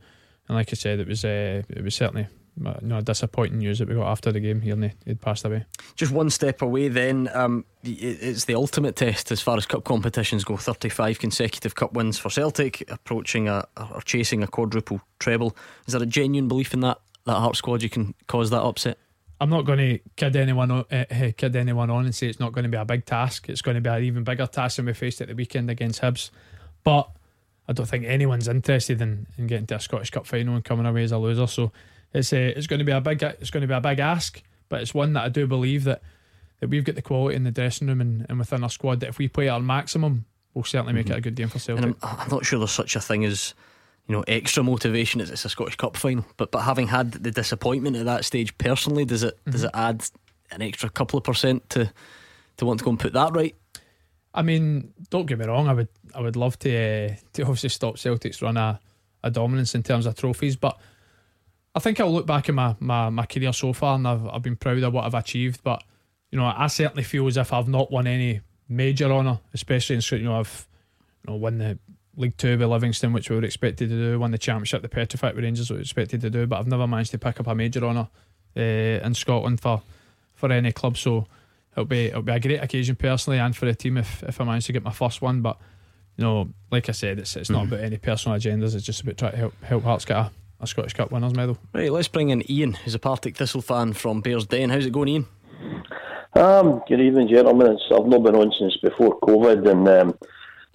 [0.48, 3.94] and like I said, it was uh, it was certainly know disappointing news that we
[3.94, 5.64] got after the game here, and he, he'd passed away.
[5.96, 10.44] Just one step away, then um, it's the ultimate test as far as cup competitions
[10.44, 10.56] go.
[10.56, 15.56] Thirty-five consecutive cup wins for Celtic, approaching a or chasing a quadruple treble.
[15.86, 17.82] Is there a genuine belief in that that Heart squad?
[17.82, 18.98] You can cause that upset.
[19.40, 22.52] I'm not going to kid anyone on, uh, kid anyone on and say it's not
[22.52, 23.48] going to be a big task.
[23.48, 26.00] It's going to be an even bigger task than we faced at the weekend against
[26.00, 26.30] Hibs.
[26.84, 27.10] But
[27.66, 30.86] I don't think anyone's interested in, in getting to a Scottish Cup final and coming
[30.86, 31.48] away as a loser.
[31.48, 31.72] So
[32.14, 34.42] it's uh, it's going to be a big it's going to be a big ask,
[34.68, 36.02] but it's one that I do believe that
[36.60, 39.08] that we've got the quality in the dressing room and, and within our squad that
[39.08, 40.24] if we play our maximum,
[40.54, 41.84] we'll certainly make it a good game for Celtic.
[41.84, 43.54] And I'm, I'm not sure there's such a thing as
[44.06, 45.20] you know extra motivation.
[45.20, 48.56] It's, it's a Scottish Cup final, but but having had the disappointment at that stage
[48.58, 50.06] personally, does it does it add
[50.50, 51.92] an extra couple of percent to
[52.56, 53.56] to want to go and put that right?
[54.34, 55.68] I mean, don't get me wrong.
[55.68, 58.80] I would, I would love to, uh, to obviously stop Celtic's run a,
[59.22, 60.76] a dominance in terms of trophies, but
[61.74, 64.42] I think I'll look back at my, my, my career so far, and I've, I've
[64.42, 65.62] been proud of what I've achieved.
[65.64, 65.82] But
[66.30, 70.02] you know, I certainly feel as if I've not won any major honour, especially in
[70.02, 70.24] Scotland.
[70.24, 70.68] you know I've
[71.26, 71.78] you know won the
[72.16, 75.34] League Two with Livingston, which we were expected to do, won the Championship, the Petrofac
[75.34, 77.46] with Rangers, which we were expected to do, but I've never managed to pick up
[77.46, 78.08] a major honour
[78.56, 79.82] uh, in Scotland for
[80.34, 80.96] for any club.
[80.96, 81.26] So
[81.72, 84.44] it'll be it'll be a great occasion personally and for the team if, if I
[84.44, 85.42] manage to get my first one.
[85.42, 85.58] But
[86.16, 88.74] you know, like I said, it's it's not about any personal agendas.
[88.74, 90.30] It's just about trying to help help Hearts get a,
[90.60, 91.58] a Scottish Cup winners medal.
[91.72, 94.70] Right, let's bring in Ian, who's a Partick Thistle fan from Bearsden.
[94.70, 95.26] How's it going, Ian?
[96.34, 97.72] Um, good evening, gentlemen.
[97.72, 100.18] It's, I've not been on since before COVID and um,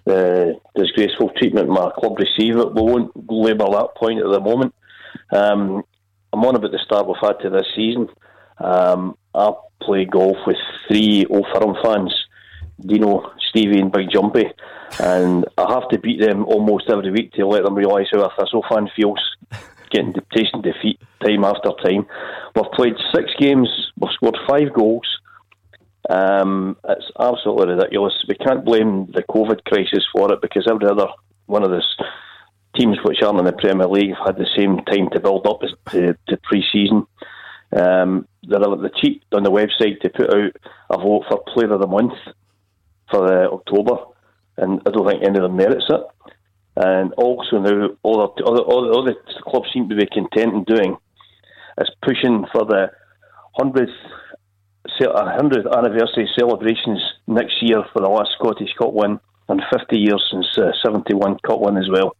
[0.05, 2.57] the disgraceful treatment my club received.
[2.57, 4.73] We won't labour that point at the moment.
[5.31, 5.83] Um,
[6.31, 8.07] I'm on about the start we've had to this season.
[8.59, 9.51] Um, I
[9.81, 10.57] play golf with
[10.87, 12.13] three Old Firm fans,
[12.85, 14.45] Dino, Stevie, and Big Jumpy,
[14.99, 18.31] and I have to beat them almost every week to let them realise how a
[18.37, 19.19] Thistle fan feels,
[19.91, 22.05] getting tasting defeat time after time.
[22.55, 23.69] We've played six games,
[23.99, 25.07] we've scored five goals.
[26.09, 28.13] Um, it's absolutely ridiculous.
[28.27, 31.07] We can't blame the COVID crisis for it because every other
[31.45, 31.83] one of the
[32.75, 35.61] teams which aren't in the Premier League have had the same time to build up
[35.91, 37.05] to, to pre-season.
[37.75, 40.51] Um, they're the cheap on the website to put out
[40.89, 42.13] a vote for Player of the Month
[43.11, 43.97] for uh, October,
[44.57, 46.01] and I don't think any of them merits it.
[46.75, 50.97] And also now, all the, all, all, the clubs seem to be content in doing
[51.81, 52.91] is pushing for the
[53.57, 53.91] hundredth
[54.99, 60.47] 100th anniversary celebrations next year for the last Scottish Cup win and 50 years since
[60.57, 62.15] uh, 71 Cup win as well.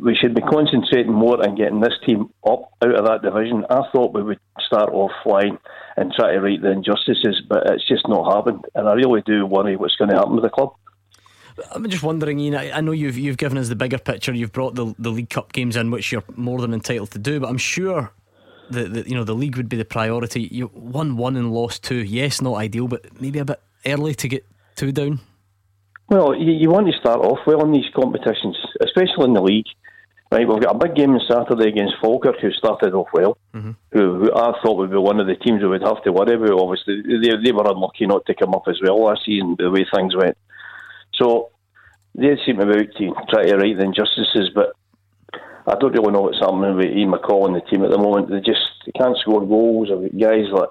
[0.00, 3.64] We should be concentrating more on getting this team up out of that division.
[3.68, 5.58] I thought we would start off flying
[5.96, 8.64] and try to right the injustices, but it's just not happened.
[8.74, 10.74] And I really do worry what's going to happen with the club.
[11.72, 12.54] I'm just wondering, Ian.
[12.56, 14.32] I know you've you've given us the bigger picture.
[14.32, 17.40] You've brought the the League Cup games in, which you're more than entitled to do.
[17.40, 18.12] But I'm sure
[18.70, 20.48] the you know the league would be the priority.
[20.50, 22.02] You won one and lost two.
[22.02, 24.44] Yes, not ideal, but maybe a bit early to get
[24.74, 25.20] two down.
[26.08, 29.66] Well, you, you want to start off well in these competitions, especially in the league.
[30.30, 33.72] Right, we've got a big game on Saturday against Falkirk, who started off well, mm-hmm.
[33.92, 36.34] who, who, I thought would be one of the teams we would have to worry
[36.34, 36.58] about.
[36.58, 39.86] Obviously, they, they were unlucky not to come up as well last season, the way
[39.94, 40.36] things went.
[41.14, 41.50] So
[42.14, 44.74] they seem about to try to right the injustices, but
[45.66, 48.30] I don't really know what's happening with Ian McCall and the team at the moment.
[48.30, 49.90] They just they can't score goals.
[49.92, 50.68] I've got guys like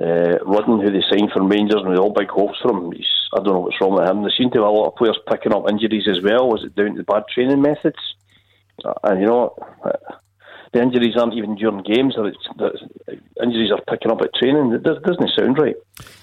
[0.00, 2.92] uh, Rudden, who they signed from Rangers, and with all big hopes for him.
[2.92, 4.22] He's, I don't know what's wrong with him.
[4.22, 6.48] There seem to be a lot of players picking up injuries as well.
[6.48, 7.98] Was it down to bad training methods?
[8.84, 9.54] Uh, and you know,
[9.84, 9.92] uh,
[10.72, 12.14] the injuries aren't even during games.
[12.16, 12.78] The
[13.42, 14.72] injuries are picking up at training.
[14.72, 15.76] It doesn't sound right.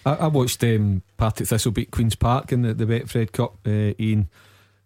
[0.06, 4.30] I, I watched um, Thistle beat Queen's Park in the, the Betfred Cup, uh, Ian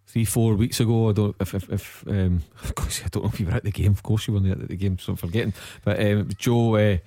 [0.05, 1.09] three, four weeks ago.
[1.09, 3.63] I don't if if, if um, of course I don't know if you were at
[3.63, 3.91] the game.
[3.91, 5.53] Of course you weren't at the game, so I'm forgetting.
[5.83, 6.97] But um, Joe uh,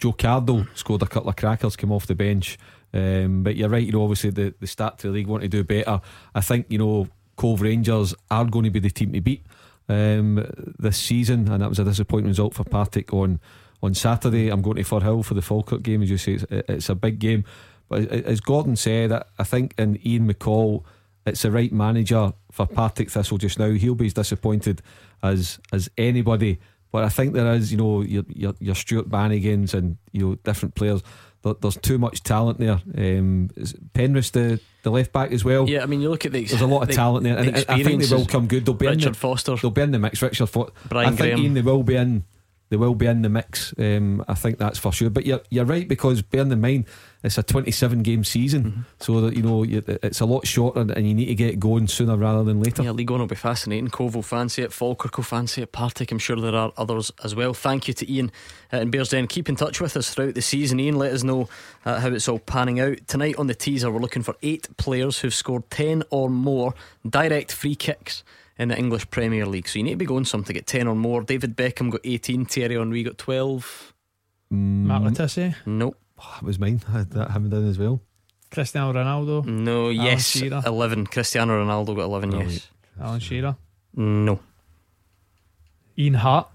[0.00, 2.58] Joe Cardle scored a couple of crackers, came off the bench.
[2.92, 3.84] Um, but you're right.
[3.84, 6.00] You know, obviously the the start to the league want to do better.
[6.34, 9.44] I think you know Cove Rangers are going to be the team to beat
[9.88, 10.44] um,
[10.78, 13.38] this season, and that was a disappointing result for Partick on
[13.82, 14.48] on Saturday.
[14.48, 16.32] I'm going to Firhill for the Falkirk game, as you say.
[16.32, 17.44] It's, it's a big game,
[17.88, 20.84] but as Gordon said, I think in Ian McCall
[21.26, 23.70] it's the right manager for Partick Thistle just now.
[23.70, 24.82] He'll be as disappointed
[25.22, 26.58] as as anybody.
[26.92, 30.34] But I think there is, you know, your your, your Stuart Bannigans and you know
[30.36, 31.02] different players.
[31.42, 32.80] There, there's too much talent there.
[32.96, 33.50] Um,
[33.94, 35.68] Penrith the the left back as well.
[35.68, 37.64] Yeah, I mean you look at the there's a lot of the, talent there, and
[37.68, 38.66] I think they will come good.
[38.66, 40.20] They'll be Richard in the, Foster, they'll be in the mix.
[40.20, 41.38] Richard Foster, Brian I think Graham.
[41.38, 42.24] Ian, they will be in.
[42.70, 43.74] They will be in the mix.
[43.78, 45.10] Um, I think that's for sure.
[45.10, 46.86] But you're you're right because bearing in mind
[47.22, 48.80] it's a 27 game season, Mm-hmm.
[49.00, 52.16] so that you know it's a lot shorter, and you need to get going sooner
[52.16, 52.82] rather than later.
[52.82, 53.88] Yeah, League One will be fascinating.
[53.88, 56.10] Cove will fancy it, Falkirk will fancy it, Partick.
[56.12, 57.52] I'm sure there are others as well.
[57.52, 58.30] Thank you to Ian
[58.72, 59.28] and in Bearsden.
[59.28, 60.80] Keep in touch with us throughout the season.
[60.80, 61.48] Ian, let us know
[61.84, 63.36] uh, how it's all panning out tonight.
[63.36, 66.72] On the teaser, we're looking for eight players who've scored 10 or more
[67.06, 68.22] direct free kicks
[68.60, 69.66] in the English Premier League.
[69.66, 71.22] So you need to be going some to get 10 or more.
[71.22, 73.94] David Beckham got 18, Thierry Henry got 12.
[74.52, 75.96] Matt Mm, Le Tissier, Nope.
[76.18, 76.80] that was mine.
[76.88, 78.00] I had that having done as well.
[78.50, 80.26] Cristiano Ronaldo, No, Alan yes.
[80.30, 80.62] Shearer.
[80.66, 81.06] 11.
[81.06, 82.68] Cristiano Ronaldo got 11, yes.
[83.00, 83.56] Alan Shearer,
[83.96, 84.40] No.
[85.98, 86.48] Ian Harte.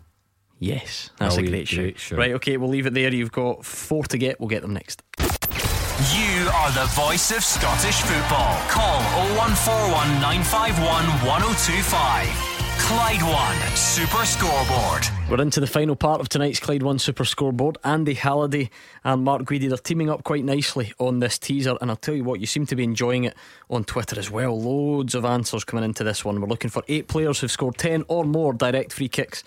[0.60, 1.10] Yes.
[1.19, 1.99] That's Oh, a great, great shout.
[1.99, 2.19] shout.
[2.19, 3.14] Right, okay, we'll leave it there.
[3.14, 4.40] You've got four to get.
[4.40, 5.02] We'll get them next.
[5.19, 8.55] You are the voice of Scottish football.
[8.69, 9.01] Call
[9.38, 12.55] 0141 951 1025.
[12.77, 15.07] Clyde One Super Scoreboard.
[15.30, 17.77] We're into the final part of tonight's Clyde One Super Scoreboard.
[17.84, 18.69] Andy Halliday
[19.03, 22.23] and Mark Guidi are teaming up quite nicely on this teaser, and I'll tell you
[22.23, 23.35] what, you seem to be enjoying it
[23.69, 24.61] on Twitter as well.
[24.61, 26.39] Loads of answers coming into this one.
[26.39, 29.43] We're looking for eight players who've scored ten or more direct free kicks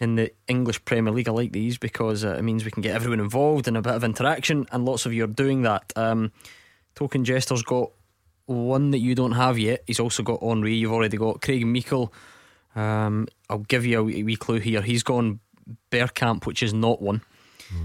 [0.00, 1.28] in the English Premier League.
[1.28, 3.94] I like these because uh, it means we can get everyone involved and a bit
[3.94, 5.92] of interaction, and lots of you are doing that.
[5.96, 6.32] Um,
[6.94, 7.90] Token Jester's got
[8.46, 9.82] one that you don't have yet.
[9.86, 10.74] He's also got Henri.
[10.74, 12.12] You've already got Craig Meikle.
[12.76, 14.82] Um, I'll give you a wee, wee clue here.
[14.82, 15.40] He's gone
[15.90, 17.22] Bergkamp, which is not one.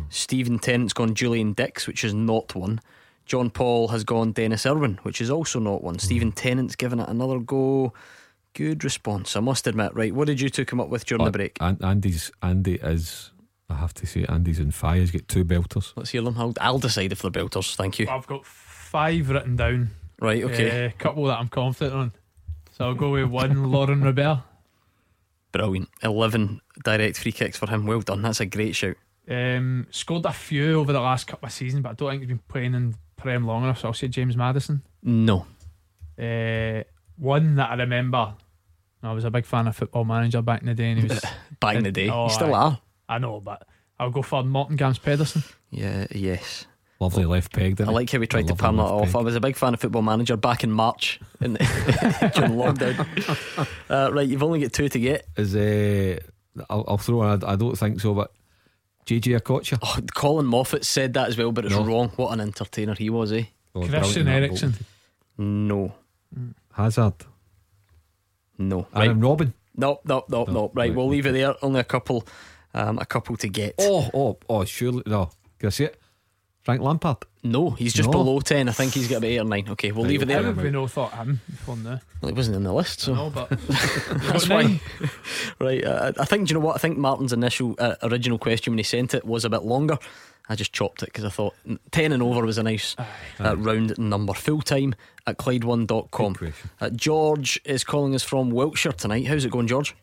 [0.09, 2.81] Stephen Tennant's gone Julian Dicks, which is not one.
[3.25, 5.99] John Paul has gone Denis Irwin, which is also not one.
[5.99, 7.93] Stephen Tennant's given it another go.
[8.53, 9.93] Good response, I must admit.
[9.93, 11.57] Right, what did you two come up with during the break?
[11.61, 13.31] Andy's Andy is.
[13.69, 14.99] I have to say, Andy's in fire.
[14.99, 15.93] He's got two belters.
[15.95, 16.35] Let's hear them.
[16.39, 17.75] I'll, I'll decide if they're belters.
[17.75, 18.07] Thank you.
[18.09, 19.91] I've got five written down.
[20.19, 20.85] Right, okay.
[20.85, 22.11] A couple that I'm confident on.
[22.71, 24.41] So I'll go with one, Laurent Robert.
[25.51, 25.89] Brilliant.
[26.01, 27.85] 11 direct free kicks for him.
[27.85, 28.21] Well done.
[28.23, 28.95] That's a great shout.
[29.29, 32.29] Um, scored a few over the last couple of seasons, but I don't think he's
[32.29, 33.79] been playing in Prem long enough.
[33.79, 34.81] So I'll say James Maddison.
[35.03, 35.45] No.
[36.17, 36.83] Uh,
[37.19, 38.33] one that I remember.
[39.01, 41.21] I was a big fan of Football Manager back in the day, and he was
[41.61, 42.09] Back in the day.
[42.09, 42.59] Oh, you still aye.
[42.59, 42.79] are.
[43.07, 43.65] I know, but
[43.99, 45.43] I'll go for Morten Gamst Pedersen.
[45.71, 46.65] Yeah, yes.
[46.99, 47.95] Lovely left peg, didn't I he?
[47.95, 49.05] like how we tried A to lovely palm that off.
[49.05, 49.15] peg.
[49.15, 53.67] I was a big fan of Football Manager back in March in during lockdown.
[53.89, 55.25] Uh, right, you've only got two to get.
[55.37, 56.19] Is uh,
[56.69, 57.23] I'll, I'll throw.
[57.23, 58.31] in, I, I don't think so, but
[59.05, 59.79] JJ Okocha.
[59.81, 61.83] Oh, Colin Moffat said that as well, but it's No.
[61.85, 62.09] wrong.
[62.17, 63.45] What an entertainer he was, eh?
[63.73, 64.73] Oh, Christian Eriksen.
[65.37, 65.93] No,
[66.73, 67.25] Hazard.
[68.57, 68.87] no.
[68.93, 69.53] Arjen Robben.
[69.75, 70.51] No, no, no, no.
[70.53, 71.55] No, Right, right, we'll leave it there.
[71.61, 72.25] Only a couple,
[72.73, 73.75] um, a couple to get.
[73.79, 75.03] Oh, oh, oh, surely.
[75.05, 75.29] No.
[75.57, 75.99] Can I see it?
[76.61, 77.17] Frank Lampard.
[77.41, 78.11] No, he's just No.
[78.11, 78.67] below ten.
[78.67, 79.65] I think he's got about eight or nine.
[79.69, 80.43] Okay, we'll Right, leave it How there.
[80.53, 81.99] have we no thought him before now?
[82.21, 84.79] Well, he wasn't in the list, so No, but That's got nine.
[84.79, 85.09] fine.
[85.59, 85.83] right.
[85.85, 86.75] Uh, I think, do you know what?
[86.75, 89.97] I think Martin's initial uh, original question when he sent it was a bit longer.
[90.51, 91.53] I just chopped it because I thought
[91.91, 92.95] 10 and over was a nice
[93.39, 94.33] uh, round number.
[94.33, 94.95] Full time
[95.27, 96.33] at Clyde1.com.
[96.33, 96.69] Good question.
[96.81, 99.27] Uh, George is calling us from Wiltshire tonight.
[99.27, 99.95] How's it going, George?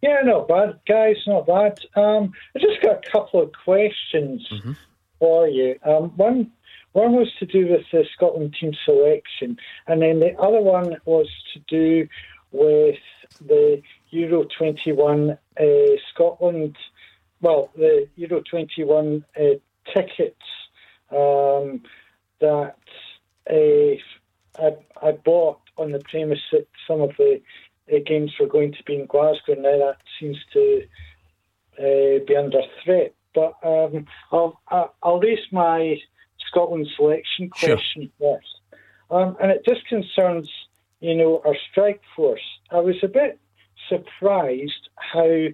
[0.00, 1.78] Yeah, not bad, guys, not bad.
[1.96, 4.48] Um, I just got a couple of questions
[5.18, 5.76] for you.
[5.84, 6.50] Um, one,
[6.92, 11.28] one was to do with the Scotland team selection, and then the other one was
[11.54, 12.08] to do
[12.50, 12.98] with
[13.40, 15.64] the Euro 21 uh,
[16.12, 16.76] Scotland,
[17.40, 19.42] well, the Euro 21 uh,
[19.92, 20.36] tickets
[21.10, 21.82] um,
[22.40, 22.76] that
[23.50, 27.40] uh, I, I bought on the premise that some of the
[28.06, 29.54] games were going to be in Glasgow.
[29.54, 30.82] Now that seems to
[31.78, 33.14] uh, be under threat.
[33.34, 34.60] But um, I'll
[35.02, 35.96] I'll raise my
[36.48, 37.76] Scotland selection Sure.
[37.76, 38.60] question first,
[39.10, 40.48] um, and it just concerns
[41.00, 42.40] you know our strike force.
[42.70, 43.38] I was a bit
[43.88, 45.46] surprised how.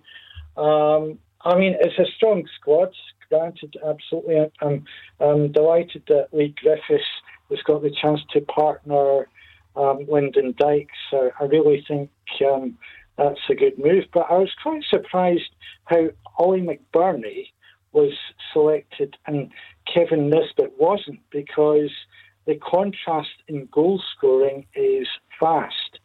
[0.56, 2.90] Um, I mean, it's a strong squad.
[3.28, 4.50] Granted, absolutely.
[4.60, 4.84] I'm,
[5.20, 7.04] I'm delighted that Leigh Griffiths
[7.50, 9.28] has got the chance to partner
[9.76, 10.96] um, Lyndon Dykes.
[11.10, 12.10] So I really think
[12.44, 12.76] um,
[13.16, 14.04] that's a good move.
[14.12, 15.50] But I was quite surprised
[15.84, 16.08] how
[16.38, 17.48] Oli McBurnie
[17.92, 18.12] was
[18.52, 19.50] selected and
[19.92, 21.90] Kevin Nisbet wasn't because
[22.46, 25.06] the contrast in goal scoring is
[25.40, 26.00] vast.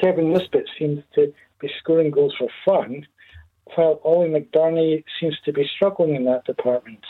[0.00, 3.06] Kevin Nisbet seems to be scoring goals for fun,
[3.74, 7.04] while Oli McBurnie seems to be struggling in that department.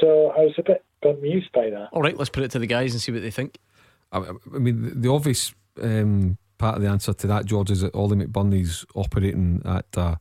[0.00, 1.88] So I was a bit bemused by that.
[1.92, 3.58] All right, let's put it to the guys and see what they think.
[4.12, 7.80] I, I mean, the, the obvious um, part of the answer to that, George, is
[7.80, 10.16] that Oli McBurnie's operating at uh,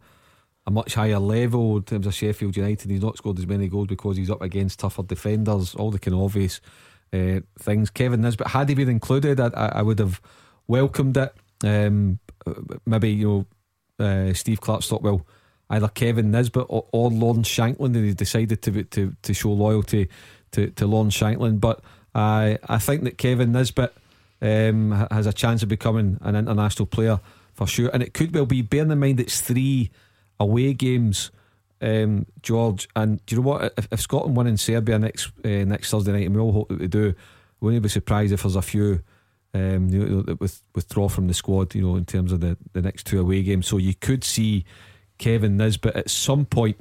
[0.70, 2.92] a much higher level in terms of Sheffield United.
[2.92, 5.74] He's not scored as many goals because he's up against tougher defenders.
[5.74, 6.62] All the kind of obvious
[7.12, 7.90] uh, things.
[7.90, 10.22] Kevin Nisbet, had he been included, I, I would have
[10.68, 11.34] welcomed it.
[11.64, 12.20] Um,
[12.86, 13.46] maybe you
[14.00, 15.26] know uh, Steve Clarke Stockwell,
[15.72, 20.08] either Kevin Nisbet or, or Lawrence Shankland, and he decided to to to show loyalty
[20.52, 21.60] to to Lawrence Shankland.
[21.60, 21.82] But
[22.14, 23.92] I I think that Kevin Nisbet
[24.40, 27.20] um, has a chance of becoming an international player
[27.56, 28.62] for sure, and it could well be.
[28.62, 29.90] Bearing in mind it's three
[30.40, 31.32] away games.
[31.82, 33.74] Um, George, and do you know what?
[33.78, 36.70] If, if Scotland win in Serbia next uh, next Thursday night, and we all hope
[36.70, 37.14] that we do,
[37.60, 39.02] we wouldn't be surprised if there's a few
[39.54, 41.74] um, you know, that with, withdraw from the squad.
[41.74, 44.66] You know, in terms of the, the next two away games, so you could see
[45.18, 46.78] Kevin Nisbet at some point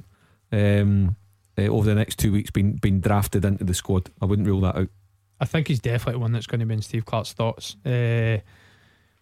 [0.51, 1.15] um,
[1.57, 4.09] uh, over the next two weeks being being drafted into the squad.
[4.21, 4.89] I wouldn't rule that out.
[5.39, 7.77] I think he's definitely one that's going to be in Steve Clarke's thoughts.
[7.85, 8.39] Uh,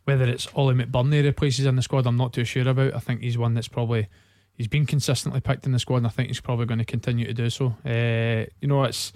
[0.06, 2.96] whether it's Oli McBurnie replaces in the squad, I'm not too sure about.
[2.96, 4.08] I think he's one that's probably
[4.58, 7.26] he's been consistently picked in the squad, and I think he's probably going to continue
[7.26, 7.76] to do so.
[7.86, 9.14] Uh, you know, it's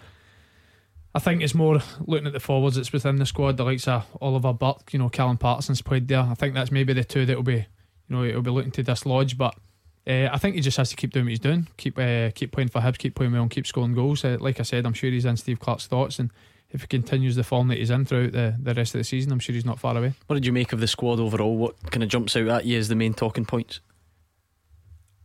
[1.14, 3.58] I think it's more looking at the forwards that's within the squad.
[3.58, 6.22] The likes of Oliver Burke, you know, Callum Paterson's played there.
[6.22, 7.66] I think that's maybe the two that will be, you
[8.10, 9.38] know, he'll be looking to dislodge.
[9.38, 9.56] But
[10.08, 11.68] uh, I think he just has to keep doing what he's doing.
[11.78, 14.24] Keep uh, keep playing for Hibs, keep playing well, and keep scoring goals.
[14.24, 16.32] Uh, like I said, I'm sure he's in Steve Clarke's thoughts, and
[16.70, 19.34] if he continues the form that he's in throughout the, the rest of the season,
[19.34, 20.14] I'm sure he's not far away.
[20.28, 21.58] What did you make of the squad overall?
[21.58, 23.82] What kind of jumps out at you as the main talking points?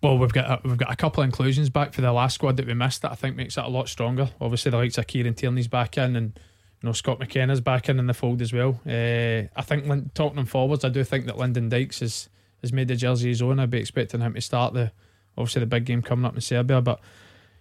[0.06, 2.56] Well, we've got a, we've got a couple of inclusions back for the last squad
[2.58, 4.30] that we missed that I think makes it a lot stronger.
[4.40, 6.38] Obviously, the likes of Kieran Tierney's back in, and
[6.80, 8.80] you know Scott McKenna's back in in the fold as well.
[8.86, 12.28] Uh, I think talking forwards, I do think that Lyndon Dykes has
[12.62, 13.58] has made the jersey his own.
[13.58, 14.92] I'd be expecting him to start the
[15.36, 17.00] obviously the big game coming up in Serbia, but.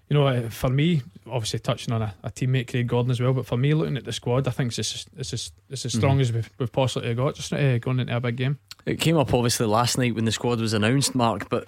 [0.07, 3.33] You know, uh, for me, obviously touching on a, a teammate Craig Gordon as well,
[3.33, 5.93] but for me, looking at the squad, I think it's just, it's just, it's as
[5.93, 6.21] strong Mhm.
[6.21, 8.59] as we've, we've possibly got just uh, going into a big game.
[8.85, 11.67] It came up obviously last night when the squad was announced, Mark, but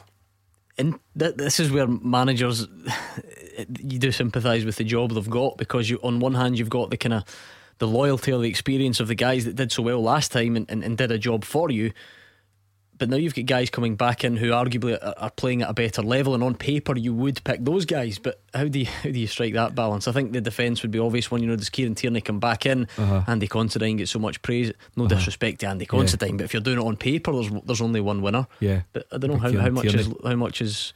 [0.77, 2.67] in th- this is where managers
[3.79, 6.89] you do sympathise with the job they've got because you on one hand you've got
[6.89, 7.23] the kind of
[7.79, 10.69] the loyalty or the experience of the guys that did so well last time and,
[10.69, 11.91] and, and did a job for you.
[12.97, 16.01] But now you've got guys coming back in who arguably are, playing at a better
[16.01, 18.17] level, and on paper you would pick those guys.
[18.17, 20.07] But how do you how do you strike that balance?
[20.07, 21.41] I think the defence would be obvious one.
[21.41, 22.87] You know, does Kieran Tierney come back in?
[22.97, 23.23] Uh-huh.
[23.27, 24.71] Andy Considine gets so much praise.
[24.95, 25.15] No Uh-huh.
[25.15, 25.89] disrespect to Andy Yeah.
[25.89, 28.47] Considine, but if you're doing it on paper, there's there's only one winner.
[28.59, 28.81] Yeah.
[28.93, 30.15] But I don't know how, Kieran how much is Tierney.
[30.23, 30.93] how much is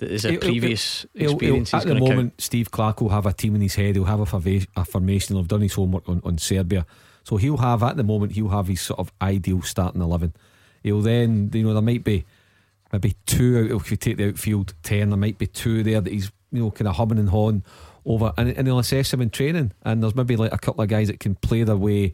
[0.00, 1.72] is a he'll- previous he'll- he'll- experience.
[1.74, 3.94] at the moment, Steve Clarke will have a team in his head.
[3.94, 5.34] He'll have a, forva- a formation.
[5.34, 6.84] He'll have done his homework on, on Serbia,
[7.24, 10.34] so he'll have at the moment he'll have his sort of ideal starting eleven.
[10.86, 12.24] He'll then, you know, there might be
[12.92, 13.80] maybe two out.
[13.80, 16.70] If you take the outfield ten, there might be two there that he's you know
[16.70, 17.64] kind of humming and hawing
[18.04, 19.72] over, and, and he'll assess him in training.
[19.82, 22.12] And there's maybe like a couple of guys that can play their way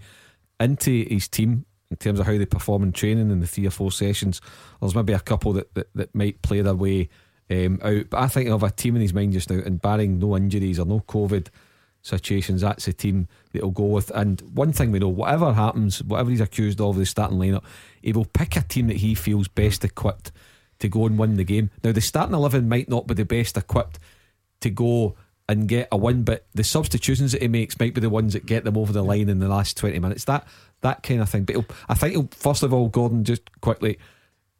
[0.58, 3.70] into his team in terms of how they perform in training in the three or
[3.70, 4.40] four sessions.
[4.80, 7.10] There's maybe a couple that, that, that might play their way
[7.50, 8.08] um, out.
[8.08, 10.78] But I think of a team in his mind just now, and barring no injuries
[10.78, 11.48] or no COVID
[12.02, 14.10] situations, that's the team that he'll go with.
[14.10, 17.64] And one thing we know, whatever happens, whatever he's accused of, the starting lineup,
[18.02, 20.32] he will pick a team that he feels best equipped
[20.80, 21.70] to go and win the game.
[21.82, 23.98] Now, the starting 11 might not be the best equipped
[24.60, 25.16] to go
[25.48, 28.46] and get a win, but the substitutions that he makes might be the ones that
[28.46, 30.24] get them over the line in the last 20 minutes.
[30.24, 30.46] That
[30.80, 31.44] that kind of thing.
[31.44, 33.98] But I think he'll, first of all, Gordon, just quickly,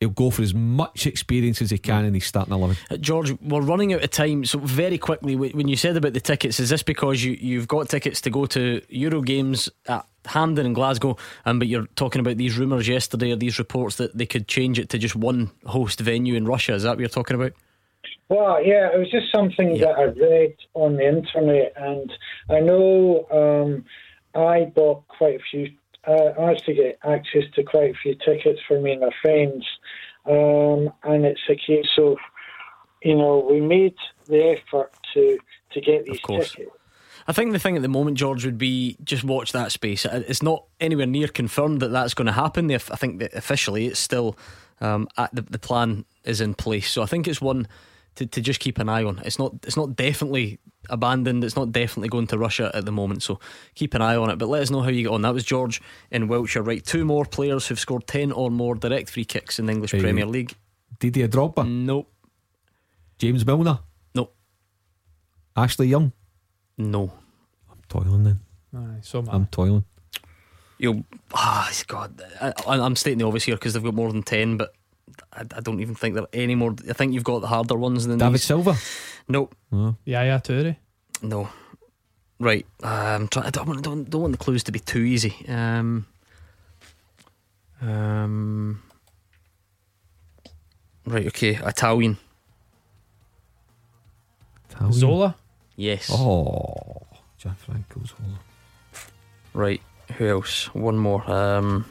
[0.02, 2.76] he'll go for as much experience as he can in his starting 11.
[2.90, 6.20] Uh, George, we're running out of time, so very quickly, when you said about the
[6.20, 10.66] tickets, is this because you you've got tickets to go to Euro games at Hampden
[10.66, 11.16] and Glasgow,
[11.46, 14.78] um, but you're talking about these rumours yesterday or these reports that they could change
[14.78, 16.74] it to just one host venue in Russia?
[16.74, 17.52] Is that what you're talking about?
[18.28, 22.12] Well, yeah, it was just something that I read on the internet, and
[22.50, 23.84] I know um,
[24.34, 25.70] I bought quite a few.
[26.06, 29.10] Uh, I managed to get access to quite a few tickets for me and my
[29.20, 29.64] friends,
[30.26, 32.16] um, and it's a case of,
[33.02, 33.94] you know, we made
[34.26, 35.38] the effort to
[35.72, 36.56] to get these tickets.
[37.28, 40.04] I think the thing at the moment, George, would be just watch that space.
[40.04, 42.70] Uh, It's not anywhere near confirmed that that's going to happen.
[42.70, 44.36] I think that officially it's still
[44.80, 46.90] um, at the the plan is in place.
[46.90, 47.68] So I think it's one
[48.16, 49.20] to, to just keep an eye on.
[49.24, 50.59] It's not it's not definitely
[50.90, 51.44] abandoned.
[51.44, 53.22] It's not definitely going to Russia at the moment.
[53.22, 53.39] So
[53.74, 54.36] keep an eye on it.
[54.36, 55.22] But let us know how you get on.
[55.22, 55.80] That was George
[56.10, 56.62] in Wiltshire.
[56.62, 59.93] Right, two more players who've scored ten or more direct free kicks in the English
[59.93, 60.01] Hey.
[60.01, 60.55] Premier League.
[60.98, 61.68] Didier Drogba?
[61.68, 62.12] Nope.
[63.18, 63.78] James Milner?
[64.14, 64.34] Nope.
[65.56, 66.12] Ashley Young?
[66.78, 67.12] No.
[67.70, 68.40] I'm toiling then.
[68.76, 69.32] Aye, so am I.
[69.34, 69.84] I'm toiling.
[70.78, 74.56] You'll ah God, I, I'm stating the obvious here because they've got more than ten,
[74.56, 74.72] but
[75.32, 76.74] I, I don't even think there are any more.
[76.89, 78.44] I think you've got the harder ones than David these.
[78.44, 78.76] Silva?
[79.28, 79.55] Nope.
[79.70, 79.97] No.
[80.05, 80.76] Yeah, yeah, Toure.
[81.22, 81.48] No.
[82.40, 82.66] Right.
[82.82, 85.34] Um, try, I don't, want- don't don't want the clues to be too easy.
[85.48, 86.06] Um.
[87.80, 88.82] Um.
[91.06, 91.26] Right.
[91.28, 91.55] Okay.
[91.64, 92.16] Italian.
[94.70, 94.93] Italian.
[94.93, 95.36] Zola.
[95.76, 96.10] Yes.
[96.12, 97.02] Oh,
[97.40, 98.39] Gianfranco Zola.
[99.55, 99.80] Right.
[100.18, 100.66] Who else?
[100.74, 101.28] One more.
[101.30, 101.84] Um.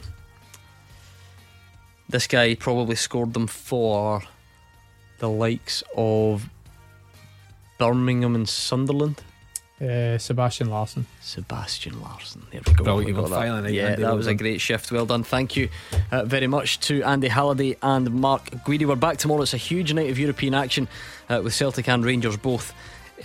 [2.11, 4.21] This guy probably scored them for
[5.19, 6.49] the likes of
[7.77, 9.23] Birmingham and Sunderland.
[9.81, 11.07] Uh, Sebastian Larsson.
[11.21, 12.45] Sebastian Larsson.
[12.51, 12.83] There we go.
[12.83, 13.15] Brilliant.
[13.15, 13.35] We You that.
[13.35, 14.01] filing Yeah, Andy.
[14.03, 14.91] that was a great shift.
[14.91, 15.23] Well done.
[15.23, 15.69] Thank you
[16.11, 18.85] uh, very much to Andy Halliday and Mark Guidi.
[18.85, 19.43] We're back tomorrow.
[19.43, 20.89] It's a huge night of European action
[21.29, 22.73] uh, with Celtic and Rangers both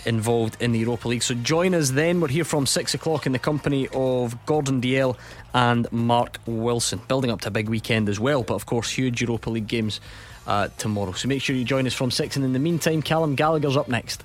[0.05, 1.23] involved in the Europa League.
[1.23, 2.21] So join us then.
[2.21, 5.17] We're here from six o'clock in the company of Gordon Dalziel
[5.53, 7.01] and Mark Wilson.
[7.07, 9.99] Building up to a big weekend as well, but of course, huge Europa League games
[10.45, 11.11] uh, tomorrow.
[11.13, 12.35] So make sure you join us from six.
[12.35, 14.23] And in the meantime, Callum Gallagher's up next.